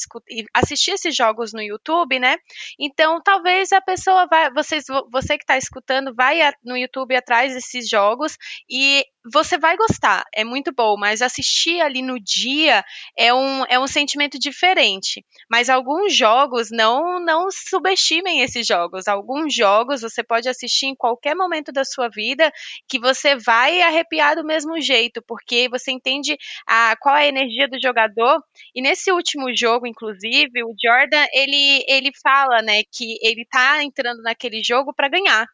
assistir 0.55 0.93
esses 0.93 1.15
jogos 1.15 1.53
no 1.53 1.63
YouTube, 1.63 2.19
né? 2.19 2.37
Então, 2.79 3.21
talvez 3.23 3.73
a 3.73 3.81
pessoa 3.81 4.27
vai, 4.27 4.51
vocês, 4.53 4.85
você 5.11 5.37
que 5.37 5.45
está 5.45 5.57
escutando, 5.57 6.15
vai 6.15 6.39
no 6.65 6.77
YouTube 6.77 7.15
atrás 7.17 7.55
desses 7.55 7.89
jogos 7.89 8.37
e 8.69 9.05
você 9.33 9.59
vai 9.59 9.77
gostar, 9.77 10.25
é 10.35 10.45
muito 10.45 10.73
bom, 10.73 10.97
mas 10.99 11.23
assistir 11.23 11.81
ali 11.81 12.03
no 12.03 12.19
dia 12.21 12.85
é 13.17 13.33
um, 13.33 13.65
é 13.67 13.79
um 13.79 13.87
sentimento 13.87 14.39
diferente. 14.39 15.25
Mas 15.51 15.69
alguns 15.69 16.15
jogos, 16.15 16.71
não, 16.71 17.21
não 17.21 17.49
subestimem 17.51 18.41
esses 18.41 18.67
jogos. 18.67 19.09
Alguns 19.09 19.55
jogos 19.55 20.03
você 20.03 20.23
pode 20.23 20.49
assistir 20.49 20.87
em 20.87 20.95
qualquer 20.95 21.35
momento 21.35 21.73
da 21.73 21.85
sua 21.85 22.09
vida 22.09 22.53
que 22.89 22.99
você 22.99 23.37
vai 23.37 23.81
arrepiar 23.81 24.37
do 24.37 24.45
mesmo 24.45 24.81
jeito, 24.81 25.23
porque 25.27 25.69
você 25.69 25.91
entende 25.91 26.37
a, 26.67 26.97
qual 27.01 27.17
é 27.17 27.25
a 27.25 27.29
energia 27.29 27.69
do 27.69 27.81
jogador. 27.81 28.43
E 28.75 28.83
nesse 28.83 29.11
último 29.13 29.55
jogo, 29.55 29.87
inclusive, 29.87 30.63
o 30.65 30.75
Jordan, 30.83 31.27
ele, 31.33 31.85
ele 31.89 32.11
fala, 32.23 32.63
né, 32.63 32.83
que 32.93 33.19
ele 33.23 33.47
tá 33.51 33.83
entrando 33.83 34.23
naquele 34.23 34.63
jogo 34.63 34.93
para 34.95 35.09
ganhar 35.09 35.47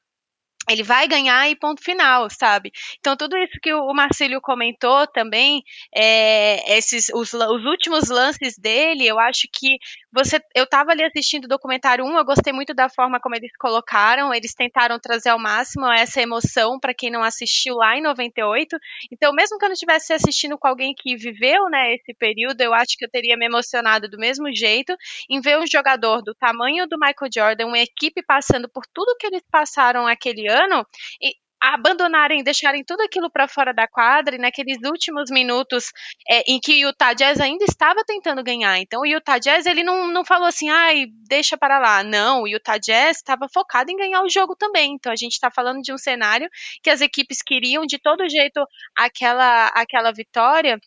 ele 0.68 0.83
vai 0.83 1.07
ganhar 1.07 1.48
e 1.48 1.57
ponto 1.57 1.83
final, 1.83 2.29
sabe? 2.31 2.72
Então 2.98 3.16
tudo 3.16 3.37
isso 3.37 3.59
que 3.61 3.72
o 3.72 3.92
Marcílio 3.92 4.40
comentou 4.40 5.07
também, 5.07 5.62
é, 5.94 6.77
esses 6.77 7.11
os, 7.14 7.33
os, 7.35 7.64
últimos 7.64 8.09
lances 8.09 8.57
dele, 8.59 9.07
eu 9.07 9.18
acho 9.18 9.46
que 9.53 9.79
você, 10.12 10.40
eu 10.55 10.64
estava 10.64 10.92
ali 10.92 11.05
assistindo 11.05 11.44
o 11.44 11.48
documentário 11.48 12.05
1, 12.05 12.18
eu 12.18 12.24
gostei 12.24 12.53
muito 12.53 12.72
da 12.72 12.88
forma 12.88 13.20
como 13.20 13.35
eles 13.35 13.50
colocaram, 13.59 14.33
eles 14.33 14.55
tentaram 14.55 14.98
trazer 14.98 15.31
ao 15.31 15.38
máximo 15.38 15.87
essa 15.90 16.20
emoção 16.20 16.79
para 16.81 16.94
quem 16.94 17.11
não 17.11 17.22
assistiu 17.22 17.77
lá 17.77 17.96
em 17.96 18.03
98. 18.03 18.77
Então 19.12 19.33
mesmo 19.33 19.59
que 19.59 19.64
eu 19.64 19.68
não 19.68 19.74
estivesse 19.74 20.12
assistindo 20.12 20.57
com 20.57 20.68
alguém 20.68 20.94
que 20.94 21.16
viveu, 21.16 21.68
né, 21.68 21.94
esse 21.94 22.14
período, 22.14 22.61
eu 22.61 22.72
acho 22.72 22.96
que 22.96 23.05
eu 23.05 23.11
teria 23.11 23.37
me 23.37 23.46
emocionado 23.46 24.09
do 24.09 24.18
mesmo 24.18 24.55
jeito 24.55 24.96
em 25.29 25.40
ver 25.40 25.59
um 25.59 25.66
jogador 25.66 26.22
do 26.22 26.35
tamanho 26.35 26.87
do 26.87 26.98
Michael 26.98 27.31
Jordan, 27.33 27.66
uma 27.66 27.79
equipe 27.79 28.22
passando 28.22 28.68
por 28.68 28.87
tudo 28.87 29.16
que 29.18 29.27
eles 29.27 29.42
passaram 29.50 30.07
aquele 30.07 30.48
ano 30.48 30.54
ano 30.55 30.87
e 31.21 31.35
abandonarem, 31.73 32.45
deixarem 32.45 32.85
tudo 32.85 33.01
aquilo 33.03 33.31
para 33.31 33.49
fora 33.49 33.73
da 33.73 33.88
quadra 33.88 34.35
e 34.35 34.38
naqueles 34.38 34.77
últimos 34.85 35.31
minutos 35.31 35.93
é, 36.29 36.43
em 36.47 36.61
que 36.61 36.85
o 36.85 36.88
Utah 36.88 37.14
Jazz 37.14 37.40
ainda 37.40 37.64
estava 37.64 38.05
tentando 38.05 38.45
ganhar. 38.45 38.79
Então 38.79 39.01
o 39.01 39.07
Utah 39.07 39.38
Jazz 39.38 39.64
ele 39.64 39.83
não, 39.83 40.09
não 40.09 40.25
falou 40.25 40.47
assim, 40.47 40.69
ai, 40.69 41.07
deixa 41.27 41.57
para 41.57 41.79
lá. 41.79 42.05
Não, 42.05 42.43
o 42.43 42.49
Utah 42.49 42.77
Jazz 42.77 43.17
estava 43.17 43.49
focado 43.49 43.90
em 43.90 43.97
ganhar 43.97 44.23
o 44.23 44.29
jogo 44.29 44.55
também. 44.55 44.93
Então 44.93 45.11
a 45.11 45.17
gente 45.17 45.33
está 45.33 45.51
falando 45.51 45.81
de 45.81 45.93
um 45.93 45.99
cenário 45.99 46.51
que 46.83 46.90
as 46.90 47.01
equipes 47.01 47.40
queriam 47.40 47.87
de 47.87 47.99
todo 47.99 48.29
jeito 48.29 48.67
aquela, 48.95 49.69
aquela 49.69 50.12
vitória 50.12 50.79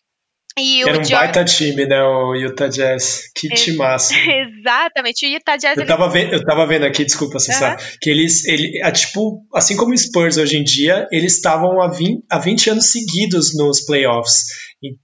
e 0.58 0.82
Era 0.82 0.98
um 0.98 1.08
baita 1.08 1.44
time, 1.44 1.86
né? 1.86 2.02
O 2.02 2.34
Utah 2.34 2.68
Jazz. 2.68 3.30
Que 3.34 3.48
é, 3.52 3.72
massa. 3.74 4.14
Exatamente. 4.16 5.26
O 5.26 5.28
Utah 5.28 5.56
Jazz. 5.56 5.76
Eu, 5.76 5.82
ele... 5.82 5.88
tava 5.88 6.08
vendo, 6.08 6.32
eu 6.32 6.44
tava 6.44 6.66
vendo 6.66 6.84
aqui, 6.84 7.04
desculpa, 7.04 7.38
você 7.38 7.52
uhum. 7.52 7.76
que 8.00 8.10
eles. 8.10 8.44
Ele, 8.46 8.80
é, 8.82 8.90
tipo, 8.90 9.42
assim 9.54 9.76
como 9.76 9.92
o 9.92 9.98
Spurs 9.98 10.36
hoje 10.36 10.56
em 10.56 10.64
dia, 10.64 11.06
eles 11.10 11.36
estavam 11.36 11.80
há 11.80 11.88
20, 11.88 12.24
há 12.30 12.38
20 12.38 12.70
anos 12.70 12.86
seguidos 12.86 13.56
nos 13.56 13.80
playoffs. 13.80 14.46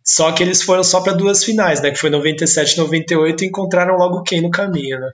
Só 0.05 0.31
que 0.33 0.43
eles 0.43 0.62
foram 0.62 0.85
só 0.85 1.01
para 1.01 1.14
duas 1.14 1.43
finais, 1.43 1.81
né? 1.81 1.90
Que 1.90 1.99
foi 1.99 2.11
97 2.11 2.79
98 2.79 3.44
e 3.44 3.46
encontraram 3.48 3.96
logo 3.96 4.23
quem 4.23 4.40
no 4.40 4.50
caminho, 4.50 5.00
né? 5.00 5.11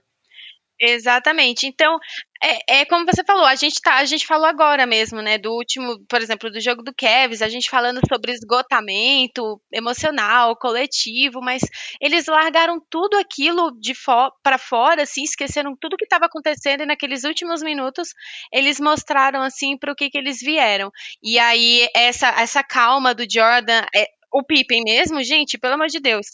Exatamente. 0.83 1.67
Então, 1.67 1.99
é, 2.43 2.79
é, 2.81 2.85
como 2.85 3.05
você 3.05 3.23
falou, 3.23 3.45
a 3.45 3.53
gente 3.53 3.79
tá, 3.79 3.97
a 3.97 4.05
gente 4.05 4.25
falou 4.25 4.47
agora 4.47 4.87
mesmo, 4.87 5.21
né, 5.21 5.37
do 5.37 5.51
último, 5.53 5.99
por 6.09 6.19
exemplo, 6.19 6.49
do 6.49 6.59
jogo 6.59 6.81
do 6.81 6.91
Kevs, 6.91 7.43
a 7.43 7.47
gente 7.49 7.69
falando 7.69 7.99
sobre 8.09 8.31
esgotamento 8.31 9.61
emocional, 9.71 10.55
coletivo, 10.55 11.39
mas 11.39 11.61
eles 12.01 12.25
largaram 12.25 12.81
tudo 12.89 13.15
aquilo 13.17 13.71
de 13.79 13.93
fo 13.93 14.31
para 14.41 14.57
fora, 14.57 15.03
assim, 15.03 15.21
esqueceram 15.21 15.75
tudo 15.79 15.95
que 15.95 16.03
estava 16.05 16.25
acontecendo 16.25 16.81
e 16.81 16.87
naqueles 16.87 17.23
últimos 17.25 17.61
minutos 17.61 18.09
eles 18.51 18.79
mostraram 18.79 19.43
assim 19.43 19.77
para 19.77 19.91
o 19.91 19.95
que 19.95 20.09
que 20.09 20.17
eles 20.17 20.39
vieram. 20.39 20.91
E 21.21 21.37
aí 21.37 21.87
essa 21.95 22.29
essa 22.41 22.63
calma 22.63 23.13
do 23.13 23.23
Jordan, 23.31 23.85
é, 23.95 24.07
o 24.33 24.43
Pippen 24.43 24.81
mesmo, 24.83 25.21
gente, 25.23 25.59
pelo 25.59 25.75
amor 25.75 25.87
de 25.89 25.99
Deus. 25.99 26.25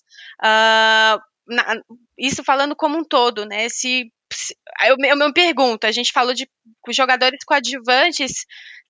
Uh, 0.41 1.19
na, 1.47 1.81
isso 2.17 2.43
falando 2.43 2.75
como 2.75 2.97
um 2.97 3.03
todo, 3.03 3.45
né? 3.45 3.67
Se 3.69 4.09
eu, 4.85 4.97
me 4.97 5.33
pergunto, 5.33 5.85
a 5.85 5.91
gente 5.91 6.11
falou 6.11 6.33
de 6.33 6.49
jogadores 6.89 7.39
coadjuvantes 7.45 8.45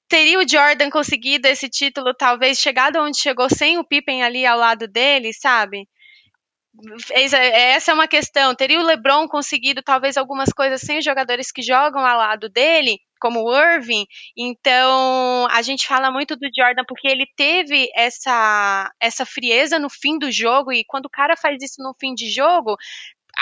teria 0.07 0.39
o 0.39 0.47
Jordan 0.47 0.89
conseguido 0.89 1.47
esse 1.47 1.69
título, 1.69 2.13
talvez 2.13 2.59
chegado 2.59 2.99
onde 2.99 3.19
chegou 3.19 3.49
sem 3.49 3.77
o 3.77 3.83
Pippen 3.83 4.23
ali 4.23 4.45
ao 4.45 4.57
lado 4.57 4.87
dele, 4.87 5.33
sabe? 5.33 5.87
Essa 7.11 7.91
é 7.91 7.93
uma 7.93 8.07
questão. 8.07 8.53
Teria 8.53 8.79
o 8.79 8.85
LeBron 8.85 9.27
conseguido 9.27 9.81
talvez 9.81 10.15
algumas 10.15 10.49
coisas 10.49 10.79
sem 10.81 10.99
os 10.99 11.05
jogadores 11.05 11.51
que 11.51 11.63
jogam 11.63 12.05
ao 12.05 12.17
lado 12.17 12.49
dele, 12.49 12.99
como 13.19 13.43
o 13.43 13.57
Irving? 13.57 14.05
Então, 14.37 15.47
a 15.49 15.61
gente 15.63 15.87
fala 15.87 16.11
muito 16.11 16.35
do 16.35 16.47
Jordan 16.55 16.83
porque 16.87 17.07
ele 17.07 17.25
teve 17.35 17.89
essa 17.95 18.91
essa 18.99 19.25
frieza 19.25 19.79
no 19.79 19.89
fim 19.89 20.19
do 20.19 20.31
jogo 20.31 20.71
e 20.71 20.85
quando 20.85 21.07
o 21.07 21.11
cara 21.11 21.35
faz 21.35 21.57
isso 21.63 21.81
no 21.81 21.95
fim 21.99 22.13
de 22.13 22.29
jogo, 22.29 22.77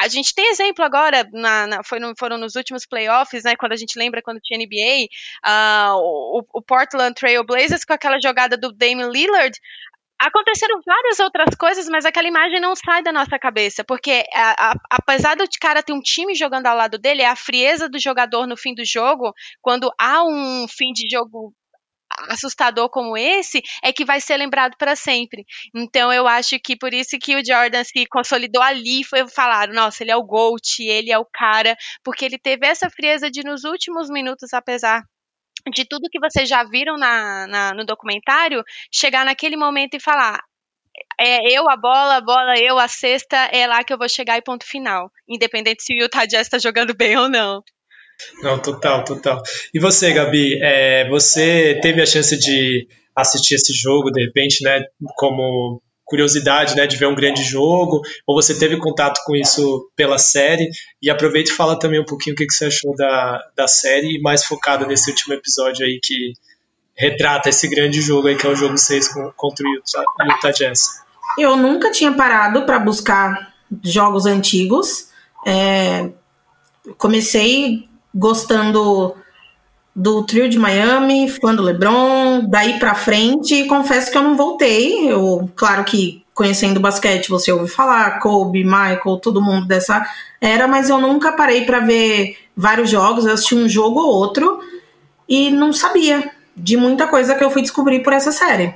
a 0.01 0.07
gente 0.07 0.33
tem 0.33 0.49
exemplo 0.49 0.83
agora, 0.83 1.27
na, 1.31 1.67
na, 1.67 1.81
no, 1.99 2.13
foram 2.17 2.37
nos 2.37 2.55
últimos 2.55 2.85
playoffs, 2.85 3.43
né? 3.43 3.55
Quando 3.55 3.71
a 3.71 3.77
gente 3.77 3.97
lembra 3.97 4.21
quando 4.21 4.39
tinha 4.41 4.59
NBA, 4.59 5.05
uh, 5.05 5.07
ah, 5.43 5.93
o, 5.97 6.43
o, 6.53 6.61
Portland 6.61 7.13
Trail 7.13 7.43
Blazers 7.45 7.85
com 7.85 7.93
aquela 7.93 8.19
jogada 8.19 8.57
do 8.57 8.71
Damian 8.71 9.09
Lillard. 9.09 9.57
Aconteceram 10.17 10.79
várias 10.85 11.19
outras 11.19 11.55
coisas, 11.55 11.89
mas 11.89 12.05
aquela 12.05 12.27
imagem 12.27 12.59
não 12.61 12.73
sai 12.73 13.03
da 13.03 13.11
nossa 13.11 13.37
cabeça, 13.37 13.83
porque 13.83 14.23
a, 14.33 14.71
a, 14.71 14.73
apesar 14.91 15.35
do 15.35 15.43
cara 15.59 15.83
ter 15.83 15.91
um 15.91 15.99
time 15.99 16.33
jogando 16.33 16.67
ao 16.67 16.77
lado 16.77 16.97
dele, 16.97 17.21
é 17.21 17.27
a 17.27 17.35
frieza 17.35 17.89
do 17.89 17.99
jogador 17.99 18.47
no 18.47 18.55
fim 18.55 18.73
do 18.73 18.85
jogo, 18.85 19.33
quando 19.61 19.91
há 19.99 20.23
um 20.23 20.67
fim 20.69 20.93
de 20.93 21.09
jogo 21.09 21.53
assustador 22.29 22.89
como 22.89 23.17
esse 23.17 23.61
é 23.83 23.91
que 23.91 24.05
vai 24.05 24.21
ser 24.21 24.37
lembrado 24.37 24.75
para 24.77 24.95
sempre. 24.95 25.45
Então 25.73 26.11
eu 26.11 26.27
acho 26.27 26.59
que 26.59 26.75
por 26.75 26.93
isso 26.93 27.17
que 27.19 27.35
o 27.35 27.45
Jordan 27.45 27.83
se 27.83 28.05
consolidou 28.07 28.61
ali, 28.61 29.03
foi 29.03 29.27
falar, 29.27 29.67
nossa, 29.69 30.03
ele 30.03 30.11
é 30.11 30.15
o 30.15 30.23
GOAT, 30.23 30.79
ele 30.81 31.11
é 31.11 31.17
o 31.17 31.25
cara, 31.25 31.75
porque 32.03 32.25
ele 32.25 32.37
teve 32.37 32.65
essa 32.65 32.89
frieza 32.89 33.29
de 33.29 33.43
nos 33.43 33.63
últimos 33.63 34.09
minutos, 34.09 34.53
apesar 34.53 35.03
de 35.73 35.85
tudo 35.85 36.09
que 36.09 36.19
vocês 36.19 36.47
já 36.47 36.63
viram 36.63 36.97
na, 36.97 37.47
na, 37.47 37.73
no 37.73 37.85
documentário, 37.85 38.63
chegar 38.91 39.25
naquele 39.25 39.55
momento 39.55 39.95
e 39.95 39.99
falar: 39.99 40.39
é 41.19 41.51
eu 41.51 41.69
a 41.69 41.75
bola, 41.75 42.17
a 42.17 42.21
bola 42.21 42.57
eu 42.57 42.77
a 42.77 42.87
cesta, 42.87 43.37
é 43.51 43.65
lá 43.67 43.83
que 43.83 43.93
eu 43.93 43.97
vou 43.97 44.09
chegar 44.09 44.37
e 44.37 44.41
ponto 44.41 44.65
final. 44.65 45.11
Independente 45.27 45.83
se 45.83 45.93
o 45.93 46.03
Utah 46.03 46.25
Jazz 46.25 46.47
está 46.47 46.57
jogando 46.57 46.93
bem 46.95 47.17
ou 47.17 47.29
não. 47.29 47.63
Não, 48.41 48.59
total, 48.59 49.03
total. 49.03 49.41
E 49.73 49.79
você, 49.79 50.11
Gabi, 50.13 50.59
é, 50.61 51.07
você 51.09 51.79
teve 51.81 52.01
a 52.01 52.05
chance 52.05 52.37
de 52.37 52.87
assistir 53.15 53.55
esse 53.55 53.73
jogo, 53.73 54.11
de 54.11 54.23
repente, 54.23 54.63
né, 54.63 54.83
como 55.15 55.81
curiosidade, 56.03 56.75
né, 56.75 56.85
de 56.85 56.97
ver 56.97 57.07
um 57.07 57.15
grande 57.15 57.43
jogo, 57.43 58.01
ou 58.27 58.41
você 58.41 58.53
teve 58.53 58.77
contato 58.77 59.21
com 59.25 59.35
isso 59.35 59.89
pela 59.95 60.19
série? 60.19 60.69
E 61.01 61.09
aproveita 61.09 61.49
e 61.49 61.53
fala 61.53 61.79
também 61.79 61.99
um 61.99 62.05
pouquinho 62.05 62.35
o 62.35 62.37
que, 62.37 62.45
que 62.45 62.53
você 62.53 62.65
achou 62.65 62.95
da, 62.95 63.41
da 63.55 63.67
série, 63.67 64.21
mais 64.21 64.45
focado 64.45 64.85
nesse 64.85 65.09
último 65.09 65.33
episódio 65.33 65.85
aí 65.85 65.99
que 66.01 66.33
retrata 66.95 67.49
esse 67.49 67.67
grande 67.67 68.01
jogo 68.01 68.27
aí, 68.27 68.37
que 68.37 68.45
é 68.45 68.49
o 68.49 68.55
jogo 68.55 68.77
6 68.77 69.09
contra 69.35 69.67
o 69.67 69.73
Utah, 69.73 70.03
Utah 70.35 70.51
Jazz. 70.51 71.03
Eu 71.37 71.57
nunca 71.57 71.91
tinha 71.91 72.13
parado 72.13 72.65
para 72.65 72.79
buscar 72.79 73.53
jogos 73.83 74.25
antigos. 74.25 75.09
É, 75.45 76.09
comecei 76.97 77.89
gostando 78.15 79.13
do 79.93 80.23
trio 80.23 80.49
de 80.49 80.57
Miami, 80.57 81.29
fã 81.29 81.53
do 81.53 81.61
LeBron, 81.61 82.45
daí 82.47 82.79
para 82.79 82.95
frente, 82.95 83.65
confesso 83.65 84.11
que 84.11 84.17
eu 84.17 84.23
não 84.23 84.37
voltei. 84.37 85.11
Eu, 85.11 85.49
claro 85.55 85.83
que 85.83 86.23
conhecendo 86.33 86.79
basquete, 86.79 87.29
você 87.29 87.51
ouve 87.51 87.69
falar 87.69 88.19
Kobe, 88.19 88.63
Michael, 88.63 89.19
todo 89.21 89.41
mundo 89.41 89.65
dessa 89.67 90.05
era, 90.41 90.67
mas 90.67 90.89
eu 90.89 90.99
nunca 90.99 91.31
parei 91.31 91.65
para 91.65 91.79
ver 91.79 92.37
vários 92.55 92.89
jogos, 92.89 93.25
eu 93.25 93.33
assisti 93.33 93.55
um 93.55 93.69
jogo 93.69 93.99
ou 94.01 94.07
outro 94.07 94.59
e 95.27 95.49
não 95.49 95.71
sabia 95.71 96.31
de 96.55 96.75
muita 96.77 97.07
coisa 97.07 97.35
que 97.35 97.43
eu 97.43 97.49
fui 97.49 97.61
descobrir 97.61 98.01
por 98.03 98.13
essa 98.13 98.31
série. 98.31 98.73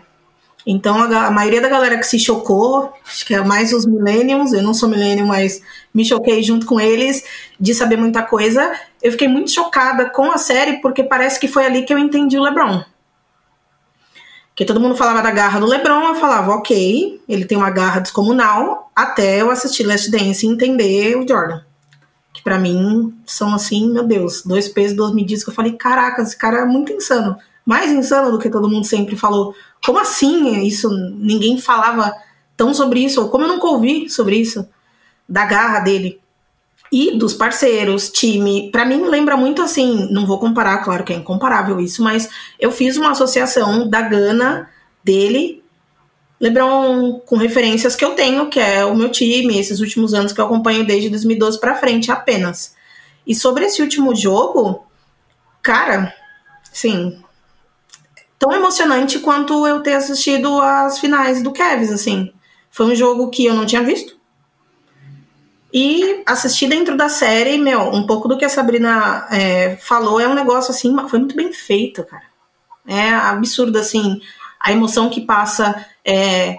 Então 0.65 0.97
a, 1.01 1.27
a, 1.27 1.31
maioria 1.31 1.61
da 1.61 1.69
galera 1.69 1.97
que 1.97 2.05
se 2.05 2.19
chocou, 2.19 2.93
acho 3.05 3.25
que 3.25 3.33
é 3.33 3.43
mais 3.43 3.73
os 3.73 3.85
millennials, 3.85 4.53
eu 4.53 4.61
não 4.61 4.73
sou 4.73 4.89
millennial, 4.89 5.27
mas 5.27 5.61
me 5.93 6.05
choquei 6.05 6.43
junto 6.43 6.65
com 6.65 6.79
eles 6.79 7.23
de 7.59 7.73
saber 7.73 7.97
muita 7.97 8.21
coisa. 8.23 8.71
Eu 9.01 9.11
fiquei 9.11 9.27
muito 9.27 9.51
chocada 9.51 10.09
com 10.09 10.31
a 10.31 10.37
série 10.37 10.81
porque 10.81 11.03
parece 11.03 11.39
que 11.39 11.47
foi 11.47 11.65
ali 11.65 11.83
que 11.83 11.93
eu 11.93 11.97
entendi 11.97 12.37
o 12.37 12.43
LeBron. 12.43 12.83
Que 14.55 14.65
todo 14.65 14.79
mundo 14.79 14.95
falava 14.95 15.21
da 15.21 15.31
garra 15.31 15.59
do 15.59 15.65
LeBron, 15.65 16.09
eu 16.09 16.15
falava, 16.15 16.51
ok, 16.51 17.21
ele 17.29 17.45
tem 17.45 17.57
uma 17.57 17.69
garra 17.69 18.01
descomunal, 18.01 18.91
até 18.93 19.41
eu 19.41 19.49
assistir 19.49 19.83
Last 19.83 20.11
Dance 20.11 20.45
e 20.45 20.49
entender 20.49 21.15
o 21.15 21.25
Jordan. 21.25 21.61
Que 22.33 22.43
para 22.43 22.59
mim 22.59 23.17
são 23.25 23.53
assim, 23.53 23.89
meu 23.89 24.03
Deus, 24.03 24.43
dois 24.43 24.67
pesos, 24.67 24.97
duas 24.97 25.13
medidas 25.13 25.43
que 25.43 25.49
eu 25.49 25.53
falei, 25.53 25.73
caraca, 25.73 26.21
esse 26.21 26.37
cara 26.37 26.59
é 26.59 26.65
muito 26.65 26.91
insano. 26.91 27.37
Mais 27.65 27.89
insano 27.91 28.31
do 28.31 28.39
que 28.39 28.49
todo 28.49 28.69
mundo 28.69 28.85
sempre 28.85 29.15
falou 29.15 29.55
como 29.85 29.99
assim 29.99 30.61
isso? 30.65 30.89
Ninguém 30.89 31.57
falava 31.59 32.13
tão 32.57 32.73
sobre 32.73 32.99
isso, 32.99 33.21
ou 33.21 33.29
como 33.29 33.45
eu 33.45 33.47
nunca 33.47 33.67
ouvi 33.67 34.09
sobre 34.09 34.35
isso, 34.35 34.67
da 35.27 35.45
garra 35.45 35.79
dele. 35.79 36.19
E 36.91 37.17
dos 37.17 37.33
parceiros, 37.33 38.09
time, 38.09 38.71
para 38.71 38.85
mim 38.85 39.03
lembra 39.03 39.37
muito 39.37 39.61
assim, 39.61 40.07
não 40.11 40.25
vou 40.25 40.39
comparar, 40.39 40.83
claro 40.83 41.03
que 41.03 41.13
é 41.13 41.15
incomparável 41.15 41.79
isso, 41.79 42.01
mas 42.03 42.29
eu 42.59 42.71
fiz 42.71 42.97
uma 42.97 43.11
associação 43.11 43.87
da 43.87 44.01
Gana 44.01 44.69
dele, 45.03 45.63
LeBron 46.39 47.19
com 47.25 47.37
referências 47.37 47.95
que 47.95 48.03
eu 48.03 48.15
tenho, 48.15 48.49
que 48.49 48.59
é 48.59 48.83
o 48.85 48.95
meu 48.95 49.09
time, 49.09 49.59
esses 49.59 49.79
últimos 49.79 50.13
anos 50.13 50.33
que 50.33 50.41
eu 50.41 50.45
acompanho 50.45 50.85
desde 50.85 51.09
2012 51.09 51.59
para 51.59 51.75
frente 51.75 52.11
apenas. 52.11 52.75
E 53.27 53.35
sobre 53.35 53.65
esse 53.65 53.81
último 53.81 54.15
jogo, 54.15 54.83
cara, 55.61 56.11
sim, 56.71 57.21
tão 58.39 58.51
emocionante 58.53 59.19
quanto 59.19 59.67
eu 59.67 59.81
ter 59.81 59.93
assistido 59.93 60.59
as 60.61 60.97
finais 60.97 61.43
do 61.43 61.51
Cavs, 61.51 61.91
assim. 61.91 62.33
Foi 62.71 62.85
um 62.85 62.95
jogo 62.95 63.29
que 63.29 63.45
eu 63.45 63.53
não 63.53 63.65
tinha 63.65 63.83
visto. 63.83 64.18
E 65.71 66.23
assistir 66.25 66.67
dentro 66.67 66.97
da 66.97 67.09
série, 67.09 67.57
meu, 67.57 67.81
um 67.93 68.05
pouco 68.05 68.27
do 68.27 68.37
que 68.37 68.45
a 68.45 68.49
Sabrina 68.49 69.27
é, 69.31 69.77
falou 69.77 70.19
é 70.19 70.27
um 70.27 70.33
negócio 70.33 70.71
assim, 70.71 70.95
foi 71.07 71.19
muito 71.19 71.35
bem 71.35 71.53
feito, 71.53 72.03
cara. 72.03 72.23
É 72.87 73.09
absurdo, 73.09 73.77
assim, 73.77 74.19
a 74.59 74.71
emoção 74.71 75.09
que 75.09 75.21
passa, 75.21 75.85
é, 76.03 76.57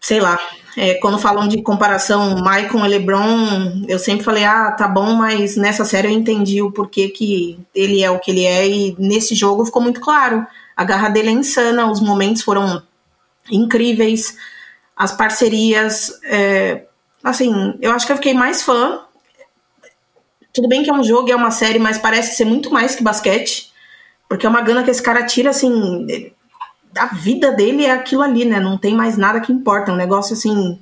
sei 0.00 0.20
lá, 0.20 0.38
é, 0.76 0.94
quando 0.94 1.18
falam 1.18 1.48
de 1.48 1.62
comparação 1.62 2.36
Michael 2.36 2.86
e 2.86 2.88
LeBron, 2.88 3.84
eu 3.88 3.98
sempre 3.98 4.24
falei, 4.24 4.44
ah, 4.44 4.70
tá 4.70 4.86
bom, 4.86 5.14
mas 5.14 5.56
nessa 5.56 5.84
série 5.84 6.06
eu 6.06 6.12
entendi 6.12 6.62
o 6.62 6.70
porquê 6.70 7.08
que 7.08 7.58
ele 7.74 8.04
é 8.04 8.10
o 8.10 8.20
que 8.20 8.30
ele 8.30 8.44
é, 8.44 8.68
e 8.68 8.96
nesse 9.00 9.34
jogo 9.34 9.66
ficou 9.66 9.82
muito 9.82 10.00
claro. 10.00 10.46
A 10.76 10.84
garra 10.84 11.08
dele 11.08 11.28
é 11.28 11.32
insana, 11.32 11.90
os 11.90 12.00
momentos 12.00 12.42
foram 12.42 12.82
incríveis, 13.50 14.36
as 14.96 15.10
parcerias. 15.10 16.12
É, 16.24 16.84
assim, 17.22 17.74
eu 17.80 17.92
acho 17.92 18.06
que 18.06 18.12
eu 18.12 18.16
fiquei 18.16 18.34
mais 18.34 18.62
fã. 18.62 19.00
Tudo 20.52 20.68
bem 20.68 20.82
que 20.82 20.90
é 20.90 20.92
um 20.92 21.04
jogo 21.04 21.28
e 21.28 21.32
é 21.32 21.36
uma 21.36 21.50
série, 21.50 21.78
mas 21.78 21.98
parece 21.98 22.36
ser 22.36 22.44
muito 22.44 22.70
mais 22.72 22.94
que 22.94 23.02
basquete. 23.02 23.70
Porque 24.28 24.46
é 24.46 24.48
uma 24.48 24.60
gana 24.60 24.82
que 24.82 24.90
esse 24.90 25.02
cara 25.02 25.24
tira, 25.24 25.50
assim, 25.50 26.06
a 26.96 27.06
vida 27.06 27.52
dele 27.52 27.84
é 27.84 27.92
aquilo 27.92 28.22
ali, 28.22 28.44
né? 28.44 28.60
Não 28.60 28.78
tem 28.78 28.94
mais 28.94 29.16
nada 29.16 29.40
que 29.40 29.52
importa. 29.52 29.90
É 29.90 29.94
um 29.94 29.96
negócio 29.96 30.34
assim. 30.34 30.78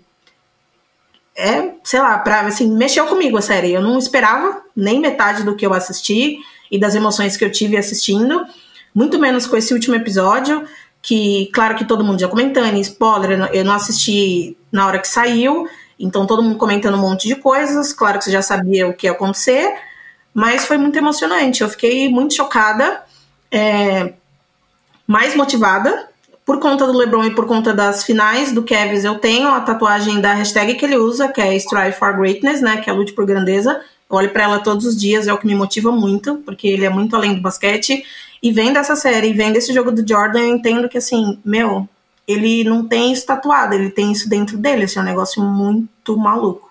É, 1.37 1.73
sei 1.85 2.01
lá, 2.01 2.19
pra, 2.19 2.41
assim, 2.41 2.71
mexeu 2.71 3.07
comigo 3.07 3.39
a 3.39 3.43
série. 3.43 3.73
Eu 3.73 3.81
não 3.81 3.99
esperava 3.99 4.63
nem 4.75 5.01
metade 5.01 5.45
do 5.45 5.55
que 5.55 5.65
eu 5.65 5.73
assisti 5.73 6.39
e 6.71 6.79
das 6.79 6.95
emoções 6.95 7.37
que 7.37 7.45
eu 7.45 7.53
tive 7.53 7.77
assistindo. 7.77 8.45
Muito 8.95 9.19
menos 9.19 9.47
com 9.47 9.57
esse 9.57 9.73
último 9.73 9.95
episódio, 9.95 10.67
que, 11.01 11.51
claro 11.53 11.77
que 11.77 11.85
todo 11.85 12.05
mundo 12.05 12.21
já 12.21 12.29
comentando, 12.29 12.77
spoiler, 12.79 13.49
eu 13.53 13.65
não 13.65 13.73
assisti 13.73 14.57
na 14.73 14.87
hora 14.87 14.99
que 14.99 15.07
saiu, 15.07 15.69
então 15.99 16.27
todo 16.27 16.43
mundo 16.43 16.57
comentando 16.57 16.95
um 16.95 17.01
monte 17.01 17.27
de 17.27 17.37
coisas. 17.37 17.93
Claro 17.93 18.19
que 18.19 18.25
você 18.25 18.31
já 18.31 18.43
sabia 18.43 18.87
o 18.87 18.95
que 18.95 19.07
ia 19.07 19.13
acontecer, 19.13 19.75
mas 20.33 20.65
foi 20.65 20.79
muito 20.79 20.97
emocionante. 20.97 21.63
Eu 21.63 21.69
fiquei 21.69 22.09
muito 22.09 22.35
chocada. 22.35 23.03
É, 23.51 24.13
mais 25.09 25.35
motivada. 25.35 26.07
Por 26.45 26.61
conta 26.61 26.87
do 26.87 26.97
LeBron 26.97 27.25
e 27.25 27.35
por 27.35 27.47
conta 27.47 27.75
das 27.75 28.05
finais 28.05 28.53
do 28.53 28.63
Kevin, 28.63 29.07
eu 29.07 29.19
tenho 29.19 29.49
a 29.49 29.61
tatuagem 29.61 30.21
da 30.21 30.35
hashtag 30.35 30.75
que 30.75 30.85
ele 30.85 30.97
usa, 30.97 31.29
que 31.29 31.41
é 31.41 31.55
Strive 31.57 31.93
for 31.93 32.15
Greatness, 32.17 32.61
né? 32.61 32.79
Que 32.79 32.89
é 32.89 32.93
lute 32.93 33.13
por 33.13 33.27
grandeza. 33.27 33.81
Eu 34.11 34.17
olho 34.17 34.31
para 34.31 34.45
ela 34.45 34.59
todos 34.59 34.87
os 34.87 34.99
dias, 34.99 35.27
é 35.27 35.33
o 35.33 35.39
que 35.39 35.47
me 35.47 35.55
motiva 35.55 35.91
muito, 35.93 36.37
porque 36.37 36.67
ele 36.67 36.87
é 36.87 36.91
muito 36.91 37.15
além 37.15 37.35
do 37.35 37.43
basquete. 37.43 38.03
E 38.43 38.53
vendo 38.53 38.79
essa 38.79 38.97
série, 38.97 39.33
vendo 39.33 39.57
esse 39.57 39.75
jogo 39.75 39.91
do 39.91 40.07
Jordan, 40.07 40.41
eu 40.41 40.55
entendo 40.55 40.89
que, 40.89 40.97
assim, 40.97 41.39
meu, 41.45 41.87
ele 42.29 42.63
não 42.63 42.87
tem 42.87 43.11
isso 43.11 43.25
tatuado, 43.25 43.75
ele 43.75 43.89
tem 43.89 44.13
isso 44.13 44.29
dentro 44.29 44.59
dele. 44.59 44.85
Esse 44.85 44.99
é 44.99 45.01
um 45.01 45.05
negócio 45.05 45.43
muito 45.43 46.15
maluco. 46.19 46.69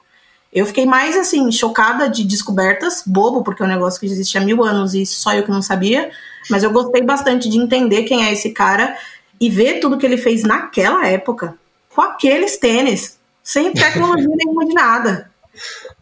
Eu 0.53 0.67
fiquei 0.67 0.85
mais, 0.85 1.17
assim, 1.17 1.51
chocada 1.51 2.07
de 2.07 2.23
descobertas, 2.23 3.01
bobo, 3.05 3.43
porque 3.43 3.63
é 3.63 3.65
um 3.65 3.69
negócio 3.69 3.99
que 3.99 4.05
existe 4.05 4.37
há 4.37 4.41
mil 4.41 4.63
anos 4.63 4.93
e 4.93 5.03
só 5.05 5.33
eu 5.33 5.43
que 5.43 5.51
não 5.51 5.61
sabia. 5.61 6.11
Mas 6.49 6.63
eu 6.63 6.71
gostei 6.71 7.01
bastante 7.01 7.49
de 7.49 7.57
entender 7.57 8.03
quem 8.03 8.23
é 8.23 8.31
esse 8.31 8.51
cara 8.51 8.95
e 9.41 9.49
ver 9.49 9.79
tudo 9.79 9.97
que 9.97 10.05
ele 10.05 10.17
fez 10.17 10.43
naquela 10.43 11.07
época, 11.07 11.55
com 11.93 12.01
aqueles 12.01 12.57
tênis, 12.57 13.19
sem 13.43 13.73
tecnologia 13.73 14.29
nenhuma 14.37 14.65
de 14.65 14.73
nada. 14.73 15.31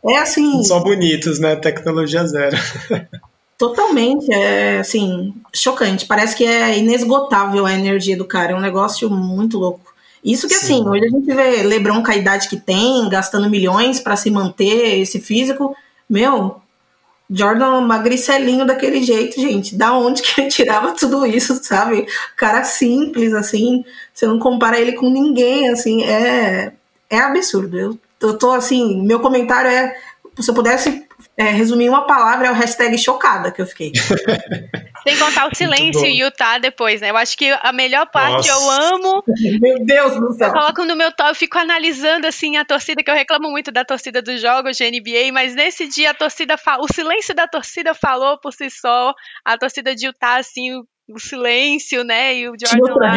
É 0.06 0.18
assim. 0.18 0.64
Só 0.64 0.82
bonitos, 0.82 1.40
né? 1.40 1.56
Tecnologia 1.56 2.28
zero. 2.28 2.58
Totalmente, 3.58 4.32
é 4.34 4.80
assim, 4.80 5.34
chocante. 5.54 6.06
Parece 6.06 6.36
que 6.36 6.46
é 6.46 6.78
inesgotável 6.78 7.66
a 7.66 7.74
energia 7.74 8.18
do 8.18 8.26
cara, 8.26 8.52
é 8.52 8.56
um 8.56 8.62
negócio 8.62 9.10
muito 9.10 9.58
louco. 9.58 9.94
Isso 10.24 10.48
que 10.48 10.56
assim, 10.56 10.78
Sim. 10.78 10.90
hoje 10.90 11.06
a 11.06 11.10
gente 11.10 11.34
vê 11.34 11.64
LeBron 11.64 12.04
com 12.04 12.12
a 12.12 12.16
idade 12.16 12.50
que 12.50 12.58
tem, 12.58 13.08
gastando 13.10 13.50
milhões 13.50 14.00
para 14.00 14.16
se 14.16 14.32
manter 14.32 15.00
esse 15.00 15.22
físico. 15.22 15.76
Meu, 16.10 16.60
Jordan 17.30 17.82
magricelinho 17.82 18.66
daquele 18.66 19.04
jeito, 19.04 19.40
gente. 19.40 19.76
Da 19.76 19.94
onde 19.94 20.22
que 20.22 20.42
ele 20.42 20.50
tirava 20.50 20.94
tudo 20.94 21.26
isso, 21.26 21.64
sabe? 21.64 22.08
Cara 22.36 22.64
simples, 22.64 23.34
assim. 23.34 23.86
Você 24.14 24.28
não 24.28 24.40
compara 24.40 24.80
ele 24.80 24.94
com 24.94 25.10
ninguém, 25.10 25.70
assim. 25.70 26.04
É, 26.04 26.74
é 27.10 27.18
absurdo. 27.20 27.78
Eu, 27.78 28.00
eu 28.22 28.38
tô 28.38 28.52
assim, 28.52 29.02
meu 29.04 29.20
comentário 29.20 29.70
é. 29.70 29.96
Se 30.40 30.50
eu 30.50 30.56
pudesse 30.56 31.05
é, 31.38 31.50
resumir 31.52 31.90
uma 31.90 32.08
palavra, 32.08 32.48
é 32.48 32.52
o 32.52 32.54
hashtag 32.54 32.98
chocada 32.98 33.52
que 33.52 33.62
eu 33.62 33.66
fiquei. 33.66 33.92
Sem 35.04 35.18
contar 35.20 35.48
o 35.48 35.56
silêncio 35.56 36.06
e 36.06 36.20
Utah 36.20 36.58
depois, 36.58 37.02
né? 37.02 37.12
Eu 37.12 37.18
acho 37.18 37.38
que 37.38 37.52
a 37.62 37.72
melhor 37.72 38.08
parte 38.08 38.48
Nossa. 38.48 38.50
eu 38.50 38.70
amo. 38.96 39.24
Meu 39.62 39.86
Deus 39.86 40.20
do 40.20 40.34
céu. 40.34 40.48
Eu 40.48 40.54
coloco 40.54 40.84
no 40.86 40.96
meu 40.96 41.12
top, 41.12 41.30
eu 41.30 41.36
fico 41.36 41.60
analisando 41.60 42.26
assim 42.26 42.58
a 42.58 42.66
torcida, 42.66 43.04
que 43.04 43.12
eu 43.12 43.16
reclamo 43.16 43.52
muito 43.52 43.72
da 43.72 43.86
torcida 43.86 44.22
dos 44.22 44.42
jogos 44.42 44.78
de 44.78 44.90
NBA, 44.90 45.32
mas 45.32 45.54
nesse 45.54 45.88
dia 45.88 46.12
a 46.12 46.14
torcida 46.14 46.56
o 46.80 46.92
silêncio 46.92 47.36
da 47.36 47.48
torcida 47.48 47.94
falou 47.94 48.40
por 48.40 48.54
si 48.54 48.70
só. 48.70 49.14
A 49.44 49.58
torcida 49.58 49.94
de 49.94 50.08
Utah, 50.08 50.38
assim, 50.38 50.82
o 51.08 51.20
silêncio, 51.20 52.04
né? 52.04 52.36
E 52.36 52.50
o 52.50 52.56
Jordan 52.60 52.96
lá. 52.96 53.16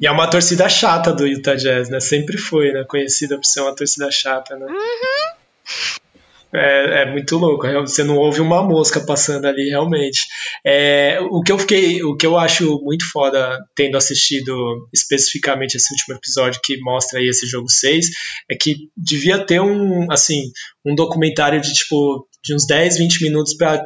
E 0.00 0.06
é 0.06 0.10
uma 0.10 0.28
torcida 0.28 0.68
chata 0.68 1.12
do 1.12 1.26
Utah 1.26 1.54
Jazz, 1.54 1.88
né? 1.88 2.00
Sempre 2.00 2.36
foi, 2.38 2.72
né? 2.72 2.84
Conhecida 2.84 3.36
por 3.36 3.44
ser 3.44 3.60
uma 3.60 3.74
torcida 3.74 4.10
chata, 4.10 4.56
né? 4.56 4.66
Uhum. 4.66 6.01
É, 6.54 7.02
é, 7.02 7.10
muito 7.10 7.38
louco, 7.38 7.66
você 7.80 8.04
não 8.04 8.18
ouve 8.18 8.42
uma 8.42 8.62
mosca 8.62 9.00
passando 9.00 9.46
ali 9.46 9.70
realmente. 9.70 10.26
É, 10.64 11.18
o 11.30 11.40
que 11.42 11.50
eu 11.50 11.58
fiquei, 11.58 12.02
o 12.02 12.14
que 12.14 12.26
eu 12.26 12.36
acho 12.36 12.78
muito 12.82 13.10
foda, 13.10 13.58
tendo 13.74 13.96
assistido 13.96 14.86
especificamente 14.92 15.76
esse 15.76 15.92
último 15.94 16.14
episódio 16.14 16.60
que 16.62 16.78
mostra 16.80 17.18
aí 17.18 17.26
esse 17.26 17.46
jogo 17.46 17.70
6, 17.70 18.10
é 18.50 18.54
que 18.54 18.90
devia 18.94 19.38
ter 19.38 19.60
um, 19.60 20.06
assim, 20.12 20.42
um 20.84 20.94
documentário 20.94 21.58
de 21.58 21.72
tipo 21.72 22.28
de 22.44 22.54
uns 22.54 22.66
10, 22.66 22.98
20 22.98 23.22
minutos 23.22 23.54
para 23.54 23.82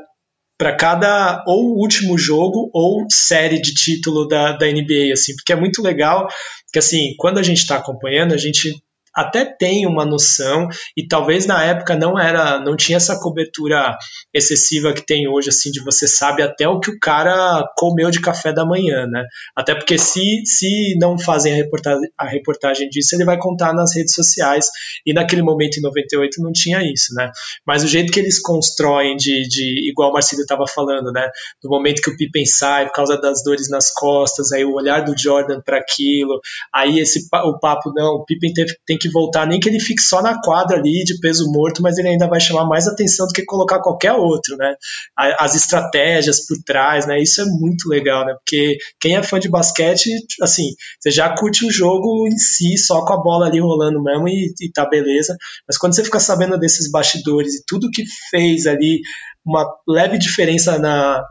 para 0.58 0.74
cada 0.74 1.44
ou 1.46 1.76
último 1.78 2.16
jogo 2.16 2.70
ou 2.72 3.06
série 3.10 3.60
de 3.60 3.74
título 3.74 4.26
da, 4.26 4.52
da 4.52 4.66
NBA, 4.66 5.12
assim, 5.12 5.36
porque 5.36 5.52
é 5.52 5.56
muito 5.56 5.82
legal 5.82 6.26
que 6.72 6.78
assim, 6.78 7.14
quando 7.18 7.38
a 7.38 7.42
gente 7.42 7.58
está 7.58 7.76
acompanhando, 7.76 8.32
a 8.32 8.38
gente 8.38 8.74
até 9.16 9.44
tem 9.44 9.86
uma 9.86 10.04
noção 10.04 10.68
e 10.94 11.06
talvez 11.08 11.46
na 11.46 11.64
época 11.64 11.96
não 11.96 12.18
era, 12.18 12.60
não 12.60 12.76
tinha 12.76 12.96
essa 12.96 13.18
cobertura 13.18 13.96
excessiva 14.34 14.92
que 14.92 15.04
tem 15.04 15.26
hoje, 15.26 15.48
assim, 15.48 15.70
de 15.70 15.82
você 15.82 16.06
sabe 16.06 16.42
até 16.42 16.68
o 16.68 16.78
que 16.78 16.90
o 16.90 16.98
cara 17.00 17.64
comeu 17.76 18.10
de 18.10 18.20
café 18.20 18.52
da 18.52 18.66
manhã, 18.66 19.06
né? 19.06 19.24
Até 19.56 19.74
porque 19.74 19.96
se, 19.96 20.42
se 20.44 20.96
não 21.00 21.18
fazem 21.18 21.54
a 21.54 21.56
reportagem, 21.56 22.08
a 22.18 22.26
reportagem 22.26 22.88
disso, 22.90 23.14
ele 23.14 23.24
vai 23.24 23.38
contar 23.38 23.72
nas 23.72 23.94
redes 23.96 24.12
sociais 24.12 24.68
e 25.06 25.14
naquele 25.14 25.42
momento 25.42 25.78
em 25.78 25.82
98 25.82 26.42
não 26.42 26.52
tinha 26.52 26.82
isso, 26.82 27.14
né? 27.14 27.30
Mas 27.66 27.82
o 27.82 27.88
jeito 27.88 28.12
que 28.12 28.20
eles 28.20 28.38
constroem 28.40 29.16
de, 29.16 29.48
de 29.48 29.88
igual 29.88 30.10
o 30.10 30.12
Marcelo 30.12 30.42
estava 30.42 30.66
falando, 30.66 31.10
né? 31.10 31.26
Do 31.62 31.70
momento 31.70 32.02
que 32.02 32.10
o 32.10 32.16
Pippen 32.16 32.44
sai 32.44 32.86
por 32.86 32.92
causa 32.92 33.18
das 33.18 33.42
dores 33.42 33.70
nas 33.70 33.90
costas, 33.90 34.52
aí 34.52 34.64
o 34.64 34.74
olhar 34.74 35.04
do 35.04 35.16
Jordan 35.16 35.60
para 35.64 35.78
aquilo, 35.78 36.38
aí 36.74 37.00
esse 37.00 37.26
o 37.32 37.58
papo 37.58 37.92
não, 37.94 38.16
o 38.16 38.24
Pippen 38.24 38.52
tem 38.84 38.98
que 38.98 39.05
que 39.06 39.12
voltar, 39.12 39.46
nem 39.46 39.60
que 39.60 39.68
ele 39.68 39.80
fique 39.80 40.02
só 40.02 40.20
na 40.22 40.40
quadra 40.40 40.78
ali 40.78 41.04
de 41.04 41.18
peso 41.20 41.50
morto, 41.50 41.82
mas 41.82 41.98
ele 41.98 42.08
ainda 42.08 42.26
vai 42.28 42.40
chamar 42.40 42.66
mais 42.66 42.86
atenção 42.86 43.26
do 43.26 43.32
que 43.32 43.44
colocar 43.44 43.80
qualquer 43.80 44.12
outro, 44.12 44.56
né? 44.56 44.74
As 45.16 45.54
estratégias 45.54 46.44
por 46.46 46.56
trás, 46.64 47.06
né? 47.06 47.20
Isso 47.20 47.40
é 47.40 47.44
muito 47.44 47.88
legal, 47.88 48.24
né? 48.24 48.34
Porque 48.34 48.76
quem 49.00 49.16
é 49.16 49.22
fã 49.22 49.38
de 49.38 49.48
basquete, 49.48 50.10
assim, 50.42 50.70
você 51.00 51.10
já 51.10 51.34
curte 51.34 51.66
o 51.66 51.70
jogo 51.70 52.26
em 52.26 52.38
si, 52.38 52.76
só 52.76 53.04
com 53.04 53.12
a 53.12 53.22
bola 53.22 53.46
ali 53.46 53.60
rolando 53.60 54.02
mesmo 54.02 54.28
e, 54.28 54.52
e 54.60 54.70
tá 54.70 54.88
beleza. 54.88 55.36
Mas 55.66 55.78
quando 55.78 55.94
você 55.94 56.04
fica 56.04 56.20
sabendo 56.20 56.58
desses 56.58 56.90
bastidores 56.90 57.54
e 57.54 57.64
tudo 57.66 57.90
que 57.90 58.04
fez 58.30 58.66
ali, 58.66 59.00
uma 59.44 59.64
leve 59.86 60.18
diferença 60.18 60.78
na, 60.78 61.22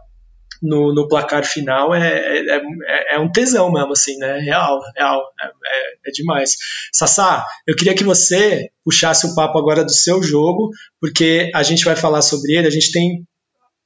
no, 0.61 0.93
no 0.93 1.07
placar 1.07 1.45
final 1.45 1.93
é, 1.93 2.17
é, 2.17 2.57
é, 2.57 3.15
é, 3.15 3.19
um 3.19 3.31
tesão 3.31 3.71
mesmo, 3.71 3.91
assim, 3.91 4.17
né? 4.17 4.39
Real, 4.39 4.79
real, 4.95 5.23
é, 5.39 5.45
é, 5.45 6.09
é, 6.09 6.11
demais. 6.11 6.55
Sassá, 6.93 7.45
eu 7.67 7.75
queria 7.75 7.95
que 7.95 8.03
você 8.03 8.69
puxasse 8.83 9.25
o 9.25 9.35
papo 9.35 9.57
agora 9.57 9.83
do 9.83 9.91
seu 9.91 10.21
jogo, 10.21 10.69
porque 10.99 11.51
a 11.53 11.63
gente 11.63 11.85
vai 11.85 11.95
falar 11.95 12.21
sobre 12.21 12.53
ele, 12.53 12.67
a 12.67 12.71
gente 12.71 12.91
tem 12.91 13.25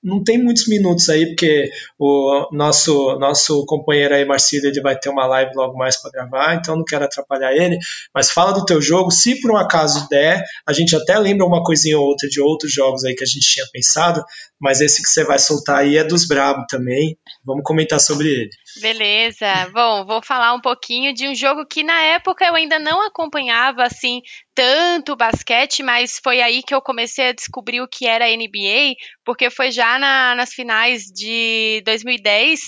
não 0.03 0.23
tem 0.23 0.41
muitos 0.41 0.67
minutos 0.67 1.09
aí, 1.09 1.27
porque 1.27 1.69
o 1.97 2.47
nosso 2.51 3.17
nosso 3.19 3.65
companheiro 3.65 4.15
aí, 4.15 4.25
Marcílio, 4.25 4.69
ele 4.69 4.81
vai 4.81 4.97
ter 4.97 5.09
uma 5.09 5.25
live 5.25 5.51
logo 5.55 5.77
mais 5.77 5.97
para 6.01 6.11
gravar, 6.11 6.55
então 6.55 6.75
não 6.75 6.85
quero 6.85 7.05
atrapalhar 7.05 7.53
ele, 7.53 7.77
mas 8.13 8.31
fala 8.31 8.53
do 8.53 8.65
teu 8.65 8.81
jogo, 8.81 9.11
se 9.11 9.39
por 9.41 9.51
um 9.51 9.57
acaso 9.57 10.07
der, 10.09 10.43
a 10.65 10.73
gente 10.73 10.95
até 10.95 11.17
lembra 11.17 11.45
uma 11.45 11.63
coisinha 11.63 11.99
ou 11.99 12.05
outra 12.05 12.27
de 12.29 12.41
outros 12.41 12.71
jogos 12.71 13.03
aí 13.03 13.13
que 13.13 13.23
a 13.23 13.27
gente 13.27 13.41
tinha 13.41 13.65
pensado, 13.71 14.23
mas 14.59 14.81
esse 14.81 15.01
que 15.01 15.09
você 15.09 15.23
vai 15.23 15.39
soltar 15.39 15.79
aí 15.79 15.97
é 15.97 16.03
dos 16.03 16.27
brabo 16.27 16.65
também, 16.67 17.17
vamos 17.45 17.63
comentar 17.63 17.99
sobre 17.99 18.27
ele. 18.27 18.49
Beleza, 18.77 19.69
bom, 19.73 20.05
vou 20.05 20.21
falar 20.21 20.53
um 20.53 20.61
pouquinho 20.61 21.13
de 21.13 21.27
um 21.27 21.35
jogo 21.35 21.65
que 21.65 21.83
na 21.83 21.99
época 22.01 22.45
eu 22.45 22.55
ainda 22.55 22.79
não 22.79 23.05
acompanhava, 23.05 23.83
assim, 23.83 24.21
tanto 24.55 25.15
basquete, 25.15 25.81
mas 25.83 26.19
foi 26.23 26.41
aí 26.41 26.61
que 26.63 26.73
eu 26.73 26.81
comecei 26.81 27.29
a 27.29 27.33
descobrir 27.33 27.81
o 27.81 27.87
que 27.87 28.05
era 28.07 28.29
NBA, 28.29 28.95
porque 29.25 29.49
foi 29.49 29.71
já 29.71 29.97
na, 29.99 30.35
nas 30.35 30.53
finais 30.53 31.03
de 31.05 31.81
2010, 31.83 32.59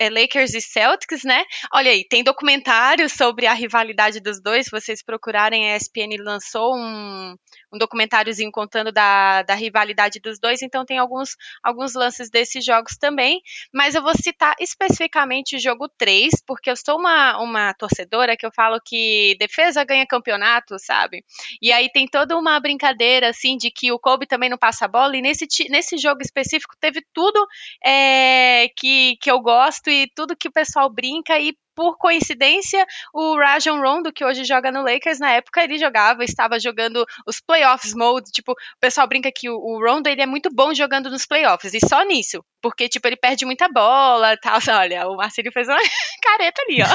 eh, 0.00 0.10
Lakers 0.10 0.54
e 0.54 0.60
Celtics, 0.60 1.22
né? 1.22 1.44
Olha 1.72 1.90
aí, 1.90 2.04
tem 2.08 2.24
documentário 2.24 3.08
sobre 3.08 3.46
a 3.46 3.52
rivalidade 3.52 4.20
dos 4.20 4.42
dois, 4.42 4.66
se 4.66 4.70
vocês 4.70 5.04
procurarem, 5.04 5.70
a 5.70 5.76
ESPN 5.76 6.16
lançou 6.22 6.74
um, 6.74 7.36
um 7.72 7.78
documentáriozinho 7.78 8.50
contando 8.50 8.90
da, 8.90 9.42
da 9.42 9.54
rivalidade 9.54 10.20
dos 10.20 10.38
dois, 10.38 10.62
então 10.62 10.84
tem 10.84 10.98
alguns, 10.98 11.36
alguns 11.62 11.94
lances 11.94 12.30
desses 12.30 12.64
jogos 12.64 12.96
também, 12.96 13.40
mas 13.72 13.94
eu 13.94 14.02
vou 14.02 14.14
citar 14.14 14.54
especificamente 14.58 15.56
o 15.56 15.60
jogo 15.60 15.88
3, 15.98 16.42
porque 16.46 16.70
eu 16.70 16.76
sou 16.76 16.98
uma, 16.98 17.38
uma 17.38 17.74
torcedora 17.74 18.36
que 18.36 18.46
eu 18.46 18.52
falo 18.52 18.80
que 18.84 19.36
defesa 19.38 19.84
ganha 19.84 20.06
campeonato, 20.06 20.78
sabe? 20.78 21.24
E 21.60 21.72
aí 21.72 21.90
tem 21.90 22.06
toda 22.06 22.36
uma 22.36 22.58
brincadeira, 22.60 23.28
assim, 23.28 23.56
de 23.56 23.70
que 23.70 23.92
o 23.92 23.98
Kobe 23.98 24.26
também 24.26 24.48
não 24.48 24.58
passa 24.58 24.86
a 24.86 24.88
bola, 24.88 25.16
e 25.16 25.22
nesse, 25.22 25.46
nesse 25.68 25.96
jogo 25.98 26.22
específico 26.22 26.74
teve 26.80 27.04
tudo 27.12 27.46
é, 27.84 28.68
que, 28.76 29.16
que 29.20 29.30
eu 29.30 29.40
gosto 29.40 29.90
e 29.90 30.10
tudo 30.14 30.36
que 30.36 30.48
o 30.48 30.52
pessoal 30.52 30.90
brinca, 30.90 31.38
e 31.38 31.54
por 31.78 31.96
coincidência, 31.96 32.84
o 33.14 33.36
Rajon 33.36 33.80
Rondo, 33.80 34.12
que 34.12 34.24
hoje 34.24 34.42
joga 34.42 34.72
no 34.72 34.82
Lakers, 34.82 35.20
na 35.20 35.30
época 35.30 35.62
ele 35.62 35.78
jogava, 35.78 36.24
estava 36.24 36.58
jogando 36.58 37.06
os 37.24 37.38
playoffs 37.38 37.94
mode, 37.94 38.32
tipo, 38.32 38.50
o 38.50 38.80
pessoal 38.80 39.06
brinca 39.06 39.30
que 39.30 39.48
o, 39.48 39.54
o 39.54 39.78
Rondo, 39.80 40.08
ele 40.08 40.20
é 40.20 40.26
muito 40.26 40.50
bom 40.52 40.74
jogando 40.74 41.08
nos 41.08 41.24
playoffs, 41.24 41.72
e 41.72 41.78
só 41.78 42.02
nisso, 42.02 42.44
porque, 42.60 42.88
tipo, 42.88 43.06
ele 43.06 43.16
perde 43.16 43.46
muita 43.46 43.68
bola, 43.68 44.36
tal, 44.38 44.58
olha, 44.76 45.06
o 45.06 45.14
Marcelo 45.14 45.52
fez 45.52 45.68
uma 45.68 45.78
careta 46.20 46.60
ali, 46.62 46.82
ó. 46.82 46.88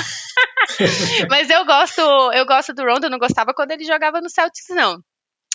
Mas 1.31 1.49
eu 1.49 1.63
gosto, 1.63 2.01
eu 2.34 2.45
gosto 2.45 2.73
do 2.73 2.84
Rondo, 2.84 3.05
eu 3.05 3.09
não 3.09 3.19
gostava 3.19 3.53
quando 3.53 3.71
ele 3.71 3.86
jogava 3.86 4.19
no 4.19 4.29
Celtics, 4.29 4.67
não. 4.75 5.01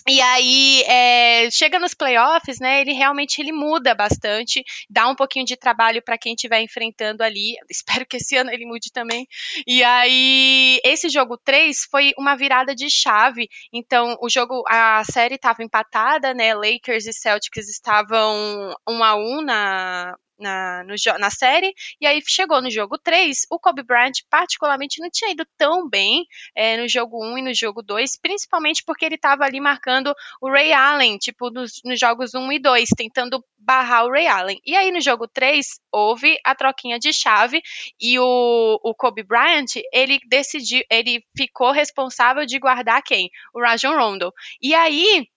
E 0.08 0.22
aí, 0.22 0.82
é, 0.86 1.50
chega 1.50 1.78
nos 1.78 1.92
playoffs, 1.92 2.58
né? 2.60 2.80
Ele 2.80 2.92
realmente 2.94 3.42
ele 3.42 3.52
muda 3.52 3.94
bastante, 3.94 4.64
dá 4.88 5.06
um 5.06 5.14
pouquinho 5.14 5.44
de 5.44 5.54
trabalho 5.54 6.02
para 6.02 6.16
quem 6.16 6.32
estiver 6.32 6.62
enfrentando 6.62 7.22
ali. 7.22 7.56
Espero 7.68 8.06
que 8.06 8.16
esse 8.16 8.34
ano 8.34 8.50
ele 8.50 8.64
mude 8.64 8.90
também. 8.90 9.26
E 9.66 9.84
aí, 9.84 10.80
esse 10.82 11.10
jogo 11.10 11.36
3 11.36 11.84
foi 11.90 12.12
uma 12.18 12.34
virada 12.36 12.74
de 12.74 12.88
chave. 12.88 13.48
Então, 13.70 14.16
o 14.22 14.30
jogo, 14.30 14.64
a 14.66 15.02
série 15.04 15.34
estava 15.34 15.62
empatada, 15.62 16.32
né? 16.32 16.54
Lakers 16.54 17.06
e 17.06 17.12
Celtics 17.12 17.68
estavam 17.68 18.74
um 18.88 19.04
a 19.04 19.14
um 19.14 19.42
na, 19.42 20.16
na, 20.38 20.84
no, 20.84 20.94
na 21.18 21.30
série, 21.30 21.74
e 22.00 22.06
aí 22.06 22.20
chegou 22.26 22.60
no 22.62 22.70
jogo 22.70 22.98
3, 22.98 23.46
o 23.50 23.58
Kobe 23.58 23.82
Bryant 23.82 24.12
particularmente 24.30 25.00
não 25.00 25.10
tinha 25.10 25.30
ido 25.30 25.46
tão 25.56 25.88
bem 25.88 26.26
é, 26.54 26.76
no 26.76 26.88
jogo 26.88 27.24
1 27.24 27.38
e 27.38 27.42
no 27.42 27.54
jogo 27.54 27.82
2, 27.82 28.18
principalmente 28.20 28.82
porque 28.84 29.04
ele 29.04 29.16
estava 29.16 29.44
ali 29.44 29.60
marcando 29.60 30.14
o 30.40 30.50
Ray 30.50 30.72
Allen, 30.72 31.18
tipo, 31.18 31.50
nos, 31.50 31.80
nos 31.84 31.98
jogos 31.98 32.34
1 32.34 32.52
e 32.52 32.58
2, 32.58 32.88
tentando 32.96 33.44
barrar 33.58 34.04
o 34.04 34.10
Ray 34.10 34.26
Allen. 34.26 34.60
E 34.64 34.76
aí 34.76 34.90
no 34.90 35.00
jogo 35.00 35.26
3, 35.26 35.80
houve 35.92 36.38
a 36.44 36.54
troquinha 36.54 36.98
de 36.98 37.12
chave 37.12 37.60
e 38.00 38.18
o, 38.18 38.80
o 38.82 38.94
Kobe 38.94 39.22
Bryant, 39.22 39.76
ele 39.92 40.18
decidiu, 40.26 40.82
ele 40.90 41.24
ficou 41.36 41.70
responsável 41.70 42.46
de 42.46 42.58
guardar 42.58 43.02
quem? 43.02 43.30
O 43.52 43.60
Rajon 43.60 43.96
Rondo. 43.96 44.32
E 44.60 44.74
aí 44.74 45.28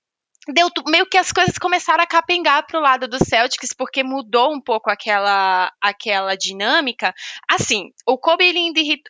deu 0.48 0.70
meio 0.88 1.06
que 1.06 1.18
as 1.18 1.32
coisas 1.32 1.58
começaram 1.58 2.04
a 2.04 2.08
capengar 2.08 2.66
para 2.66 2.80
o 2.80 2.82
lado 2.82 3.08
do 3.08 3.24
Celtics 3.24 3.74
porque 3.74 4.04
mudou 4.04 4.52
um 4.54 4.60
pouco 4.60 4.90
aquela 4.90 5.72
aquela 5.80 6.36
dinâmica. 6.36 7.14
Assim, 7.48 7.92
o 8.08 8.18
Kobe 8.18 8.46
ele 8.46 8.60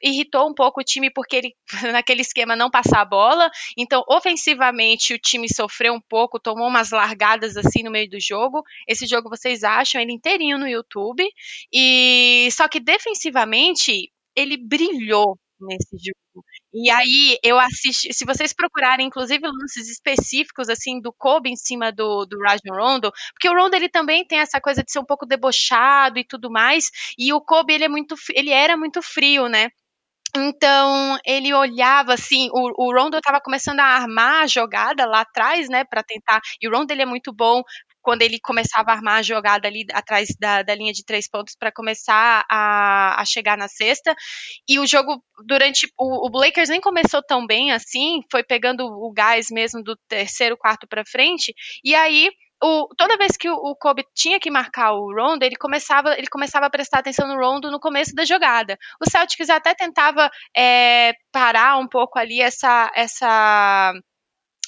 irritou 0.03 0.49
um 0.49 0.53
pouco 0.53 0.81
o 0.81 0.83
time 0.83 1.09
porque 1.09 1.35
ele 1.37 1.55
naquele 1.93 2.21
esquema 2.21 2.55
não 2.55 2.69
passar 2.69 3.01
a 3.01 3.05
bola, 3.05 3.49
então 3.77 4.03
ofensivamente 4.09 5.13
o 5.13 5.19
time 5.19 5.47
sofreu 5.53 5.93
um 5.93 6.01
pouco, 6.01 6.39
tomou 6.39 6.67
umas 6.67 6.91
largadas 6.91 7.55
assim 7.55 7.83
no 7.83 7.91
meio 7.91 8.09
do 8.09 8.19
jogo. 8.19 8.63
Esse 8.87 9.07
jogo 9.07 9.29
vocês 9.29 9.63
acham 9.63 10.01
ele 10.01 10.11
inteirinho 10.11 10.57
no 10.57 10.67
YouTube 10.67 11.23
e 11.71 12.49
só 12.51 12.67
que 12.67 12.79
defensivamente 12.79 14.11
ele 14.35 14.57
brilhou 14.57 15.37
nesse 15.59 15.95
jogo. 15.97 16.45
E 16.73 16.89
aí 16.89 17.37
eu 17.43 17.59
assisti, 17.59 18.13
se 18.13 18.23
vocês 18.25 18.53
procurarem, 18.53 19.07
inclusive, 19.07 19.45
lances 19.45 19.89
específicos 19.89 20.69
assim 20.69 21.01
do 21.01 21.11
Kobe 21.11 21.49
em 21.49 21.55
cima 21.55 21.91
do, 21.91 22.25
do 22.25 22.39
Rajon 22.39 22.73
Rondo, 22.73 23.11
porque 23.33 23.49
o 23.49 23.53
Rondo 23.53 23.75
ele 23.75 23.89
também 23.89 24.25
tem 24.25 24.39
essa 24.39 24.61
coisa 24.61 24.81
de 24.83 24.91
ser 24.91 24.99
um 24.99 25.05
pouco 25.05 25.25
debochado 25.25 26.17
e 26.17 26.23
tudo 26.23 26.49
mais, 26.49 26.89
e 27.17 27.33
o 27.33 27.41
Kobe 27.41 27.73
ele 27.73 27.83
é 27.83 27.89
muito, 27.89 28.15
ele 28.33 28.51
era 28.51 28.77
muito 28.77 29.01
frio, 29.01 29.49
né? 29.49 29.69
Então 30.35 31.17
ele 31.25 31.53
olhava 31.53 32.13
assim, 32.13 32.49
o, 32.53 32.85
o 32.87 32.93
Rondo 32.93 33.17
estava 33.17 33.41
começando 33.41 33.81
a 33.81 33.85
armar 33.85 34.43
a 34.43 34.47
jogada 34.47 35.05
lá 35.05 35.21
atrás, 35.21 35.69
né, 35.69 35.83
para 35.83 36.03
tentar. 36.03 36.39
E 36.61 36.67
o 36.67 36.71
Rondo 36.71 36.91
ele 36.91 37.01
é 37.01 37.05
muito 37.05 37.33
bom 37.33 37.61
quando 38.01 38.21
ele 38.21 38.39
começava 38.39 38.91
a 38.91 38.93
armar 38.93 39.19
a 39.19 39.21
jogada 39.21 39.67
ali 39.67 39.85
atrás 39.93 40.29
da, 40.39 40.61
da 40.63 40.75
linha 40.75 40.93
de 40.93 41.05
três 41.05 41.29
pontos 41.29 41.55
para 41.55 41.71
começar 41.71 42.45
a, 42.49 43.21
a, 43.21 43.25
chegar 43.25 43.57
na 43.57 43.67
sexta. 43.67 44.15
E 44.67 44.79
o 44.79 44.87
jogo, 44.87 45.23
durante. 45.45 45.87
O, 45.97 46.27
o, 46.27 46.39
Lakers 46.39 46.69
nem 46.69 46.81
começou 46.81 47.21
tão 47.23 47.45
bem 47.45 47.71
assim, 47.71 48.21
foi 48.31 48.43
pegando 48.43 48.85
o 48.85 49.11
gás 49.11 49.47
mesmo 49.51 49.83
do 49.83 49.95
terceiro, 50.07 50.57
quarto 50.57 50.87
para 50.87 51.05
frente. 51.05 51.53
E 51.83 51.95
aí. 51.95 52.29
O, 52.63 52.87
toda 52.95 53.17
vez 53.17 53.35
que 53.35 53.49
o, 53.49 53.55
o, 53.55 53.75
Kobe 53.75 54.05
tinha 54.13 54.39
que 54.39 54.51
marcar 54.51 54.93
o 54.93 55.11
Rondo, 55.11 55.41
ele 55.43 55.55
começava, 55.55 56.13
ele 56.15 56.27
começava 56.27 56.67
a 56.67 56.69
prestar 56.69 56.99
atenção 56.99 57.27
no 57.27 57.35
Rondo 57.35 57.71
no 57.71 57.79
começo 57.79 58.13
da 58.13 58.23
jogada. 58.23 58.77
O 59.03 59.09
Celtics 59.09 59.49
até 59.49 59.73
tentava 59.73 60.29
é, 60.55 61.13
parar 61.31 61.79
um 61.79 61.87
pouco 61.87 62.19
ali 62.19 62.39
essa, 62.39 62.91
essa 62.93 63.91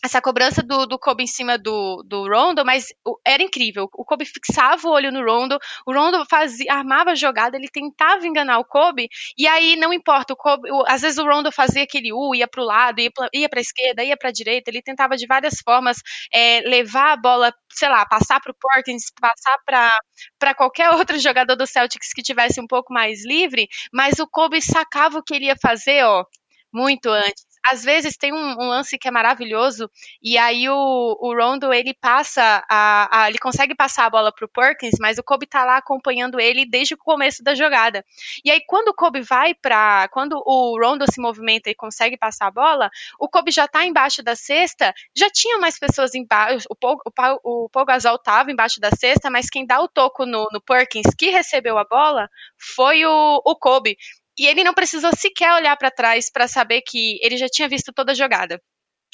essa 0.04 0.22
cobrança 0.22 0.62
do, 0.62 0.86
do 0.86 0.99
Kobe 0.99 1.24
em 1.24 1.28
cima 1.28 1.58
do, 1.58 2.04
do 2.06 2.28
Rondo, 2.28 2.66
mas 2.66 2.88
era 3.26 3.41
incrível. 3.41 3.89
O 3.93 4.04
Kobe 4.04 4.26
fixava 4.26 4.86
o 4.86 4.91
olho 4.91 5.12
no 5.14 5.24
Rondo, 5.24 5.58
o 5.88 5.93
Rondo 5.93 6.26
fazia, 6.30 6.74
armava 6.74 7.12
a 7.12 7.16
jogada, 7.16 7.56
ele 7.56 7.70
tentava 7.70 8.28
enganar 8.28 8.60
o 8.60 8.66
Kobe, 8.66 9.08
e 9.38 9.47
aí 9.47 9.78
não 9.78 9.93
importa, 9.93 10.34
o 10.34 10.36
Kobe, 10.36 10.70
o, 10.70 10.84
às 10.88 11.01
vezes 11.01 11.18
o 11.18 11.26
Rondo 11.26 11.51
fazia 11.54 11.84
aquele 11.84 12.12
U, 12.12 12.36
ia 12.36 12.47
pro 12.47 12.66
lado, 12.66 12.99
ia 12.99 13.10
pra, 13.12 13.30
ia 13.34 13.47
pra 13.47 13.62
esquerda, 13.62 14.04
ia 14.04 14.18
pra 14.18 14.30
direita, 14.30 14.70
ele 14.70 14.82
tentava 14.82 15.16
de 15.16 15.26
várias 15.26 15.60
formas 15.64 15.97
é, 16.34 16.60
levar 16.62 17.14
a 17.14 17.18
bola, 17.18 17.54
sei 17.72 17.88
lá, 17.88 18.06
passar 18.06 18.41
pro 18.41 18.54
Porkins, 18.60 19.06
passar 19.22 19.58
para 19.66 20.54
qualquer 20.54 20.89
outro 20.91 21.18
jogador 21.18 21.56
do 21.56 21.66
Celtics 21.66 22.12
que 22.14 22.22
tivesse 22.22 22.60
um 22.60 22.68
pouco 22.68 22.93
mais 22.93 23.26
livre, 23.26 23.70
mas 23.93 24.20
o 24.20 24.28
Kobe 24.28 24.62
sacava 24.62 25.20
o 25.20 25.24
que 25.24 25.34
ele 25.34 25.45
ia 25.45 25.56
fazer, 25.56 26.04
ó, 26.04 26.26
muito 26.74 27.08
antes 27.08 27.53
às 27.66 27.84
vezes 27.84 28.18
tem 28.18 28.34
um, 28.34 28.61
um, 28.61 28.68
lance 28.68 28.97
que 28.97 29.07
é 29.07 29.11
maravilhoso 29.11 29.89
e 30.22 30.38
aí 30.38 30.68
o, 30.70 31.18
o 31.20 31.34
Rondo 31.34 31.72
ele 31.74 31.93
passa 31.93 32.64
a, 32.70 33.24
a, 33.24 33.30
ele 33.30 33.38
consegue 33.38 33.74
passar 33.74 34.05
a 34.05 34.09
bola 34.09 34.32
pro 34.32 34.49
Perkins, 34.49 34.95
mas 34.99 35.18
o 35.18 35.24
Kobe 35.24 35.45
tá 35.45 35.64
lá 35.64 35.78
acompanhando 35.78 36.39
ele 36.39 36.66
desde 36.66 36.93
o 36.93 36.97
começo 36.97 37.43
da 37.43 37.55
jogada. 37.55 38.05
E 38.43 38.51
aí 38.51 38.61
quando 38.68 38.89
o 38.89 38.93
Kobe 38.93 39.22
vai 39.22 39.53
para 39.53 40.07
quando 40.09 40.41
o 40.45 40.78
Rondo 40.80 41.05
se 41.09 41.22
movimenta 41.22 41.70
e 41.70 41.76
consegue 41.76 42.18
passar 42.18 42.47
a 42.47 42.51
bola, 42.51 42.89
o 43.20 43.30
Kobe 43.30 43.51
já 43.51 43.68
tá 43.68 43.86
embaixo 43.86 44.22
da 44.22 44.36
cesta, 44.36 44.93
já 45.16 45.30
tinha 45.30 45.57
mais 45.57 45.80
pessoas 45.80 46.14
embaixo, 46.14 46.68
o 46.70 46.76
Paul, 46.76 46.97
o 47.43 47.70
Paul 47.70 47.86
Gasol 47.86 48.18
tava 48.18 48.51
embaixo 48.51 48.80
da 48.80 48.91
cesta, 48.91 49.30
mas 49.30 49.49
quem 49.49 49.66
dá 49.66 49.80
o 49.82 49.88
toco 49.88 50.26
no, 50.26 50.47
no 50.51 50.59
Perkins 50.61 51.14
que 51.18 51.30
recebeu 51.30 51.78
a 51.78 51.84
bola 51.84 52.30
foi 52.57 53.05
o, 53.05 53.41
o 53.45 53.55
Kobe. 53.55 53.97
E 54.38 54.48
ele 54.48 54.64
não 54.64 54.74
precisou 54.74 55.12
sequer 55.16 55.54
olhar 55.54 55.76
para 55.78 55.92
trás 55.92 56.30
para 56.32 56.48
saber 56.48 56.82
que 56.82 57.20
ele 57.22 57.38
já 57.38 57.48
tinha 57.48 57.70
visto 57.70 57.92
toda 57.94 58.12
a 58.12 58.16
jogada. 58.16 58.60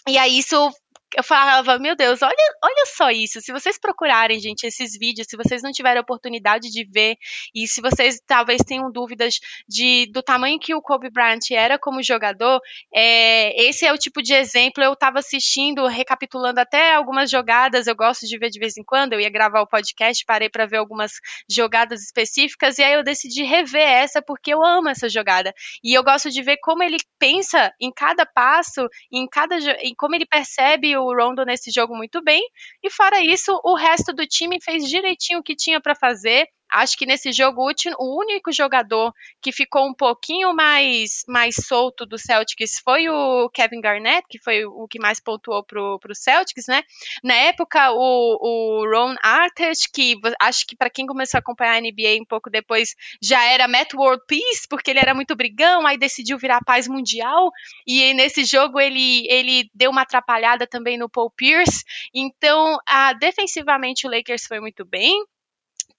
E 0.07 0.17
aí 0.17 0.37
isso 0.39 0.71
eu 1.15 1.23
falava, 1.23 1.79
meu 1.79 1.95
Deus, 1.95 2.21
olha, 2.21 2.35
olha 2.63 2.85
só 2.85 3.09
isso. 3.09 3.41
Se 3.41 3.51
vocês 3.51 3.79
procurarem, 3.79 4.39
gente, 4.39 4.65
esses 4.65 4.97
vídeos, 4.97 5.27
se 5.27 5.35
vocês 5.35 5.63
não 5.63 5.71
tiverem 5.71 5.97
a 5.97 6.01
oportunidade 6.01 6.69
de 6.69 6.83
ver, 6.85 7.17
e 7.53 7.67
se 7.67 7.81
vocês 7.81 8.21
talvez 8.25 8.61
tenham 8.61 8.91
dúvidas 8.91 9.39
de, 9.67 10.05
do 10.11 10.21
tamanho 10.21 10.59
que 10.59 10.75
o 10.75 10.81
Kobe 10.81 11.09
Bryant 11.09 11.51
era 11.51 11.79
como 11.79 12.03
jogador, 12.03 12.61
é, 12.93 13.59
esse 13.63 13.85
é 13.85 13.93
o 13.93 13.97
tipo 13.97 14.21
de 14.21 14.33
exemplo. 14.33 14.83
Eu 14.83 14.93
estava 14.93 15.19
assistindo, 15.19 15.87
recapitulando 15.87 16.59
até 16.59 16.93
algumas 16.93 17.29
jogadas, 17.29 17.87
eu 17.87 17.95
gosto 17.95 18.27
de 18.27 18.37
ver 18.37 18.49
de 18.49 18.59
vez 18.59 18.77
em 18.77 18.83
quando. 18.83 19.13
Eu 19.13 19.19
ia 19.19 19.29
gravar 19.29 19.61
o 19.61 19.67
podcast, 19.67 20.23
parei 20.25 20.49
para 20.49 20.65
ver 20.65 20.77
algumas 20.77 21.13
jogadas 21.49 22.03
específicas, 22.03 22.77
e 22.77 22.83
aí 22.83 22.93
eu 22.93 23.03
decidi 23.03 23.43
rever 23.43 23.87
essa 23.87 24.21
porque 24.21 24.53
eu 24.53 24.63
amo 24.63 24.89
essa 24.89 25.09
jogada. 25.09 25.53
E 25.83 25.93
eu 25.93 26.03
gosto 26.03 26.29
de 26.29 26.41
ver 26.43 26.57
como 26.57 26.83
ele 26.83 26.97
pensa 27.17 27.73
em 27.81 27.91
cada 27.91 28.25
passo, 28.25 28.87
em 29.11 29.27
cada 29.27 29.57
em 29.81 29.95
como 29.95 30.15
ele 30.15 30.25
percebe 30.25 30.98
o 31.05 31.15
Rondo 31.15 31.45
nesse 31.45 31.71
jogo 31.71 31.95
muito 31.95 32.21
bem. 32.23 32.41
E 32.83 32.89
fora 32.89 33.23
isso, 33.23 33.59
o 33.63 33.75
resto 33.75 34.13
do 34.13 34.25
time 34.27 34.61
fez 34.61 34.87
direitinho 34.87 35.39
o 35.39 35.43
que 35.43 35.55
tinha 35.55 35.81
para 35.81 35.95
fazer. 35.95 36.47
Acho 36.71 36.97
que 36.97 37.05
nesse 37.05 37.31
jogo 37.31 37.69
o 37.97 38.19
único 38.19 38.51
jogador 38.51 39.13
que 39.41 39.51
ficou 39.51 39.87
um 39.87 39.93
pouquinho 39.93 40.53
mais, 40.53 41.23
mais 41.27 41.55
solto 41.55 42.05
do 42.05 42.17
Celtics 42.17 42.79
foi 42.83 43.09
o 43.09 43.49
Kevin 43.49 43.81
Garnett, 43.81 44.25
que 44.29 44.39
foi 44.39 44.65
o 44.65 44.87
que 44.87 44.99
mais 44.99 45.19
pontuou 45.19 45.63
pro, 45.63 45.97
pro 45.99 46.15
Celtics, 46.15 46.65
né? 46.67 46.83
Na 47.23 47.33
época, 47.33 47.91
o, 47.91 48.37
o 48.39 48.85
Ron 48.85 49.15
Artest, 49.21 49.89
que 49.91 50.15
acho 50.39 50.67
que 50.67 50.75
para 50.75 50.89
quem 50.89 51.05
começou 51.05 51.37
a 51.37 51.39
acompanhar 51.39 51.75
a 51.75 51.81
NBA 51.81 52.21
um 52.21 52.25
pouco 52.25 52.49
depois, 52.49 52.95
já 53.21 53.43
era 53.45 53.67
Matt 53.67 53.93
World 53.93 54.23
Peace, 54.27 54.67
porque 54.69 54.91
ele 54.91 54.99
era 54.99 55.13
muito 55.13 55.35
brigão, 55.35 55.87
aí 55.87 55.97
decidiu 55.97 56.37
virar 56.37 56.63
paz 56.63 56.87
mundial, 56.87 57.51
e 57.85 58.13
nesse 58.13 58.45
jogo 58.45 58.79
ele, 58.79 59.25
ele 59.27 59.69
deu 59.73 59.89
uma 59.91 60.01
atrapalhada 60.01 60.67
também 60.67 60.97
no 60.97 61.09
Paul 61.09 61.31
Pierce. 61.31 61.83
Então, 62.13 62.77
a, 62.87 63.13
defensivamente 63.13 64.07
o 64.07 64.09
Lakers 64.11 64.45
foi 64.45 64.59
muito 64.59 64.85
bem, 64.85 65.23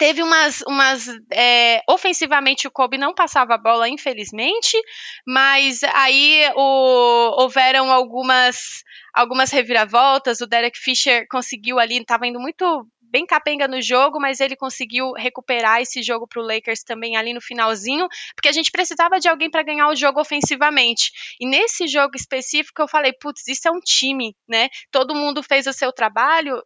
teve 0.00 0.22
umas, 0.22 0.62
umas 0.62 1.08
é, 1.30 1.82
ofensivamente 1.86 2.66
o 2.66 2.70
Kobe 2.70 2.96
não 2.96 3.14
passava 3.14 3.54
a 3.54 3.58
bola, 3.58 3.86
infelizmente, 3.86 4.80
mas 5.26 5.84
aí 5.84 6.50
o, 6.56 7.42
houveram 7.42 7.92
algumas 7.92 8.82
algumas 9.12 9.50
reviravoltas. 9.50 10.40
O 10.40 10.46
Derek 10.46 10.78
Fisher 10.78 11.26
conseguiu 11.30 11.78
ali, 11.78 11.98
estava 11.98 12.26
indo 12.26 12.40
muito 12.40 12.86
bem 13.10 13.26
capenga 13.26 13.68
no 13.68 13.82
jogo, 13.82 14.18
mas 14.18 14.40
ele 14.40 14.56
conseguiu 14.56 15.12
recuperar 15.12 15.82
esse 15.82 16.02
jogo 16.02 16.26
para 16.26 16.40
o 16.40 16.46
Lakers 16.46 16.82
também 16.82 17.16
ali 17.16 17.34
no 17.34 17.40
finalzinho, 17.40 18.06
porque 18.34 18.48
a 18.48 18.52
gente 18.52 18.70
precisava 18.70 19.18
de 19.18 19.28
alguém 19.28 19.50
para 19.50 19.64
ganhar 19.64 19.88
o 19.88 19.96
jogo 19.96 20.20
ofensivamente. 20.20 21.10
E 21.38 21.46
nesse 21.46 21.86
jogo 21.88 22.12
específico 22.16 22.80
eu 22.80 22.88
falei, 22.88 23.12
putz, 23.12 23.46
isso 23.48 23.68
é 23.68 23.70
um 23.70 23.80
time, 23.80 24.34
né? 24.48 24.68
Todo 24.90 25.14
mundo 25.14 25.42
fez 25.42 25.66
o 25.66 25.72
seu 25.72 25.92
trabalho, 25.92 26.62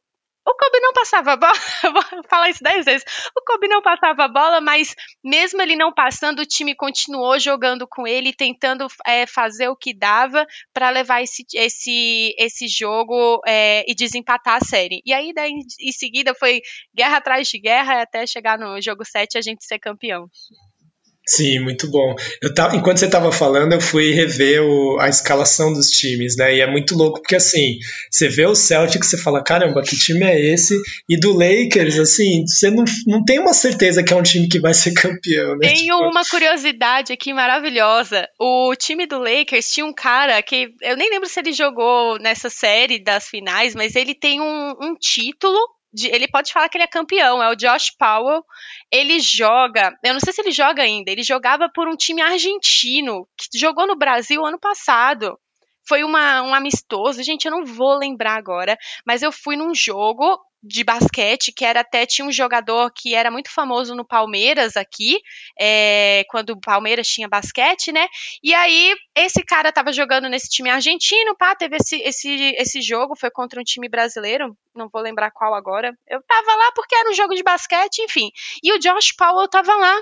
o 0.46 0.54
Kobe 0.54 0.80
não 0.80 0.92
passava 0.92 1.32
a 1.32 1.36
bola, 1.36 1.52
vou 2.12 2.22
falar 2.28 2.50
isso 2.50 2.62
dez 2.62 2.84
vezes. 2.84 3.04
O 3.36 3.42
Kobe 3.44 3.66
não 3.66 3.82
passava 3.82 4.24
a 4.24 4.28
bola, 4.28 4.60
mas 4.60 4.94
mesmo 5.22 5.60
ele 5.62 5.74
não 5.74 5.92
passando, 5.92 6.40
o 6.40 6.46
time 6.46 6.74
continuou 6.74 7.38
jogando 7.38 7.86
com 7.86 8.06
ele, 8.06 8.32
tentando 8.32 8.86
é, 9.06 9.26
fazer 9.26 9.68
o 9.68 9.76
que 9.76 9.94
dava 9.94 10.46
para 10.72 10.90
levar 10.90 11.22
esse, 11.22 11.44
esse, 11.54 12.34
esse 12.38 12.68
jogo 12.68 13.40
é, 13.46 13.84
e 13.88 13.94
desempatar 13.94 14.56
a 14.56 14.64
série. 14.64 15.00
E 15.04 15.12
aí, 15.12 15.32
daí, 15.32 15.52
em 15.80 15.92
seguida, 15.92 16.34
foi 16.34 16.60
guerra 16.94 17.16
atrás 17.16 17.48
de 17.48 17.58
guerra 17.58 18.02
até 18.02 18.26
chegar 18.26 18.58
no 18.58 18.80
jogo 18.80 19.04
7 19.04 19.34
e 19.34 19.38
a 19.38 19.42
gente 19.42 19.64
ser 19.64 19.78
campeão. 19.78 20.28
Sim, 21.26 21.58
muito 21.60 21.90
bom. 21.90 22.14
Eu 22.42 22.52
tava, 22.52 22.76
enquanto 22.76 22.98
você 22.98 23.06
estava 23.06 23.32
falando, 23.32 23.72
eu 23.72 23.80
fui 23.80 24.12
rever 24.12 24.62
o, 24.62 24.98
a 25.00 25.08
escalação 25.08 25.72
dos 25.72 25.90
times, 25.90 26.36
né? 26.36 26.54
E 26.54 26.60
é 26.60 26.70
muito 26.70 26.94
louco 26.94 27.20
porque 27.20 27.36
assim, 27.36 27.78
você 28.10 28.28
vê 28.28 28.44
o 28.44 28.54
Celtics, 28.54 29.08
você 29.08 29.16
fala, 29.16 29.42
caramba, 29.42 29.82
que 29.82 29.96
time 29.96 30.22
é 30.22 30.38
esse? 30.38 30.78
E 31.08 31.18
do 31.18 31.32
Lakers, 31.32 31.98
assim, 31.98 32.46
você 32.46 32.70
não, 32.70 32.84
não 33.06 33.24
tem 33.24 33.38
uma 33.38 33.54
certeza 33.54 34.02
que 34.02 34.12
é 34.12 34.16
um 34.16 34.22
time 34.22 34.48
que 34.48 34.60
vai 34.60 34.74
ser 34.74 34.92
campeão, 34.94 35.56
né? 35.56 35.68
Tenho 35.68 35.96
tipo... 35.96 36.10
uma 36.10 36.24
curiosidade 36.24 37.12
aqui 37.12 37.32
maravilhosa. 37.32 38.28
O 38.38 38.74
time 38.76 39.06
do 39.06 39.18
Lakers 39.18 39.70
tinha 39.70 39.86
um 39.86 39.94
cara 39.94 40.42
que 40.42 40.68
eu 40.82 40.96
nem 40.96 41.08
lembro 41.08 41.28
se 41.28 41.40
ele 41.40 41.52
jogou 41.52 42.18
nessa 42.18 42.50
série 42.50 43.02
das 43.02 43.26
finais, 43.26 43.74
mas 43.74 43.96
ele 43.96 44.14
tem 44.14 44.42
um, 44.42 44.74
um 44.80 44.94
título 44.94 45.58
de, 45.94 46.08
ele 46.08 46.26
pode 46.26 46.52
falar 46.52 46.68
que 46.68 46.76
ele 46.76 46.84
é 46.84 46.88
campeão, 46.88 47.42
é 47.42 47.48
o 47.48 47.54
Josh 47.54 47.90
Powell. 47.90 48.44
Ele 48.90 49.20
joga, 49.20 49.96
eu 50.02 50.12
não 50.12 50.20
sei 50.20 50.32
se 50.32 50.42
ele 50.42 50.50
joga 50.50 50.82
ainda, 50.82 51.10
ele 51.10 51.22
jogava 51.22 51.68
por 51.72 51.88
um 51.88 51.96
time 51.96 52.20
argentino 52.20 53.28
que 53.36 53.56
jogou 53.58 53.86
no 53.86 53.96
Brasil 53.96 54.44
ano 54.44 54.58
passado. 54.58 55.38
Foi 55.86 56.02
uma, 56.02 56.42
um 56.42 56.54
amistoso, 56.54 57.22
gente, 57.22 57.44
eu 57.44 57.52
não 57.52 57.64
vou 57.64 57.96
lembrar 57.96 58.36
agora, 58.36 58.76
mas 59.06 59.22
eu 59.22 59.30
fui 59.30 59.54
num 59.56 59.74
jogo 59.74 60.38
de 60.64 60.82
basquete, 60.82 61.52
que 61.52 61.64
era 61.64 61.80
até 61.80 62.06
tinha 62.06 62.26
um 62.26 62.32
jogador 62.32 62.90
que 62.90 63.14
era 63.14 63.30
muito 63.30 63.50
famoso 63.50 63.94
no 63.94 64.04
Palmeiras 64.04 64.76
aqui, 64.78 65.20
é, 65.60 66.24
quando 66.30 66.50
o 66.50 66.60
Palmeiras 66.60 67.06
tinha 67.06 67.28
basquete, 67.28 67.92
né? 67.92 68.08
E 68.42 68.54
aí 68.54 68.94
esse 69.14 69.42
cara 69.44 69.70
tava 69.70 69.92
jogando 69.92 70.26
nesse 70.26 70.48
time 70.48 70.70
argentino, 70.70 71.36
pá, 71.36 71.54
teve 71.54 71.76
esse, 71.76 71.96
esse, 71.96 72.54
esse 72.56 72.80
jogo, 72.80 73.14
foi 73.14 73.30
contra 73.30 73.60
um 73.60 73.64
time 73.64 73.88
brasileiro, 73.88 74.56
não 74.74 74.88
vou 74.88 75.02
lembrar 75.02 75.30
qual 75.30 75.54
agora. 75.54 75.92
Eu 76.08 76.22
tava 76.22 76.56
lá 76.56 76.72
porque 76.74 76.94
era 76.94 77.10
um 77.10 77.14
jogo 77.14 77.34
de 77.34 77.42
basquete, 77.42 77.98
enfim. 77.98 78.30
E 78.62 78.72
o 78.72 78.78
Josh 78.78 79.12
Powell 79.12 79.48
tava 79.48 79.74
lá 79.76 80.00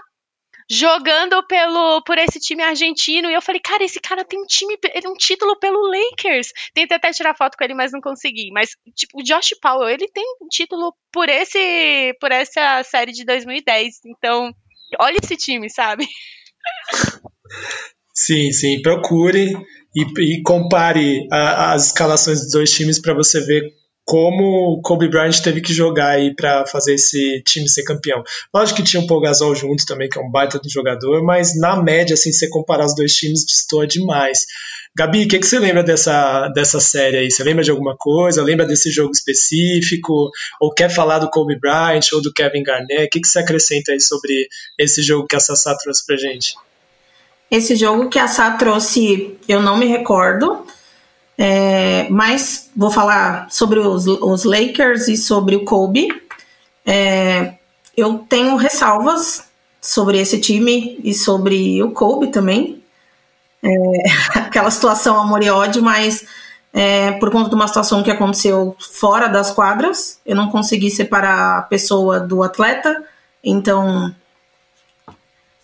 jogando 0.73 1.47
pelo 1.47 2.01
por 2.03 2.17
esse 2.17 2.41
time 2.41 2.63
argentino. 2.63 3.31
E 3.31 3.35
eu 3.35 3.43
falei, 3.43 3.61
cara, 3.61 3.85
esse 3.85 4.01
cara 4.01 4.25
tem 4.25 4.41
um 4.41 4.47
time, 4.47 4.79
um 5.07 5.15
título 5.15 5.59
pelo 5.59 5.87
Lakers. 5.87 6.49
Tentei 6.73 6.97
até 6.97 7.11
tirar 7.13 7.37
foto 7.37 7.59
com 7.59 7.65
ele, 7.65 7.75
mas 7.75 7.93
não 7.93 8.01
consegui. 8.01 8.51
Mas, 8.51 8.71
tipo, 8.97 9.21
o 9.21 9.23
Josh 9.23 9.51
Powell, 9.61 9.91
ele 9.91 10.09
tem 10.09 10.25
um 10.41 10.49
título 10.49 10.95
por 11.13 11.29
esse 11.29 12.17
por 12.19 12.33
essa 12.33 12.83
série 12.85 13.13
de 13.13 13.23
2010. 13.25 14.01
Então, 14.07 14.51
olha 14.99 15.19
esse 15.23 15.37
time, 15.37 15.69
sabe? 15.69 16.07
Sim, 18.15 18.53
sim. 18.53 18.83
Procure 18.83 19.55
e, 19.97 20.03
e 20.21 20.43
compare 20.43 21.27
a, 21.33 21.73
as 21.73 21.87
escalações 21.87 22.41
dos 22.41 22.53
dois 22.53 22.71
times 22.71 23.01
para 23.01 23.15
você 23.15 23.41
ver 23.41 23.63
como 24.05 24.75
o 24.75 24.83
Kobe 24.83 25.09
Bryant 25.09 25.41
teve 25.41 25.61
que 25.61 25.73
jogar 25.73 26.09
aí 26.09 26.35
para 26.35 26.67
fazer 26.67 26.95
esse 26.95 27.43
time 27.45 27.69
ser 27.69 27.85
campeão. 27.85 28.23
Lógico 28.53 28.79
que 28.79 28.83
tinha 28.83 29.03
o 29.03 29.07
Paul 29.07 29.21
Gasol 29.21 29.55
junto 29.55 29.87
também, 29.87 30.09
que 30.09 30.19
é 30.19 30.23
um 30.23 30.31
baita 30.31 30.59
do 30.59 30.69
jogador, 30.69 31.23
mas 31.23 31.59
na 31.59 31.81
média, 31.81 32.15
assim, 32.15 32.33
se 32.33 32.51
comparar 32.51 32.85
os 32.85 32.95
dois 32.95 33.15
times, 33.15 33.45
destoa 33.45 33.87
demais. 33.87 34.47
Gabi, 34.95 35.25
o 35.25 35.29
que, 35.29 35.39
que 35.39 35.47
você 35.47 35.59
lembra 35.59 35.83
dessa, 35.83 36.49
dessa 36.49 36.79
série 36.79 37.17
aí? 37.17 37.31
Você 37.31 37.43
lembra 37.43 37.65
de 37.65 37.71
alguma 37.71 37.97
coisa? 37.97 38.43
Lembra 38.43 38.67
desse 38.67 38.91
jogo 38.91 39.13
específico? 39.13 40.31
Ou 40.61 40.71
quer 40.71 40.91
falar 40.91 41.19
do 41.19 41.31
Kobe 41.31 41.59
Bryant 41.59 42.13
ou 42.13 42.21
do 42.21 42.33
Kevin 42.33 42.63
Garnett? 42.63 43.05
O 43.05 43.09
que, 43.09 43.21
que 43.21 43.29
você 43.29 43.39
acrescenta 43.39 43.93
aí 43.93 44.01
sobre 44.01 44.49
esse 44.79 45.01
jogo 45.01 45.27
que 45.27 45.37
a 45.37 45.41
Sassá 45.41 45.75
trouxe 45.77 46.05
pra 46.05 46.17
gente? 46.17 46.55
Esse 47.53 47.77
jogo 47.77 48.09
que 48.09 48.19
a 48.19 48.27
Sá 48.27 48.51
trouxe, 48.53 49.37
eu 49.47 49.61
não 49.61 49.77
me 49.77 49.87
recordo. 49.87 50.67
É, 51.37 52.09
mas 52.11 52.71
vou 52.77 52.91
falar 52.91 53.51
sobre 53.51 53.79
os, 53.81 54.07
os, 54.07 54.45
Lakers 54.45 55.09
e 55.09 55.17
sobre 55.17 55.57
o 55.57 55.65
Kobe. 55.65 56.09
É, 56.85 57.55
eu 57.97 58.19
tenho 58.29 58.57
ressalvas 58.57 59.45
sobre 59.81 60.19
esse 60.19 60.41
time 60.41 61.01
e 61.03 61.15
sobre 61.15 61.83
o 61.83 61.91
Kobe 61.91 62.29
também. 62.29 62.83
É, 63.63 63.69
aquela 64.39 64.71
situação 64.71 65.19
amor 65.19 65.43
e 65.43 65.51
ódio, 65.51 65.83
mas 65.83 66.25
é, 66.73 67.13
por 67.13 67.31
conta 67.31 67.49
de 67.49 67.55
uma 67.55 67.69
situação 67.69 68.03
que 68.03 68.11
aconteceu 68.11 68.77
fora 68.79 69.29
das 69.29 69.51
quadras, 69.51 70.21
eu 70.25 70.37
não 70.37 70.51
consegui 70.51 70.91
separar 70.91 71.59
a 71.59 71.63
pessoa 71.63 72.21
do 72.21 72.43
atleta, 72.43 73.05
então 73.43 74.15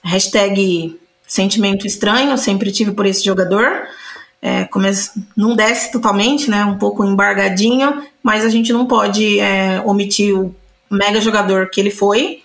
hashtag 0.02 0.98
sentimento 1.26 1.86
estranho, 1.86 2.36
sempre 2.38 2.72
tive 2.72 2.92
por 2.92 3.06
esse 3.06 3.24
jogador 3.24 3.86
é, 4.40 4.68
não 5.36 5.56
desce 5.56 5.90
totalmente, 5.90 6.50
né? 6.50 6.64
Um 6.64 6.78
pouco 6.78 7.04
embargadinho, 7.04 8.02
mas 8.22 8.44
a 8.44 8.48
gente 8.48 8.72
não 8.72 8.86
pode 8.86 9.40
é, 9.40 9.82
omitir 9.84 10.36
o 10.36 10.54
mega 10.90 11.20
jogador 11.20 11.70
que 11.70 11.80
ele 11.80 11.90
foi. 11.90 12.42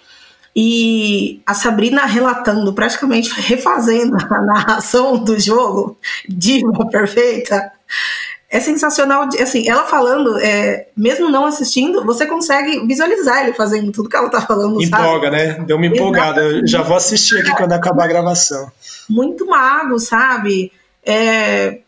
E 0.56 1.42
a 1.46 1.54
Sabrina 1.54 2.06
relatando, 2.06 2.74
praticamente 2.74 3.30
refazendo 3.42 4.18
a 4.18 4.42
narração 4.42 5.18
do 5.18 5.40
jogo, 5.40 5.98
diva 6.28 6.86
perfeita, 6.90 7.72
é 8.50 8.60
sensacional. 8.60 9.28
Assim, 9.42 9.68
ela 9.68 9.86
falando, 9.86 10.38
é, 10.38 10.88
mesmo 10.96 11.28
não 11.28 11.46
assistindo, 11.46 12.06
você 12.06 12.28
consegue 12.28 12.86
visualizar 12.86 13.44
ele 13.44 13.54
fazendo 13.54 13.92
tudo 13.92 14.08
que 14.08 14.16
ela 14.16 14.30
tá 14.30 14.42
falando. 14.42 14.82
Empolga, 14.82 15.32
sabe? 15.32 15.38
né? 15.38 15.66
Deu 15.66 15.78
uma 15.78 15.88
empolgada. 15.88 16.42
Eu 16.42 16.68
já 16.68 16.84
vou 16.84 16.96
assistir 16.98 17.40
aqui 17.40 17.52
quando 17.56 17.74
acabar 17.74 18.04
a 18.04 18.08
gravação. 18.08 18.72
Muito 19.10 19.48
mago, 19.48 19.98
sabe? 20.00 20.72
É, 21.06 21.80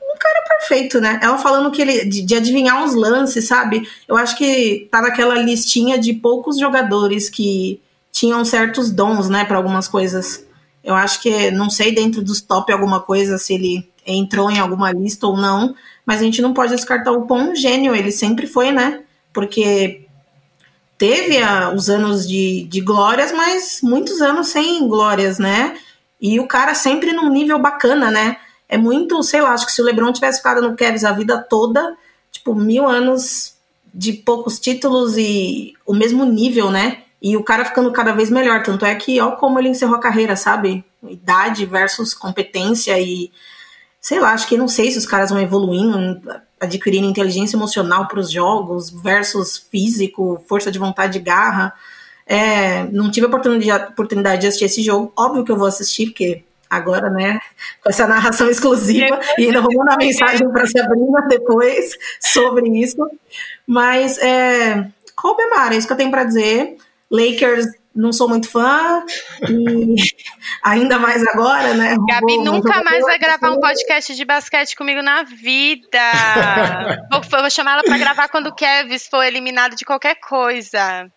um 0.00 0.16
cara 0.18 0.44
perfeito, 0.48 1.00
né? 1.00 1.18
Ela 1.22 1.38
falando 1.38 1.70
que 1.70 1.82
ele 1.82 2.04
de, 2.04 2.22
de, 2.22 2.34
adivinhar 2.34 2.82
uns 2.82 2.94
lances, 2.94 3.46
sabe? 3.46 3.88
Eu 4.08 4.16
acho 4.16 4.36
que 4.36 4.88
tá 4.90 5.02
naquela 5.02 5.34
listinha 5.34 5.98
de 5.98 6.12
poucos 6.14 6.58
jogadores 6.58 7.28
que 7.28 7.80
tinham 8.12 8.44
certos 8.44 8.90
dons, 8.90 9.28
né, 9.28 9.44
para 9.44 9.56
algumas 9.56 9.88
coisas. 9.88 10.46
Eu 10.82 10.94
acho 10.94 11.20
que 11.20 11.50
não 11.50 11.68
sei 11.68 11.92
dentro 11.92 12.22
dos 12.22 12.40
top 12.40 12.72
alguma 12.72 13.00
coisa 13.00 13.38
se 13.38 13.54
ele 13.54 13.90
entrou 14.06 14.50
em 14.50 14.58
alguma 14.58 14.92
lista 14.92 15.26
ou 15.26 15.36
não, 15.36 15.74
mas 16.06 16.20
a 16.20 16.24
gente 16.24 16.42
não 16.42 16.54
pode 16.54 16.74
descartar 16.74 17.10
o 17.12 17.26
Pão 17.26 17.54
gênio, 17.54 17.94
ele 17.94 18.12
sempre 18.12 18.46
foi, 18.46 18.70
né? 18.70 19.02
Porque 19.32 20.06
teve 20.98 21.38
a, 21.38 21.70
os 21.70 21.88
anos 21.88 22.28
de, 22.28 22.64
de 22.64 22.80
glórias, 22.80 23.32
mas 23.32 23.80
muitos 23.82 24.20
anos 24.20 24.48
sem 24.48 24.86
glórias, 24.86 25.38
né? 25.38 25.76
E 26.20 26.38
o 26.40 26.46
cara 26.46 26.74
sempre 26.74 27.12
num 27.12 27.28
nível 27.28 27.58
bacana, 27.58 28.10
né? 28.10 28.36
É 28.68 28.78
muito, 28.78 29.22
sei 29.22 29.40
lá, 29.40 29.52
acho 29.52 29.66
que 29.66 29.72
se 29.72 29.82
o 29.82 29.84
LeBron 29.84 30.12
tivesse 30.12 30.38
ficado 30.38 30.62
no 30.62 30.76
Cavs 30.76 31.04
a 31.04 31.12
vida 31.12 31.38
toda, 31.38 31.96
tipo, 32.30 32.54
mil 32.54 32.88
anos 32.88 33.54
de 33.92 34.12
poucos 34.12 34.58
títulos 34.58 35.16
e 35.16 35.74
o 35.86 35.94
mesmo 35.94 36.24
nível, 36.24 36.70
né? 36.70 37.02
E 37.22 37.36
o 37.36 37.44
cara 37.44 37.64
ficando 37.64 37.90
cada 37.92 38.12
vez 38.12 38.28
melhor. 38.28 38.62
Tanto 38.62 38.84
é 38.84 38.94
que, 38.94 39.20
ó, 39.20 39.32
como 39.32 39.58
ele 39.58 39.68
encerrou 39.68 39.96
a 39.96 40.00
carreira, 40.00 40.36
sabe? 40.36 40.84
Idade 41.02 41.64
versus 41.64 42.12
competência 42.12 42.98
e. 42.98 43.30
Sei 44.00 44.20
lá, 44.20 44.32
acho 44.32 44.46
que 44.46 44.58
não 44.58 44.68
sei 44.68 44.90
se 44.90 44.98
os 44.98 45.06
caras 45.06 45.30
vão 45.30 45.40
evoluindo, 45.40 46.20
adquirindo 46.60 47.06
inteligência 47.06 47.56
emocional 47.56 48.06
para 48.06 48.20
os 48.20 48.30
jogos 48.30 48.90
versus 48.90 49.56
físico, 49.56 50.44
força 50.46 50.70
de 50.70 50.78
vontade 50.78 51.18
garra. 51.18 51.72
É, 52.26 52.84
não 52.84 53.10
tive 53.10 53.26
oportunidade, 53.26 53.92
oportunidade 53.92 54.40
de 54.42 54.46
assistir 54.46 54.64
esse 54.64 54.82
jogo. 54.82 55.12
Óbvio 55.16 55.44
que 55.44 55.52
eu 55.52 55.56
vou 55.56 55.66
assistir, 55.66 56.06
porque 56.06 56.42
agora, 56.68 57.10
né, 57.10 57.38
com 57.82 57.90
essa 57.90 58.06
narração 58.06 58.48
exclusiva, 58.48 59.20
e 59.38 59.46
ainda 59.46 59.60
vou 59.60 59.72
mandar 59.74 59.96
mensagem 59.96 60.48
para 60.50 60.66
Sabrina 60.66 61.26
depois 61.28 61.96
sobre 62.20 62.68
isso. 62.80 62.96
Mas, 63.66 64.18
é, 64.18 64.86
Kobe 65.14 65.46
Mara, 65.48 65.74
é 65.74 65.78
isso 65.78 65.86
que 65.86 65.92
eu 65.92 65.96
tenho 65.96 66.10
para 66.10 66.24
dizer. 66.24 66.76
Lakers, 67.10 67.66
não 67.94 68.12
sou 68.12 68.28
muito 68.28 68.50
fã, 68.50 69.04
e 69.48 69.94
ainda 70.62 70.98
mais 70.98 71.22
agora, 71.28 71.74
né? 71.74 71.96
Gabi 72.08 72.38
nunca 72.38 72.82
mais 72.82 73.02
vai 73.02 73.18
gravar 73.18 73.52
um 73.52 73.60
podcast 73.60 74.14
de 74.14 74.24
basquete 74.24 74.74
comigo 74.74 75.00
na 75.02 75.22
vida. 75.22 76.00
vou, 77.10 77.40
vou 77.40 77.50
chamar 77.50 77.74
ela 77.74 77.82
para 77.82 77.98
gravar 77.98 78.28
quando 78.28 78.48
o 78.48 78.54
Kevs 78.54 79.06
for 79.06 79.22
eliminado 79.22 79.76
de 79.76 79.84
qualquer 79.84 80.16
coisa. 80.16 81.08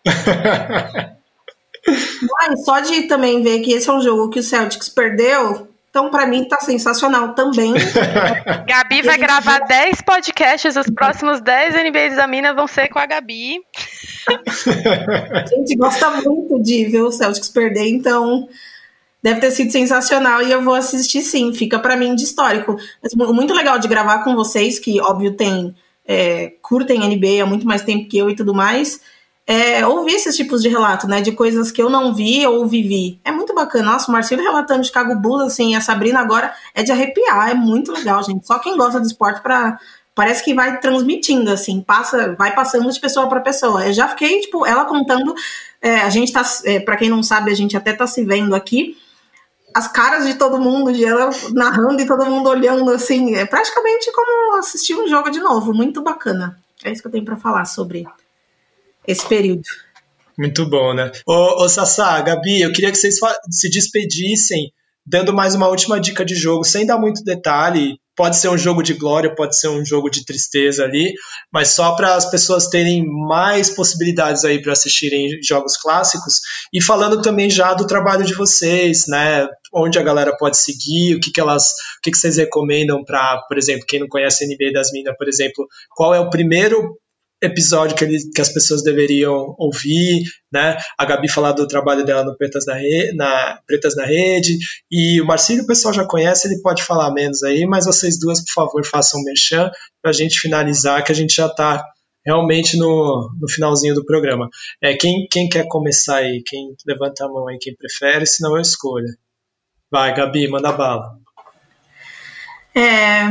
Mas 1.86 2.64
só 2.64 2.80
de 2.80 3.02
também 3.04 3.42
ver 3.42 3.60
que 3.60 3.72
esse 3.72 3.88
é 3.88 3.92
um 3.92 4.00
jogo 4.00 4.30
que 4.30 4.38
o 4.38 4.42
Celtics 4.42 4.88
perdeu, 4.88 5.68
então, 5.90 6.10
para 6.10 6.26
mim, 6.26 6.44
tá 6.44 6.58
sensacional 6.60 7.34
também. 7.34 7.72
Gabi 8.68 9.02
vai 9.02 9.16
gravar 9.16 9.60
10 9.60 10.02
podcasts, 10.02 10.76
os 10.76 10.86
próximos 10.90 11.40
10 11.40 11.74
NBAs 11.74 12.16
da 12.16 12.26
Mina 12.26 12.52
vão 12.52 12.66
ser 12.66 12.88
com 12.88 12.98
a 12.98 13.06
Gabi. 13.06 13.60
a 15.32 15.46
gente 15.46 15.76
gosta 15.76 16.10
muito 16.22 16.62
de 16.62 16.84
ver 16.86 17.02
o 17.02 17.10
Celtics 17.10 17.48
perder, 17.48 17.88
então 17.88 18.48
deve 19.22 19.40
ter 19.40 19.50
sido 19.50 19.72
sensacional 19.72 20.42
e 20.42 20.52
eu 20.52 20.62
vou 20.62 20.74
assistir 20.74 21.22
sim, 21.22 21.52
fica 21.54 21.78
para 21.78 21.96
mim 21.96 22.14
de 22.14 22.24
histórico. 22.24 22.76
Mas 23.02 23.14
muito 23.14 23.54
legal 23.54 23.78
de 23.78 23.88
gravar 23.88 24.22
com 24.22 24.36
vocês, 24.36 24.78
que 24.78 25.00
óbvio 25.00 25.34
tem. 25.34 25.74
É, 26.10 26.54
curtem 26.62 27.00
NBA 27.00 27.42
há 27.42 27.46
muito 27.46 27.66
mais 27.66 27.82
tempo 27.82 28.08
que 28.08 28.16
eu 28.16 28.30
e 28.30 28.34
tudo 28.34 28.54
mais 28.54 28.98
é, 29.50 29.86
ouvir 29.86 30.12
esses 30.12 30.36
tipos 30.36 30.60
de 30.60 30.68
relato, 30.68 31.08
né? 31.08 31.22
De 31.22 31.32
coisas 31.32 31.72
que 31.72 31.80
eu 31.80 31.88
não 31.88 32.14
vi 32.14 32.46
ou 32.46 32.66
vivi. 32.66 33.18
É 33.24 33.32
muito 33.32 33.54
bacana. 33.54 33.92
Nossa, 33.92 34.10
o 34.10 34.12
Marcelo 34.12 34.42
relatando 34.42 34.84
Chicago 34.84 35.14
Bulls, 35.16 35.46
assim, 35.46 35.74
a 35.74 35.80
Sabrina 35.80 36.20
agora 36.20 36.52
é 36.74 36.82
de 36.82 36.92
arrepiar. 36.92 37.48
É 37.48 37.54
muito 37.54 37.90
legal, 37.90 38.22
gente. 38.22 38.46
Só 38.46 38.58
quem 38.58 38.76
gosta 38.76 39.00
do 39.00 39.06
esporte 39.06 39.40
para 39.40 39.80
parece 40.14 40.44
que 40.44 40.52
vai 40.52 40.78
transmitindo, 40.80 41.50
assim, 41.50 41.80
passa, 41.80 42.34
vai 42.34 42.54
passando 42.54 42.92
de 42.92 43.00
pessoa 43.00 43.26
para 43.26 43.40
pessoa. 43.40 43.86
Eu 43.86 43.92
já 43.94 44.06
fiquei, 44.08 44.38
tipo, 44.40 44.66
ela 44.66 44.84
contando. 44.84 45.34
É, 45.80 46.02
a 46.02 46.10
gente 46.10 46.30
tá, 46.30 46.42
é, 46.66 46.80
para 46.80 46.96
quem 46.96 47.08
não 47.08 47.22
sabe, 47.22 47.50
a 47.50 47.54
gente 47.54 47.74
até 47.74 47.94
tá 47.94 48.06
se 48.06 48.22
vendo 48.22 48.54
aqui. 48.54 48.98
As 49.74 49.88
caras 49.88 50.26
de 50.26 50.34
todo 50.34 50.60
mundo, 50.60 50.92
de 50.92 51.06
ela 51.06 51.30
narrando 51.54 52.02
e 52.02 52.06
todo 52.06 52.26
mundo 52.26 52.50
olhando, 52.50 52.90
assim, 52.90 53.34
é 53.34 53.46
praticamente 53.46 54.12
como 54.12 54.58
assistir 54.58 54.94
um 54.94 55.08
jogo 55.08 55.30
de 55.30 55.40
novo. 55.40 55.72
Muito 55.72 56.02
bacana. 56.02 56.58
É 56.84 56.92
isso 56.92 57.00
que 57.00 57.08
eu 57.08 57.12
tenho 57.12 57.24
para 57.24 57.36
falar 57.36 57.64
sobre 57.64 58.06
esse 59.08 59.26
período. 59.26 59.62
Muito 60.38 60.68
bom, 60.68 60.94
né? 60.94 61.10
Ô, 61.26 61.64
ô 61.64 61.68
Sassá, 61.68 62.20
Gabi, 62.20 62.60
eu 62.60 62.70
queria 62.70 62.92
que 62.92 62.98
vocês 62.98 63.16
se 63.50 63.68
despedissem 63.68 64.70
dando 65.08 65.32
mais 65.32 65.54
uma 65.54 65.68
última 65.68 65.98
dica 65.98 66.22
de 66.22 66.34
jogo, 66.34 66.64
sem 66.64 66.84
dar 66.84 66.98
muito 66.98 67.24
detalhe. 67.24 67.98
Pode 68.14 68.36
ser 68.36 68.48
um 68.48 68.58
jogo 68.58 68.82
de 68.82 68.92
glória, 68.94 69.34
pode 69.34 69.58
ser 69.58 69.68
um 69.68 69.84
jogo 69.84 70.10
de 70.10 70.24
tristeza 70.24 70.84
ali, 70.84 71.14
mas 71.52 71.68
só 71.68 71.92
para 71.92 72.14
as 72.14 72.28
pessoas 72.28 72.66
terem 72.66 73.06
mais 73.06 73.70
possibilidades 73.70 74.44
aí 74.44 74.60
para 74.60 74.72
assistirem 74.72 75.40
jogos 75.42 75.76
clássicos. 75.76 76.40
E 76.74 76.82
falando 76.82 77.22
também 77.22 77.48
já 77.48 77.72
do 77.72 77.86
trabalho 77.86 78.24
de 78.24 78.34
vocês, 78.34 79.06
né? 79.06 79.48
Onde 79.72 79.98
a 79.98 80.02
galera 80.02 80.36
pode 80.36 80.58
seguir, 80.58 81.14
o 81.14 81.20
que, 81.20 81.30
que 81.30 81.40
elas, 81.40 81.70
o 81.70 82.02
que, 82.02 82.10
que 82.10 82.18
vocês 82.18 82.36
recomendam 82.36 83.02
para, 83.04 83.40
por 83.48 83.56
exemplo, 83.56 83.86
quem 83.86 84.00
não 84.00 84.08
conhece 84.08 84.44
a 84.44 84.46
NBA 84.46 84.72
das 84.74 84.92
Minas, 84.92 85.16
por 85.16 85.28
exemplo, 85.28 85.66
qual 85.96 86.14
é 86.14 86.20
o 86.20 86.28
primeiro 86.28 86.98
episódio 87.40 87.96
que, 87.96 88.04
ele, 88.04 88.18
que 88.34 88.40
as 88.40 88.52
pessoas 88.52 88.82
deveriam 88.82 89.54
ouvir, 89.58 90.22
né? 90.52 90.76
A 90.98 91.04
Gabi 91.04 91.28
falar 91.28 91.52
do 91.52 91.68
trabalho 91.68 92.04
dela 92.04 92.24
no 92.24 92.36
Pretas 92.36 92.66
na, 92.66 92.74
Rede, 92.74 93.16
na, 93.16 93.60
Pretas 93.66 93.96
na 93.96 94.04
Rede, 94.04 94.58
e 94.90 95.20
o 95.20 95.26
Marcílio 95.26 95.64
o 95.64 95.66
pessoal 95.66 95.94
já 95.94 96.04
conhece, 96.04 96.48
ele 96.48 96.60
pode 96.60 96.82
falar 96.82 97.12
menos 97.12 97.42
aí, 97.42 97.64
mas 97.66 97.86
vocês 97.86 98.18
duas, 98.18 98.44
por 98.44 98.52
favor, 98.52 98.84
façam 98.84 99.20
um 99.20 99.24
merchan 99.24 99.70
para 100.02 100.10
a 100.10 100.14
gente 100.14 100.40
finalizar, 100.40 101.04
que 101.04 101.12
a 101.12 101.14
gente 101.14 101.34
já 101.34 101.46
está 101.46 101.84
realmente 102.26 102.76
no, 102.76 103.30
no 103.40 103.48
finalzinho 103.48 103.94
do 103.94 104.04
programa. 104.04 104.48
É, 104.82 104.94
quem, 104.94 105.26
quem 105.30 105.48
quer 105.48 105.66
começar 105.68 106.16
aí? 106.16 106.42
Quem 106.44 106.74
levanta 106.86 107.24
a 107.24 107.28
mão 107.28 107.48
aí, 107.48 107.58
quem 107.58 107.74
prefere, 107.74 108.26
senão 108.26 108.56
eu 108.56 108.60
escolho. 108.60 109.08
Vai, 109.90 110.14
Gabi, 110.14 110.48
manda 110.48 110.72
bala. 110.72 111.18
É, 112.74 113.24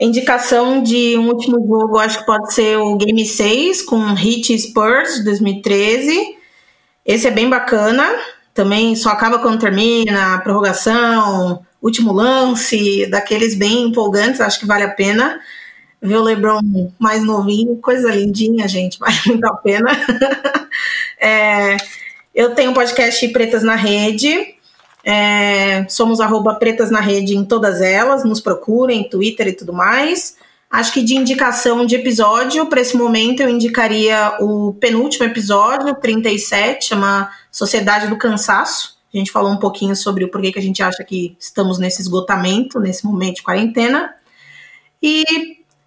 indicação 0.00 0.82
de 0.82 1.16
um 1.16 1.28
último 1.28 1.58
jogo, 1.66 1.98
acho 1.98 2.18
que 2.18 2.26
pode 2.26 2.52
ser 2.52 2.76
o 2.78 2.96
Game 2.96 3.24
6 3.24 3.82
com 3.82 4.12
Hit 4.14 4.58
Spurs 4.58 5.16
de 5.16 5.24
2013. 5.24 6.36
Esse 7.04 7.28
é 7.28 7.30
bem 7.30 7.48
bacana. 7.48 8.06
Também 8.52 8.96
só 8.96 9.10
acaba 9.10 9.38
quando 9.38 9.60
termina, 9.60 10.34
a 10.34 10.38
prorrogação, 10.38 11.64
último 11.80 12.12
lance, 12.12 13.06
daqueles 13.06 13.54
bem 13.54 13.84
empolgantes, 13.88 14.40
acho 14.40 14.58
que 14.58 14.66
vale 14.66 14.84
a 14.84 14.90
pena 14.90 15.40
ver 16.00 16.16
o 16.16 16.22
LeBron 16.22 16.60
mais 16.98 17.24
novinho, 17.24 17.76
coisa 17.76 18.10
lindinha, 18.10 18.68
gente, 18.68 18.98
vale 19.00 19.16
muito 19.26 19.46
a 19.46 19.56
pena. 19.56 19.90
é, 21.20 21.76
eu 22.34 22.54
tenho 22.54 22.70
um 22.70 22.74
podcast 22.74 23.26
Pretas 23.28 23.62
na 23.62 23.74
Rede, 23.74 24.55
é, 25.08 25.86
somos 25.88 26.20
arroba 26.20 26.56
Pretas 26.56 26.90
na 26.90 27.00
Rede 27.00 27.36
em 27.36 27.44
todas 27.44 27.80
elas, 27.80 28.24
nos 28.24 28.40
procurem, 28.40 29.08
Twitter 29.08 29.46
e 29.46 29.52
tudo 29.52 29.72
mais. 29.72 30.36
Acho 30.68 30.92
que 30.92 31.00
de 31.00 31.14
indicação 31.14 31.86
de 31.86 31.94
episódio, 31.94 32.66
para 32.66 32.80
esse 32.80 32.96
momento, 32.96 33.40
eu 33.40 33.48
indicaria 33.48 34.36
o 34.40 34.74
penúltimo 34.74 35.24
episódio, 35.24 35.94
37, 35.94 36.86
chama 36.86 37.30
Sociedade 37.52 38.08
do 38.08 38.18
Cansaço. 38.18 38.96
A 39.14 39.16
gente 39.16 39.30
falou 39.30 39.52
um 39.52 39.58
pouquinho 39.58 39.94
sobre 39.94 40.24
o 40.24 40.28
porquê 40.28 40.50
que 40.50 40.58
a 40.58 40.62
gente 40.62 40.82
acha 40.82 41.04
que 41.04 41.36
estamos 41.38 41.78
nesse 41.78 42.02
esgotamento, 42.02 42.80
nesse 42.80 43.06
momento 43.06 43.36
de 43.36 43.42
quarentena. 43.44 44.12
E 45.00 45.24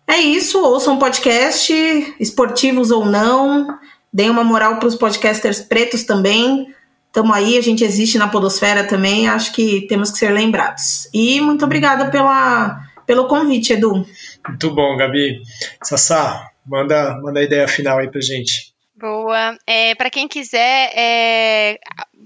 é 0.07 0.17
isso, 0.17 0.63
ouçam 0.63 0.97
podcast, 0.97 1.73
esportivos 2.17 2.89
ou 2.89 3.05
não, 3.05 3.77
deem 4.13 4.29
uma 4.29 4.45
moral 4.45 4.77
para 4.77 4.87
os 4.87 4.95
podcasters 4.95 5.59
pretos 5.59 6.05
também. 6.05 6.73
Estamos 7.09 7.35
aí, 7.35 7.57
a 7.57 7.61
gente 7.61 7.83
existe 7.83 8.19
na 8.19 8.27
Podosfera 8.27 8.83
também, 8.83 9.27
acho 9.27 9.51
que 9.51 9.87
temos 9.87 10.11
que 10.11 10.19
ser 10.19 10.29
lembrados. 10.29 11.09
E 11.11 11.41
muito 11.41 11.65
obrigada 11.65 12.11
pela, 12.11 12.81
pelo 13.05 13.27
convite, 13.27 13.73
Edu. 13.73 14.05
Muito 14.47 14.71
bom, 14.75 14.95
Gabi. 14.95 15.41
Sassá, 15.83 16.51
manda, 16.63 17.19
manda 17.19 17.39
a 17.39 17.43
ideia 17.43 17.67
final 17.67 17.97
aí 17.97 18.11
pra 18.11 18.21
gente. 18.21 18.73
Boa. 18.95 19.57
É, 19.65 19.95
para 19.95 20.11
quem 20.11 20.27
quiser 20.27 20.91
é, 20.95 21.79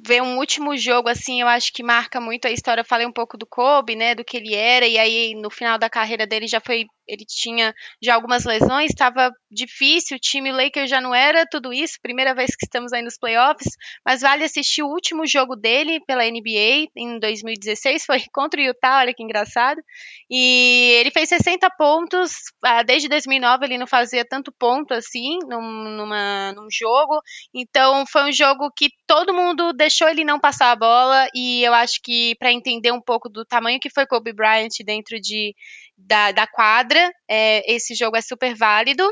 ver 0.06 0.22
um 0.22 0.38
último 0.38 0.76
jogo, 0.76 1.08
assim, 1.08 1.42
eu 1.42 1.48
acho 1.48 1.72
que 1.72 1.84
marca 1.84 2.20
muito 2.20 2.48
a 2.48 2.52
história. 2.52 2.82
Eu 2.82 2.86
falei 2.86 3.06
um 3.06 3.12
pouco 3.12 3.38
do 3.38 3.46
Kobe, 3.46 3.96
né, 3.96 4.16
do 4.16 4.26
que 4.26 4.38
ele 4.38 4.56
era, 4.56 4.88
e 4.88 4.98
aí 4.98 5.36
no 5.36 5.50
final 5.52 5.78
da 5.78 5.90
carreira 5.90 6.26
dele 6.26 6.48
já 6.48 6.60
foi 6.60 6.86
ele 7.08 7.26
tinha 7.28 7.74
já 8.02 8.16
algumas 8.16 8.46
lesões, 8.46 8.92
estava 8.92 9.32
difícil, 9.52 10.18
o 10.18 10.20
time 10.20 10.52
Lakers 10.52 10.90
já 10.90 11.02
não 11.02 11.14
era 11.14 11.46
tudo 11.46 11.74
isso, 11.74 12.00
primeira 12.02 12.34
vez 12.34 12.56
que 12.56 12.66
estamos 12.66 12.94
aí 12.94 13.02
nos 13.02 13.18
playoffs, 13.18 13.76
mas 14.06 14.22
vale 14.22 14.44
assistir 14.44 14.84
o 14.84 14.88
último 14.88 15.26
jogo 15.28 15.56
dele 15.56 16.00
pela 16.06 16.24
NBA 16.24 16.90
em 16.96 17.20
2016, 17.20 18.06
foi 18.06 18.24
contra 18.34 18.60
o 18.60 18.64
Utah, 18.64 19.00
olha 19.00 19.14
que 19.14 19.24
engraçado, 19.24 19.82
e 20.30 20.96
ele 21.00 21.12
fez 21.12 21.30
60 21.30 21.70
pontos, 21.78 22.34
ah, 22.64 22.84
desde 22.84 23.10
2009 23.10 23.66
ele 23.66 23.78
não 23.78 23.88
fazia 23.88 24.26
tanto 24.26 24.52
ponto 24.52 24.94
assim 24.94 25.40
num, 25.48 25.98
numa, 25.98 26.54
num 26.54 26.68
jogo, 26.72 27.22
então 27.54 28.06
foi 28.08 28.30
um 28.30 28.32
jogo 28.32 28.72
que 28.76 28.90
todo 29.14 29.32
mundo 29.32 29.74
deixou 29.74 30.10
ele 30.10 30.24
não 30.24 30.40
passar 30.40 30.72
a 30.72 30.76
bola, 30.76 31.28
e 31.36 31.64
eu 31.64 31.72
acho 31.72 32.02
que 32.02 32.34
para 32.40 32.52
entender 32.52 32.92
um 32.92 33.00
pouco 33.00 33.30
do 33.30 33.46
tamanho 33.46 33.80
que 33.80 33.88
foi 33.88 34.08
Kobe 34.08 34.34
Bryant 34.34 34.72
dentro 34.84 35.22
de 35.22 35.54
da, 35.96 36.32
da 36.32 36.48
quadra. 36.48 37.14
É, 37.30 37.72
esse 37.72 37.94
jogo 37.94 38.18
é 38.18 38.22
super 38.22 38.56
válido. 38.56 39.08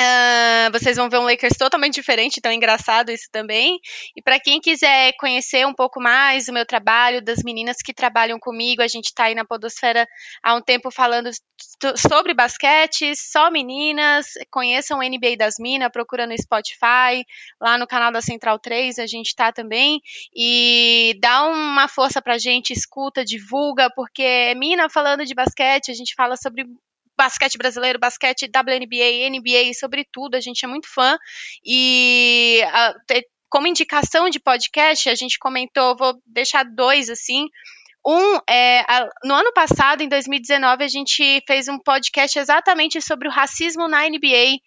Uh, 0.00 0.70
vocês 0.70 0.96
vão 0.96 1.10
ver 1.10 1.18
um 1.18 1.24
Lakers 1.24 1.56
totalmente 1.58 1.94
diferente, 1.94 2.36
então 2.38 2.52
é 2.52 2.54
engraçado 2.54 3.10
isso 3.10 3.28
também. 3.32 3.80
E 4.16 4.22
para 4.22 4.38
quem 4.38 4.60
quiser 4.60 5.12
conhecer 5.18 5.66
um 5.66 5.74
pouco 5.74 6.00
mais 6.00 6.46
o 6.46 6.52
meu 6.52 6.64
trabalho, 6.64 7.20
das 7.20 7.42
meninas 7.42 7.78
que 7.84 7.92
trabalham 7.92 8.38
comigo, 8.38 8.80
a 8.80 8.86
gente 8.86 9.06
está 9.06 9.24
aí 9.24 9.34
na 9.34 9.44
Podosfera 9.44 10.06
há 10.40 10.54
um 10.54 10.62
tempo 10.62 10.88
falando 10.92 11.30
sobre 11.96 12.32
basquete, 12.32 13.16
só 13.16 13.50
meninas. 13.50 14.26
Conheçam 14.52 15.00
o 15.00 15.02
NBA 15.02 15.36
das 15.36 15.54
Minas, 15.58 15.90
procura 15.90 16.28
no 16.28 16.40
Spotify, 16.40 17.24
lá 17.60 17.76
no 17.76 17.86
canal 17.86 18.12
da 18.12 18.20
Central 18.20 18.60
3 18.60 19.00
a 19.00 19.06
gente 19.06 19.26
está 19.26 19.50
também. 19.50 20.00
E 20.32 21.18
dá 21.20 21.44
uma 21.44 21.88
força 21.88 22.22
pra 22.22 22.38
gente, 22.38 22.72
escuta, 22.72 23.24
divulga, 23.24 23.90
porque 23.96 24.22
é 24.22 24.54
mina 24.54 24.88
falando 24.88 25.24
de 25.24 25.34
basquete, 25.34 25.90
a 25.90 25.94
gente 25.94 26.14
fala 26.14 26.36
sobre 26.36 26.64
basquete 27.18 27.58
brasileiro, 27.58 27.98
basquete 27.98 28.48
WNBA, 28.48 29.28
NBA, 29.28 29.74
sobretudo, 29.74 30.36
a 30.36 30.40
gente 30.40 30.64
é 30.64 30.68
muito 30.68 30.88
fã. 30.88 31.18
E 31.64 32.62
a, 32.72 32.94
como 33.50 33.66
indicação 33.66 34.30
de 34.30 34.38
podcast, 34.38 35.10
a 35.10 35.14
gente 35.14 35.38
comentou, 35.38 35.96
vou 35.96 36.14
deixar 36.24 36.64
dois 36.64 37.10
assim. 37.10 37.48
Um, 38.06 38.38
é, 38.48 38.80
a, 38.80 39.08
no 39.24 39.34
ano 39.34 39.52
passado, 39.52 40.02
em 40.02 40.08
2019, 40.08 40.84
a 40.84 40.88
gente 40.88 41.42
fez 41.46 41.68
um 41.68 41.78
podcast 41.78 42.38
exatamente 42.38 43.02
sobre 43.02 43.26
o 43.26 43.32
racismo 43.32 43.88
na 43.88 44.08
NBA. 44.08 44.58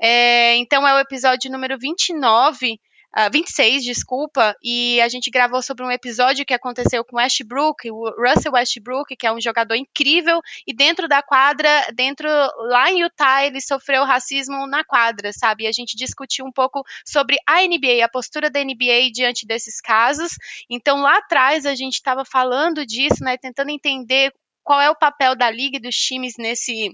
É, 0.00 0.56
então, 0.56 0.86
é 0.86 0.94
o 0.94 1.00
episódio 1.00 1.50
número 1.50 1.76
29 1.78 2.78
uh, 3.16 3.20
ah, 3.20 3.28
26, 3.30 3.82
desculpa, 3.82 4.54
e 4.62 5.00
a 5.00 5.08
gente 5.08 5.30
gravou 5.30 5.62
sobre 5.62 5.84
um 5.84 5.90
episódio 5.90 6.44
que 6.44 6.52
aconteceu 6.52 7.02
com 7.02 7.16
Westbrook, 7.16 7.90
o 7.90 8.10
Russell 8.10 8.52
Westbrook, 8.52 9.16
que 9.16 9.26
é 9.26 9.32
um 9.32 9.40
jogador 9.40 9.74
incrível, 9.74 10.40
e 10.66 10.74
dentro 10.74 11.08
da 11.08 11.22
quadra, 11.22 11.68
dentro 11.94 12.28
lá 12.68 12.90
em 12.90 13.00
Utah, 13.00 13.44
ele 13.44 13.60
sofreu 13.60 14.04
racismo 14.04 14.66
na 14.66 14.84
quadra, 14.84 15.32
sabe? 15.32 15.64
E 15.64 15.66
a 15.66 15.72
gente 15.72 15.96
discutiu 15.96 16.44
um 16.44 16.52
pouco 16.52 16.84
sobre 17.04 17.38
a 17.46 17.62
NBA, 17.62 18.04
a 18.04 18.08
postura 18.08 18.50
da 18.50 18.62
NBA 18.62 19.10
diante 19.12 19.46
desses 19.46 19.80
casos. 19.80 20.32
Então 20.68 21.00
lá 21.00 21.16
atrás 21.18 21.64
a 21.64 21.74
gente 21.74 21.94
estava 21.94 22.24
falando 22.24 22.84
disso, 22.84 23.24
né, 23.24 23.38
tentando 23.38 23.70
entender 23.70 24.32
qual 24.62 24.80
é 24.80 24.90
o 24.90 24.96
papel 24.96 25.34
da 25.34 25.50
liga 25.50 25.78
e 25.78 25.80
dos 25.80 25.96
times 25.96 26.34
nesse 26.36 26.92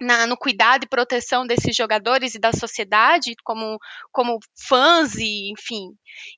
na, 0.00 0.26
no 0.26 0.36
cuidado 0.36 0.84
e 0.84 0.88
proteção 0.88 1.46
desses 1.46 1.74
jogadores 1.74 2.34
e 2.34 2.38
da 2.38 2.52
sociedade 2.52 3.34
como, 3.42 3.78
como 4.12 4.38
fãs 4.54 5.14
e 5.16 5.50
enfim. 5.50 5.90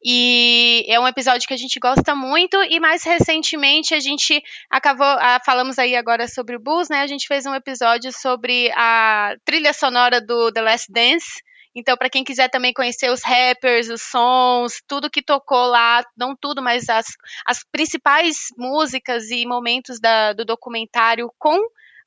E 0.04 0.84
é 0.88 0.98
um 0.98 1.08
episódio 1.08 1.46
que 1.46 1.54
a 1.54 1.58
gente 1.58 1.78
gosta 1.78 2.14
muito 2.14 2.56
e 2.64 2.80
mais 2.80 3.04
recentemente 3.04 3.94
a 3.94 4.00
gente 4.00 4.42
acabou 4.70 5.06
ah, 5.06 5.40
falamos 5.44 5.78
aí 5.78 5.96
agora 5.96 6.28
sobre 6.28 6.56
o 6.56 6.60
Bulls 6.60 6.88
né? 6.88 7.00
A 7.00 7.06
gente 7.06 7.26
fez 7.26 7.46
um 7.46 7.54
episódio 7.54 8.12
sobre 8.12 8.70
a 8.74 9.34
trilha 9.44 9.72
sonora 9.72 10.20
do 10.20 10.52
The 10.52 10.62
Last 10.62 10.92
Dance. 10.92 11.42
Então, 11.74 11.96
para 11.96 12.10
quem 12.10 12.24
quiser 12.24 12.48
também 12.48 12.72
conhecer 12.72 13.10
os 13.10 13.22
rappers, 13.22 13.88
os 13.88 14.02
sons, 14.02 14.82
tudo 14.86 15.10
que 15.10 15.22
tocou 15.22 15.66
lá, 15.66 16.04
não 16.16 16.34
tudo, 16.34 16.60
mas 16.60 16.88
as, 16.88 17.06
as 17.46 17.62
principais 17.70 18.48
músicas 18.56 19.30
e 19.30 19.46
momentos 19.46 20.00
da, 20.00 20.32
do 20.32 20.44
documentário 20.44 21.30
com 21.38 21.56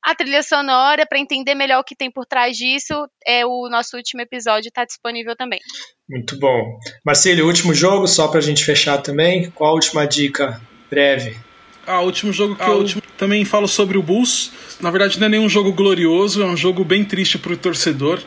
a 0.02 0.14
trilha 0.14 0.42
sonora, 0.42 1.06
para 1.06 1.18
entender 1.18 1.54
melhor 1.54 1.80
o 1.80 1.84
que 1.84 1.94
tem 1.94 2.10
por 2.10 2.26
trás 2.26 2.56
disso, 2.56 3.06
é 3.24 3.46
o 3.46 3.68
nosso 3.70 3.96
último 3.96 4.20
episódio 4.20 4.68
está 4.68 4.84
disponível 4.84 5.36
também. 5.36 5.60
Muito 6.10 6.36
bom. 6.38 6.78
Marcelo, 7.04 7.46
último 7.46 7.72
jogo, 7.72 8.08
só 8.08 8.26
para 8.26 8.38
a 8.38 8.42
gente 8.42 8.64
fechar 8.64 8.98
também. 8.98 9.50
Qual 9.52 9.70
a 9.70 9.74
última 9.74 10.04
dica 10.04 10.60
breve? 10.90 11.36
Ah, 11.86 12.00
o 12.00 12.06
último 12.06 12.32
jogo 12.32 12.56
que 12.56 12.62
ah, 12.62 12.68
eu 12.68 12.78
último... 12.78 13.02
também 13.16 13.44
falo 13.44 13.68
sobre 13.68 13.96
o 13.96 14.02
Bulls. 14.02 14.50
Na 14.80 14.90
verdade, 14.90 15.20
não 15.20 15.26
é 15.26 15.30
nenhum 15.30 15.48
jogo 15.48 15.72
glorioso, 15.72 16.42
é 16.42 16.46
um 16.46 16.56
jogo 16.56 16.84
bem 16.84 17.04
triste 17.04 17.38
para 17.38 17.52
o 17.52 17.56
torcedor. 17.56 18.20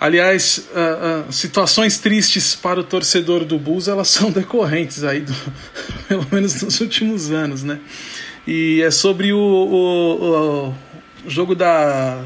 Aliás, 0.00 0.68
uh, 0.72 1.28
uh, 1.28 1.32
situações 1.32 1.98
tristes 1.98 2.56
para 2.56 2.80
o 2.80 2.84
torcedor 2.84 3.44
do 3.44 3.58
Bulls, 3.58 3.86
elas 3.86 4.08
são 4.08 4.30
decorrentes 4.32 5.04
aí, 5.04 5.20
do, 5.20 5.34
pelo 6.08 6.26
menos 6.32 6.60
nos 6.60 6.80
últimos 6.80 7.30
anos, 7.30 7.62
né? 7.62 7.78
E 8.46 8.82
é 8.82 8.90
sobre 8.90 9.32
o, 9.32 9.38
o 9.38 10.74
o 10.93 10.93
jogo 11.26 11.54
da, 11.54 12.22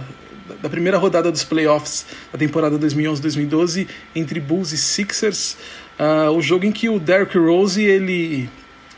da 0.62 0.68
primeira 0.68 0.98
rodada 0.98 1.30
dos 1.30 1.44
playoffs 1.44 2.06
da 2.32 2.38
temporada 2.38 2.78
2011-2012 2.78 3.86
entre 4.14 4.40
Bulls 4.40 4.72
e 4.72 4.78
Sixers. 4.78 5.56
Uh, 5.98 6.30
o 6.30 6.40
jogo 6.40 6.64
em 6.64 6.72
que 6.72 6.88
o 6.88 6.98
Derrick 6.98 7.36
Rose 7.36 7.82
ele 7.82 8.48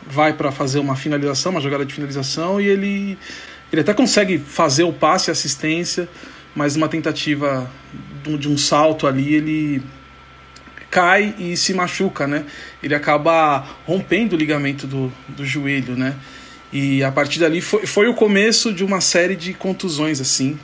vai 0.07 0.32
para 0.32 0.51
fazer 0.51 0.78
uma 0.78 0.96
finalização, 0.96 1.53
uma 1.53 1.61
jogada 1.61 1.84
de 1.84 1.94
finalização, 1.94 2.61
e 2.61 2.66
ele, 2.66 3.18
ele 3.72 3.80
até 3.80 3.94
consegue 3.94 4.38
fazer 4.38 4.84
o 4.84 4.92
passe 4.92 5.30
e 5.30 5.32
assistência, 5.32 6.09
mas 6.55 6.76
numa 6.76 6.88
tentativa 6.88 7.70
de 8.38 8.48
um 8.48 8.59
salto 8.59 9.07
ali, 9.07 9.34
ele 9.34 9.82
cai 10.90 11.34
e 11.38 11.57
se 11.57 11.72
machuca, 11.72 12.26
né? 12.26 12.44
Ele 12.82 12.94
acaba 12.94 13.64
rompendo 13.86 14.34
o 14.34 14.38
ligamento 14.38 14.86
do, 14.86 15.12
do 15.28 15.44
joelho, 15.44 15.96
né? 15.96 16.16
E 16.73 17.03
a 17.03 17.11
partir 17.11 17.41
dali 17.41 17.61
foi, 17.61 17.87
foi 17.87 18.09
o 18.09 18.14
começo 18.14 18.73
de 18.73 18.85
uma 18.85 19.01
série 19.01 19.35
de 19.35 19.53
contusões, 19.53 20.21
assim, 20.21 20.59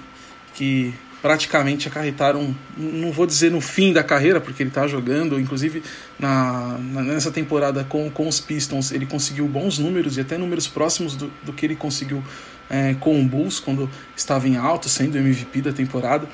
que 0.55 0.95
praticamente 1.21 1.89
acarretaram, 1.89 2.55
não 2.77 3.11
vou 3.11 3.27
dizer 3.27 3.51
no 3.51 3.61
fim 3.61 3.93
da 3.93 4.05
carreira, 4.05 4.41
porque 4.41 4.63
ele 4.63 4.71
está 4.71 4.87
jogando, 4.87 5.41
inclusive 5.41 5.83
na, 6.19 6.79
nessa 6.79 7.33
temporada 7.33 7.83
com, 7.83 8.09
com 8.11 8.29
os 8.29 8.39
Pistons, 8.39 8.93
ele 8.93 9.07
conseguiu 9.07 9.49
bons 9.49 9.79
números 9.79 10.17
e 10.17 10.21
até 10.21 10.39
números 10.39 10.69
próximos 10.69 11.17
do, 11.17 11.33
do 11.43 11.53
que 11.53 11.67
ele 11.67 11.75
conseguiu 11.75 12.23
é, 12.71 12.95
com 13.01 13.21
o 13.21 13.25
Bulls 13.25 13.59
quando 13.59 13.91
estava 14.17 14.47
em 14.47 14.57
alto, 14.57 14.89
sendo 14.89 15.19
MVP 15.19 15.63
da 15.63 15.73
temporada, 15.73 16.29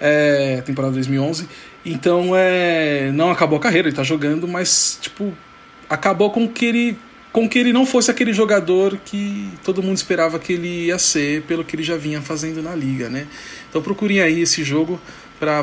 é, 0.00 0.60
temporada 0.62 0.94
2011. 0.94 1.48
Então, 1.84 2.32
é, 2.34 3.12
não 3.12 3.30
acabou 3.30 3.58
a 3.58 3.60
carreira, 3.60 3.86
ele 3.86 3.92
está 3.92 4.02
jogando, 4.02 4.48
mas 4.48 4.98
tipo 5.00 5.32
acabou 5.88 6.30
com 6.30 6.48
que 6.48 6.64
ele 6.64 6.98
com 7.32 7.48
que 7.48 7.58
ele 7.58 7.72
não 7.72 7.86
fosse 7.86 8.10
aquele 8.10 8.32
jogador 8.32 8.98
que 9.04 9.48
todo 9.64 9.82
mundo 9.82 9.96
esperava 9.96 10.38
que 10.38 10.52
ele 10.52 10.86
ia 10.86 10.98
ser 10.98 11.42
pelo 11.42 11.64
que 11.64 11.74
ele 11.74 11.82
já 11.82 11.96
vinha 11.96 12.20
fazendo 12.20 12.62
na 12.62 12.74
liga, 12.74 13.08
né? 13.08 13.26
Então 13.70 13.80
procurem 13.80 14.20
aí 14.20 14.42
esse 14.42 14.62
jogo 14.62 15.00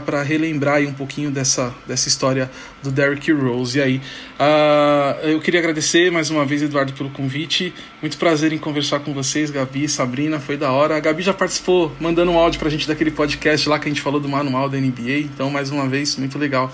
para 0.02 0.22
relembrar 0.22 0.82
um 0.82 0.92
pouquinho 0.92 1.32
dessa, 1.32 1.74
dessa 1.88 2.10
história 2.10 2.52
do 2.84 2.92
Derrick 2.92 3.32
Rose. 3.32 3.78
E 3.78 3.82
aí, 3.82 4.02
uh, 4.38 5.26
eu 5.26 5.40
queria 5.40 5.62
agradecer 5.62 6.12
mais 6.12 6.30
uma 6.30 6.46
vez, 6.46 6.62
Eduardo, 6.62 6.92
pelo 6.92 7.10
convite. 7.12 7.74
Muito 8.02 8.18
prazer 8.18 8.52
em 8.52 8.58
conversar 8.58 9.00
com 9.00 9.14
vocês, 9.14 9.50
Gabi, 9.50 9.88
Sabrina, 9.88 10.38
foi 10.38 10.58
da 10.58 10.70
hora. 10.70 10.98
A 10.98 11.00
Gabi 11.00 11.24
já 11.24 11.34
participou 11.34 11.96
mandando 11.98 12.30
um 12.30 12.38
áudio 12.38 12.60
pra 12.60 12.70
gente 12.70 12.86
daquele 12.86 13.12
podcast 13.12 13.70
lá 13.70 13.80
que 13.80 13.88
a 13.88 13.90
gente 13.90 14.02
falou 14.02 14.20
do 14.20 14.28
manual 14.28 14.68
da 14.68 14.78
NBA. 14.78 15.20
Então, 15.20 15.50
mais 15.50 15.72
uma 15.72 15.88
vez, 15.88 16.18
muito 16.18 16.38
legal 16.38 16.70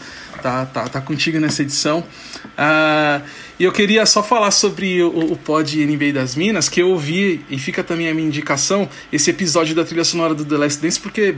tá, 0.45 0.65
tá, 0.65 0.87
tá 0.87 1.01
contigo 1.01 1.39
nessa 1.39 1.63
edição. 1.63 1.99
Uh, 2.45 3.23
e 3.59 3.63
eu 3.63 3.71
queria 3.71 4.05
só 4.05 4.21
falar 4.21 4.51
sobre 4.51 5.01
o, 5.01 5.31
o 5.31 5.37
pod 5.37 5.85
NBA 5.85 6.13
das 6.13 6.35
Minas, 6.35 6.67
que 6.67 6.81
eu 6.81 6.89
ouvi, 6.89 7.41
e 7.49 7.57
fica 7.57 7.83
também 7.83 8.09
a 8.09 8.13
minha 8.13 8.27
indicação, 8.27 8.89
esse 9.11 9.29
episódio 9.29 9.73
da 9.73 9.85
trilha 9.85 10.03
sonora 10.03 10.33
do 10.33 10.43
The 10.43 10.57
Last 10.57 10.81
Dance, 10.81 10.99
porque 10.99 11.35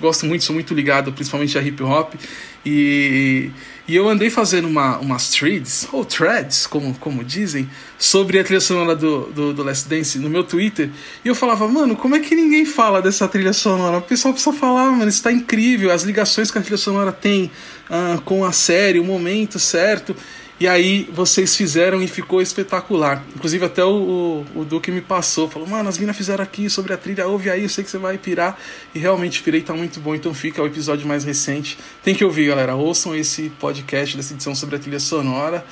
gosto 0.00 0.26
muito, 0.26 0.44
sou 0.44 0.54
muito 0.54 0.74
ligado, 0.74 1.12
principalmente 1.12 1.58
a 1.58 1.62
hip 1.62 1.82
hop. 1.82 2.14
E, 2.64 3.50
e 3.88 3.96
eu 3.96 4.08
andei 4.08 4.30
fazendo 4.30 4.68
uma, 4.68 4.98
umas 4.98 5.30
threads, 5.30 5.88
ou 5.92 6.04
threads, 6.04 6.66
como, 6.66 6.94
como 6.98 7.24
dizem, 7.24 7.68
sobre 7.98 8.38
a 8.38 8.44
trilha 8.44 8.60
sonora 8.60 8.94
do, 8.94 9.26
do, 9.26 9.52
do 9.52 9.62
Last 9.62 9.88
Dance 9.88 10.18
no 10.18 10.28
meu 10.28 10.44
Twitter. 10.44 10.90
E 11.24 11.28
eu 11.28 11.34
falava, 11.34 11.66
mano, 11.66 11.96
como 11.96 12.14
é 12.14 12.20
que 12.20 12.34
ninguém 12.34 12.64
fala 12.64 13.00
dessa 13.00 13.26
trilha 13.26 13.52
sonora? 13.52 13.98
O 13.98 14.02
pessoal 14.02 14.34
precisa 14.34 14.54
falar, 14.56 14.90
mano, 14.90 15.08
isso 15.08 15.22
tá 15.22 15.32
incrível. 15.32 15.90
As 15.90 16.02
ligações 16.02 16.50
que 16.50 16.58
a 16.58 16.60
trilha 16.60 16.78
sonora 16.78 17.12
tem 17.12 17.50
uh, 17.88 18.20
com 18.22 18.44
a 18.44 18.52
série, 18.52 19.00
o 19.00 19.04
momento 19.04 19.58
certo. 19.58 20.14
E 20.60 20.68
aí 20.68 21.08
vocês 21.10 21.56
fizeram 21.56 22.02
e 22.02 22.06
ficou 22.06 22.42
espetacular. 22.42 23.24
Inclusive 23.34 23.64
até 23.64 23.82
o, 23.82 24.44
o, 24.54 24.60
o 24.60 24.64
Duque 24.66 24.90
me 24.90 25.00
passou, 25.00 25.48
falou, 25.48 25.66
mano, 25.66 25.88
as 25.88 25.96
minas 25.96 26.14
fizeram 26.14 26.44
aqui 26.44 26.68
sobre 26.68 26.92
a 26.92 26.98
trilha, 26.98 27.26
ouve 27.26 27.48
aí, 27.48 27.62
eu 27.62 27.68
sei 27.70 27.82
que 27.82 27.88
você 27.88 27.96
vai 27.96 28.18
pirar. 28.18 28.58
E 28.94 28.98
realmente 28.98 29.42
pirei, 29.42 29.62
tá 29.62 29.72
muito 29.72 29.98
bom, 30.00 30.14
então 30.14 30.34
fica 30.34 30.62
o 30.62 30.66
episódio 30.66 31.08
mais 31.08 31.24
recente. 31.24 31.78
Tem 32.04 32.14
que 32.14 32.22
ouvir, 32.22 32.48
galera. 32.48 32.76
Ouçam 32.76 33.16
esse 33.16 33.50
podcast 33.58 34.14
dessa 34.18 34.34
edição 34.34 34.54
sobre 34.54 34.76
a 34.76 34.78
trilha 34.78 35.00
sonora 35.00 35.64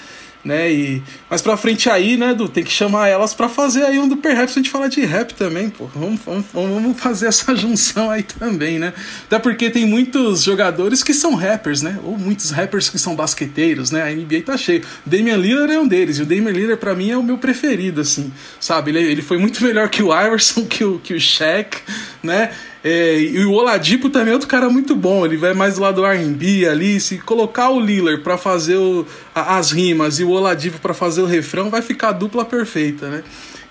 né? 0.45 0.70
E 0.72 1.03
mais 1.28 1.43
pra 1.43 1.57
frente 1.57 1.91
aí, 1.91 2.16
né, 2.16 2.34
Du, 2.34 2.49
tem 2.49 2.64
que 2.64 2.70
chamar 2.70 3.09
elas 3.09 3.34
para 3.34 3.49
fazer 3.49 3.84
aí 3.84 3.99
um 3.99 4.09
do 4.09 4.16
Perhaps 4.16 4.53
a 4.53 4.61
gente 4.61 4.70
falar 4.70 4.89
de 4.89 5.05
rap 5.05 5.34
também, 5.34 5.68
pô. 5.68 5.86
Vamos, 5.95 6.20
vamos, 6.24 6.47
vamos 6.53 7.01
fazer 7.01 7.26
essa 7.28 7.55
junção 7.55 8.11
aí 8.11 8.22
também, 8.22 8.78
né? 8.78 8.93
Até 9.26 9.39
porque 9.39 9.70
tem 9.70 9.86
muitos 9.86 10.43
jogadores 10.43 11.03
que 11.03 11.12
são 11.12 11.34
rappers, 11.34 11.82
né? 11.82 11.99
Ou 12.03 12.16
muitos 12.16 12.51
rappers 12.51 12.89
que 12.89 12.99
são 12.99 13.14
basqueteiros, 13.14 13.91
né? 13.91 14.03
A 14.03 14.11
NBA 14.11 14.43
tá 14.45 14.57
cheio. 14.57 14.82
Damian 15.05 15.36
Lillard 15.36 15.72
é 15.72 15.78
um 15.78 15.86
deles, 15.86 16.18
e 16.18 16.22
o 16.22 16.26
Damian 16.26 16.53
Lillard 16.53 16.80
para 16.80 16.95
mim 16.95 17.11
é 17.11 17.16
o 17.16 17.22
meu 17.22 17.39
preferido, 17.39 18.01
assim, 18.01 18.32
sabe? 18.61 18.91
Ele, 18.91 19.01
ele 19.01 19.22
foi 19.22 19.39
muito 19.39 19.62
melhor 19.64 19.89
que 19.89 20.03
o 20.03 20.09
Iverson, 20.09 20.64
que 20.66 20.84
o, 20.84 20.99
que 20.99 21.14
o 21.14 21.20
Shaq, 21.20 21.78
né? 22.22 22.51
É, 22.85 23.18
e 23.18 23.45
o 23.45 23.53
Oladipo 23.53 24.09
também 24.09 24.31
é 24.31 24.35
outro 24.35 24.49
cara 24.49 24.68
muito 24.70 24.95
bom. 24.95 25.24
Ele 25.24 25.37
vai 25.37 25.53
mais 25.53 25.74
do 25.74 25.81
lado 25.81 25.97
do 25.97 26.07
R&B 26.07 26.66
ali. 26.66 27.01
Se 27.01 27.18
colocar 27.18 27.70
o 27.70 27.81
Lillard 27.81 28.22
para 28.22 28.39
fazer 28.39 28.76
o, 28.76 29.07
as 29.35 29.72
rimas 29.72 30.20
e 30.20 30.24
o 30.24 30.31
Oladipo 30.31 30.79
para 30.79 30.95
fazer 30.95 31.22
o 31.22 31.26
refrão, 31.26 31.70
vai 31.70 31.83
ficar 31.83 32.11
a 32.11 32.12
dupla 32.12 32.45
perfeita, 32.45 33.09
né? 33.09 33.22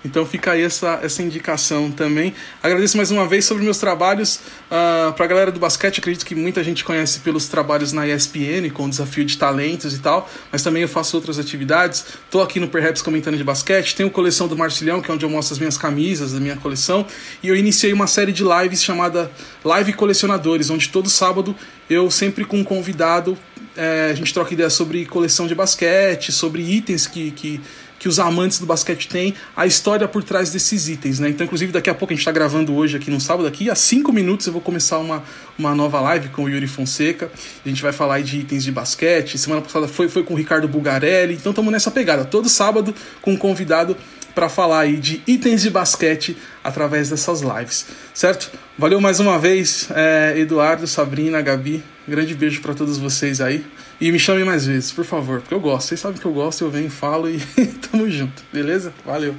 Então 0.04 0.24
fica 0.24 0.52
aí 0.52 0.62
essa, 0.62 1.00
essa 1.02 1.22
indicação 1.22 1.90
também. 1.90 2.32
Agradeço 2.62 2.96
mais 2.96 3.10
uma 3.10 3.26
vez 3.26 3.44
sobre 3.44 3.64
meus 3.64 3.78
trabalhos. 3.78 4.36
Uh, 4.36 4.40
ah, 4.70 5.12
para 5.16 5.24
a 5.24 5.28
galera 5.28 5.50
do 5.50 5.58
basquete, 5.58 5.98
acredito 5.98 6.24
que 6.24 6.34
muita 6.34 6.62
gente 6.62 6.84
conhece 6.84 7.20
pelos 7.20 7.48
trabalhos 7.48 7.92
na 7.92 8.06
ESPN, 8.06 8.70
com 8.72 8.84
o 8.84 8.88
desafio 8.88 9.24
de 9.24 9.36
talentos 9.36 9.94
e 9.94 9.98
tal, 9.98 10.30
mas 10.52 10.62
também 10.62 10.82
eu 10.82 10.88
faço 10.88 11.16
outras 11.16 11.38
atividades. 11.38 12.04
Estou 12.24 12.42
aqui 12.42 12.60
no 12.60 12.68
Perhaps 12.68 13.02
comentando 13.02 13.36
de 13.36 13.44
basquete. 13.44 13.96
Tenho 13.96 14.10
coleção 14.10 14.46
do 14.46 14.56
Marcilhão, 14.56 15.02
que 15.02 15.10
é 15.10 15.14
onde 15.14 15.24
eu 15.24 15.30
mostro 15.30 15.54
as 15.54 15.58
minhas 15.58 15.76
camisas 15.76 16.32
da 16.32 16.40
minha 16.40 16.56
coleção. 16.56 17.04
E 17.42 17.48
eu 17.48 17.56
iniciei 17.56 17.92
uma 17.92 18.06
série 18.06 18.32
de 18.32 18.44
lives 18.44 18.82
chamada 18.82 19.30
Live 19.64 19.92
Colecionadores, 19.94 20.70
onde 20.70 20.88
todo 20.88 21.10
sábado 21.10 21.56
eu 21.90 22.10
sempre 22.10 22.44
com 22.44 22.58
um 22.58 22.64
convidado 22.64 23.36
é, 23.78 24.08
a 24.10 24.14
gente 24.14 24.34
troca 24.34 24.52
ideias 24.52 24.72
sobre 24.72 25.06
coleção 25.06 25.46
de 25.46 25.54
basquete, 25.54 26.32
sobre 26.32 26.62
itens 26.62 27.06
que, 27.06 27.30
que 27.30 27.60
que 27.98 28.08
os 28.08 28.18
amantes 28.18 28.58
do 28.58 28.66
basquete 28.66 29.08
têm, 29.08 29.34
a 29.56 29.66
história 29.66 30.06
por 30.06 30.22
trás 30.22 30.50
desses 30.50 30.88
itens, 30.88 31.18
né? 31.18 31.28
Então, 31.28 31.44
inclusive, 31.44 31.72
daqui 31.72 31.90
a 31.90 31.94
pouco 31.94 32.12
a 32.12 32.14
gente 32.14 32.20
está 32.20 32.32
gravando 32.32 32.74
hoje 32.74 32.96
aqui 32.96 33.10
no 33.10 33.20
sábado, 33.20 33.46
aqui 33.46 33.68
a 33.68 33.74
cinco 33.74 34.12
minutos 34.12 34.46
eu 34.46 34.52
vou 34.52 34.62
começar 34.62 34.98
uma, 34.98 35.22
uma 35.58 35.74
nova 35.74 36.00
live 36.00 36.28
com 36.28 36.44
o 36.44 36.48
Yuri 36.48 36.66
Fonseca. 36.66 37.30
A 37.64 37.68
gente 37.68 37.82
vai 37.82 37.92
falar 37.92 38.20
de 38.22 38.38
itens 38.38 38.62
de 38.64 38.70
basquete. 38.70 39.38
Semana 39.38 39.62
passada 39.62 39.88
foi, 39.88 40.08
foi 40.08 40.22
com 40.22 40.34
o 40.34 40.36
Ricardo 40.36 40.68
Bugarelli. 40.68 41.34
Então 41.34 41.50
estamos 41.50 41.72
nessa 41.72 41.90
pegada. 41.90 42.24
Todo 42.24 42.48
sábado 42.48 42.94
com 43.20 43.32
um 43.32 43.36
convidado 43.36 43.96
para 44.34 44.48
falar 44.48 44.80
aí 44.80 44.96
de 44.96 45.20
itens 45.26 45.62
de 45.62 45.70
basquete 45.70 46.36
através 46.62 47.10
dessas 47.10 47.40
lives, 47.40 47.86
certo? 48.14 48.52
Valeu 48.78 49.00
mais 49.00 49.18
uma 49.18 49.36
vez, 49.36 49.88
é, 49.90 50.34
Eduardo, 50.36 50.86
Sabrina, 50.86 51.42
Gabi. 51.42 51.82
grande 52.06 52.36
beijo 52.36 52.60
para 52.60 52.72
todos 52.72 52.98
vocês 52.98 53.40
aí. 53.40 53.64
E 54.00 54.12
me 54.12 54.18
chame 54.18 54.44
mais 54.44 54.66
vezes, 54.66 54.92
por 54.92 55.04
favor, 55.04 55.40
porque 55.40 55.54
eu 55.54 55.60
gosto. 55.60 55.88
Vocês 55.88 56.00
sabem 56.00 56.20
que 56.20 56.26
eu 56.26 56.32
gosto, 56.32 56.62
eu 56.62 56.70
venho, 56.70 56.90
falo 56.90 57.28
e 57.28 57.38
tamo 57.90 58.08
junto, 58.08 58.44
beleza? 58.52 58.92
Valeu. 59.04 59.34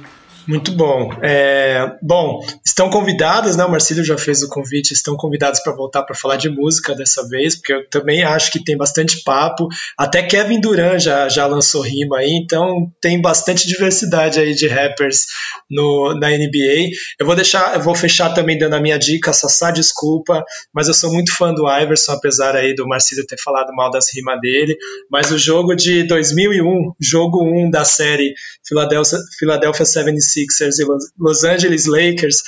Muito 0.50 0.72
bom. 0.72 1.12
É, 1.22 1.92
bom, 2.02 2.44
estão 2.66 2.90
convidadas, 2.90 3.56
né? 3.56 3.64
O 3.64 3.70
Marcílio 3.70 4.02
já 4.02 4.18
fez 4.18 4.42
o 4.42 4.48
convite, 4.48 4.92
estão 4.92 5.16
convidados 5.16 5.60
para 5.60 5.72
voltar 5.72 6.02
para 6.02 6.16
falar 6.16 6.34
de 6.34 6.48
música 6.48 6.92
dessa 6.92 7.24
vez, 7.28 7.54
porque 7.54 7.72
eu 7.72 7.88
também 7.88 8.24
acho 8.24 8.50
que 8.50 8.58
tem 8.58 8.76
bastante 8.76 9.22
papo. 9.22 9.68
Até 9.96 10.24
Kevin 10.24 10.60
Durant 10.60 10.98
já, 10.98 11.28
já 11.28 11.46
lançou 11.46 11.82
rima 11.82 12.18
aí, 12.18 12.32
então 12.32 12.90
tem 13.00 13.22
bastante 13.22 13.68
diversidade 13.68 14.40
aí 14.40 14.52
de 14.52 14.66
rappers 14.66 15.26
no, 15.70 16.18
na 16.18 16.30
NBA. 16.30 16.96
Eu 17.20 17.26
vou 17.26 17.36
deixar, 17.36 17.76
eu 17.76 17.80
vou 17.80 17.94
fechar 17.94 18.34
também 18.34 18.58
dando 18.58 18.74
a 18.74 18.80
minha 18.80 18.98
dica, 18.98 19.32
Sassá, 19.32 19.70
desculpa, 19.70 20.44
mas 20.74 20.88
eu 20.88 20.94
sou 20.94 21.12
muito 21.12 21.32
fã 21.32 21.54
do 21.54 21.70
Iverson, 21.70 22.10
apesar 22.10 22.56
aí 22.56 22.74
do 22.74 22.88
Marcílio 22.88 23.24
ter 23.24 23.38
falado 23.40 23.72
mal 23.72 23.88
das 23.88 24.12
rimas 24.12 24.40
dele. 24.40 24.76
Mas 25.08 25.30
o 25.30 25.38
jogo 25.38 25.76
de 25.76 26.02
2001, 26.08 26.92
jogo 27.00 27.40
1 27.40 27.70
da 27.70 27.84
série 27.84 28.34
Philadelphia, 28.66 29.18
Philadelphia 29.38 29.86
76 29.86 30.39
Sixers 30.40 30.78
e 30.78 30.84
Los 31.18 31.44
Angeles 31.44 31.86
Lakers. 31.86 32.42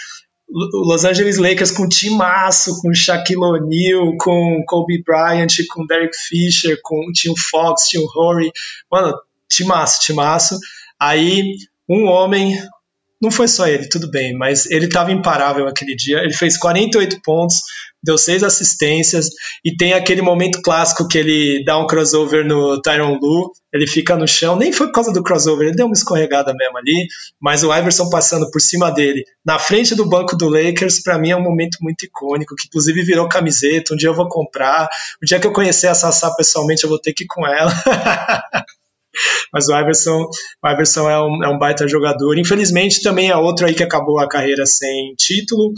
Los 0.51 1.05
Angeles 1.05 1.39
Lakers 1.39 1.71
com 1.71 1.89
timaço, 1.89 2.79
com 2.83 2.93
Shaquille 2.93 3.43
O'Neal, 3.43 4.17
com 4.19 4.63
Kobe 4.67 5.03
Bryant, 5.03 5.49
com 5.71 5.87
Derek 5.87 6.15
Fisher, 6.15 6.79
com 6.83 7.11
tinha 7.13 7.33
o 7.33 7.39
Fox, 7.39 7.89
tinha 7.89 8.03
o 8.03 8.09
Horry, 8.15 8.53
mano, 8.91 9.17
timaço, 9.49 10.01
timaço. 10.03 10.59
Aí 11.01 11.57
um 11.89 12.05
homem, 12.05 12.59
não 13.21 13.31
foi 13.31 13.49
só 13.49 13.67
ele, 13.67 13.89
tudo 13.89 14.11
bem, 14.11 14.37
mas 14.37 14.71
ele 14.71 14.87
estava 14.87 15.11
imparável 15.11 15.67
aquele 15.67 15.97
dia. 15.97 16.19
Ele 16.19 16.35
fez 16.35 16.59
48 16.59 17.23
pontos, 17.23 17.63
deu 18.03 18.19
seis 18.19 18.43
assistências 18.43 19.29
e 19.65 19.77
tem 19.77 19.93
aquele 19.93 20.23
momento 20.23 20.61
clássico 20.61 21.07
que 21.07 21.19
ele 21.19 21.65
dá 21.65 21.79
um 21.79 21.87
crossover 21.87 22.45
no 22.45 22.81
Tyron 22.83 23.19
Lu, 23.21 23.53
ele 23.73 23.87
fica 23.87 24.17
no 24.17 24.27
chão, 24.27 24.57
nem 24.57 24.73
foi 24.73 24.89
por 24.89 24.95
causa 24.95 25.13
do 25.13 25.23
crossover, 25.23 25.69
ele 25.69 25.77
deu 25.77 25.87
uma 25.87 25.95
escorregada 25.95 26.53
mesmo 26.55 26.79
ali, 26.79 27.07
mas 27.41 27.63
o 27.63 27.75
Iverson 27.75 28.11
passando 28.11 28.51
por 28.51 28.61
cima 28.61 28.91
dele, 28.91 29.25
na 29.45 29.59
frente 29.59 29.95
do 29.95 30.07
banco 30.07 30.37
do 30.37 30.49
Lakers, 30.49 31.03
para 31.03 31.19
mim 31.19 31.31
é 31.31 31.37
um 31.37 31.43
momento 31.43 31.79
muito 31.81 32.05
icônico, 32.05 32.55
que 32.57 32.67
inclusive 32.67 33.03
virou 33.03 33.29
camiseta, 33.29 33.95
um 33.95 33.97
dia 33.97 34.09
eu 34.09 34.15
vou 34.15 34.29
comprar, 34.29 34.89
o 35.23 35.27
dia 35.27 35.39
que 35.39 35.47
eu 35.47 35.53
conhecer 35.53 35.87
a 35.87 35.95
Sassá 35.95 36.31
pessoalmente 36.35 36.85
eu 36.85 36.91
vou 36.91 36.99
ter 36.99 37.13
que 37.13 37.25
ir 37.25 37.29
com 37.29 37.47
ela. 37.47 37.73
Mas 39.53 39.69
o 39.69 39.79
Iverson, 39.79 40.29
o 40.63 40.69
Iverson 40.69 41.11
é, 41.11 41.21
um, 41.21 41.45
é 41.45 41.49
um 41.49 41.59
baita 41.59 41.87
jogador. 41.87 42.39
Infelizmente, 42.39 43.03
também 43.03 43.29
é 43.29 43.37
outro 43.37 43.67
aí 43.67 43.75
que 43.75 43.83
acabou 43.83 44.19
a 44.19 44.29
carreira 44.29 44.65
sem 44.65 45.15
título. 45.17 45.73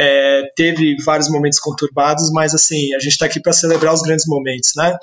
É, 0.00 0.42
teve 0.56 0.96
vários 1.04 1.30
momentos 1.30 1.58
conturbados, 1.58 2.30
mas 2.32 2.54
assim, 2.54 2.94
a 2.94 2.98
gente 2.98 3.12
está 3.12 3.26
aqui 3.26 3.38
para 3.38 3.52
celebrar 3.52 3.92
os 3.92 4.00
grandes 4.00 4.26
momentos, 4.26 4.72
né? 4.74 4.96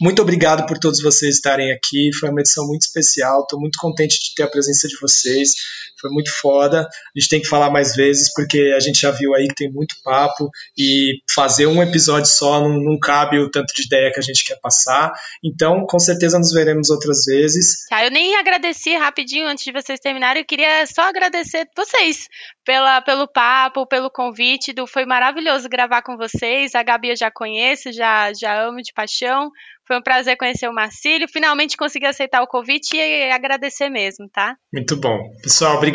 Muito 0.00 0.22
obrigado 0.22 0.66
por 0.66 0.78
todos 0.78 1.02
vocês 1.02 1.36
estarem 1.36 1.72
aqui. 1.72 2.10
Foi 2.18 2.30
uma 2.30 2.40
edição 2.40 2.66
muito 2.66 2.82
especial. 2.82 3.42
Estou 3.42 3.60
muito 3.60 3.78
contente 3.78 4.18
de 4.18 4.34
ter 4.34 4.44
a 4.44 4.48
presença 4.48 4.88
de 4.88 4.96
vocês. 4.98 5.54
Foi 6.00 6.10
muito 6.10 6.32
foda. 6.32 6.80
A 6.80 7.18
gente 7.18 7.28
tem 7.28 7.40
que 7.40 7.48
falar 7.48 7.70
mais 7.70 7.94
vezes, 7.94 8.32
porque 8.32 8.72
a 8.74 8.80
gente 8.80 9.00
já 9.00 9.10
viu 9.10 9.34
aí 9.34 9.48
que 9.48 9.54
tem 9.54 9.70
muito 9.70 9.96
papo 10.02 10.48
e 10.76 11.20
fazer 11.34 11.66
um 11.66 11.82
episódio 11.82 12.26
só 12.26 12.60
não, 12.60 12.80
não 12.80 12.98
cabe 12.98 13.38
o 13.38 13.50
tanto 13.50 13.74
de 13.74 13.84
ideia 13.84 14.12
que 14.12 14.18
a 14.18 14.22
gente 14.22 14.44
quer 14.44 14.58
passar. 14.60 15.12
Então, 15.44 15.84
com 15.86 15.98
certeza 15.98 16.38
nos 16.38 16.52
veremos 16.52 16.90
outras 16.90 17.24
vezes. 17.24 17.86
Tá, 17.88 18.04
eu 18.04 18.10
nem 18.10 18.36
agradeci 18.36 18.96
rapidinho 18.96 19.46
antes 19.46 19.64
de 19.64 19.72
vocês 19.72 20.00
terminarem. 20.00 20.42
Eu 20.42 20.46
queria 20.46 20.86
só 20.86 21.02
agradecer 21.02 21.68
vocês 21.76 22.28
pela, 22.64 23.00
pelo 23.00 23.26
papo, 23.28 23.86
pelo 23.86 24.10
convite. 24.10 24.72
Do, 24.72 24.86
foi 24.86 25.04
maravilhoso 25.04 25.68
gravar 25.68 26.02
com 26.02 26.16
vocês. 26.16 26.74
A 26.74 26.82
Gabi 26.82 27.10
eu 27.10 27.16
já 27.16 27.30
conheço, 27.30 27.92
já, 27.92 28.32
já 28.32 28.62
amo 28.62 28.82
de 28.82 28.92
paixão. 28.92 29.50
Foi 29.86 29.98
um 29.98 30.02
prazer 30.02 30.36
conhecer 30.36 30.68
o 30.68 30.72
Marcílio. 30.72 31.26
Finalmente 31.28 31.76
consegui 31.76 32.06
aceitar 32.06 32.42
o 32.42 32.46
convite 32.46 32.96
e 32.96 33.30
agradecer 33.32 33.88
mesmo, 33.88 34.28
tá? 34.32 34.54
Muito 34.72 34.96
bom. 34.96 35.18
Pessoal, 35.42 35.76
obrigado. 35.76 35.89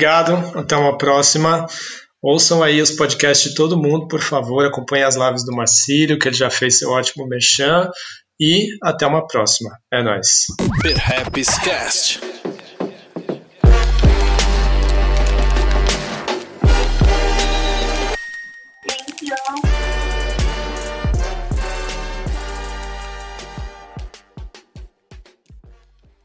Até 0.55 0.75
uma 0.75 0.97
próxima. 0.97 1.65
Ouçam 2.21 2.63
aí 2.63 2.81
os 2.81 2.91
podcasts 2.91 3.51
de 3.51 3.55
todo 3.55 3.77
mundo, 3.77 4.07
por 4.07 4.21
favor. 4.21 4.65
Acompanhem 4.65 5.05
as 5.05 5.15
lives 5.15 5.45
do 5.45 5.55
Marcílio, 5.55 6.17
que 6.17 6.27
ele 6.27 6.35
já 6.35 6.49
fez 6.49 6.79
seu 6.79 6.89
ótimo 6.89 7.27
merchan. 7.27 7.89
E 8.39 8.67
até 8.81 9.05
uma 9.05 9.27
próxima. 9.27 9.71
É 9.93 10.03
nóis. 10.03 10.47
Cast. 11.59 12.34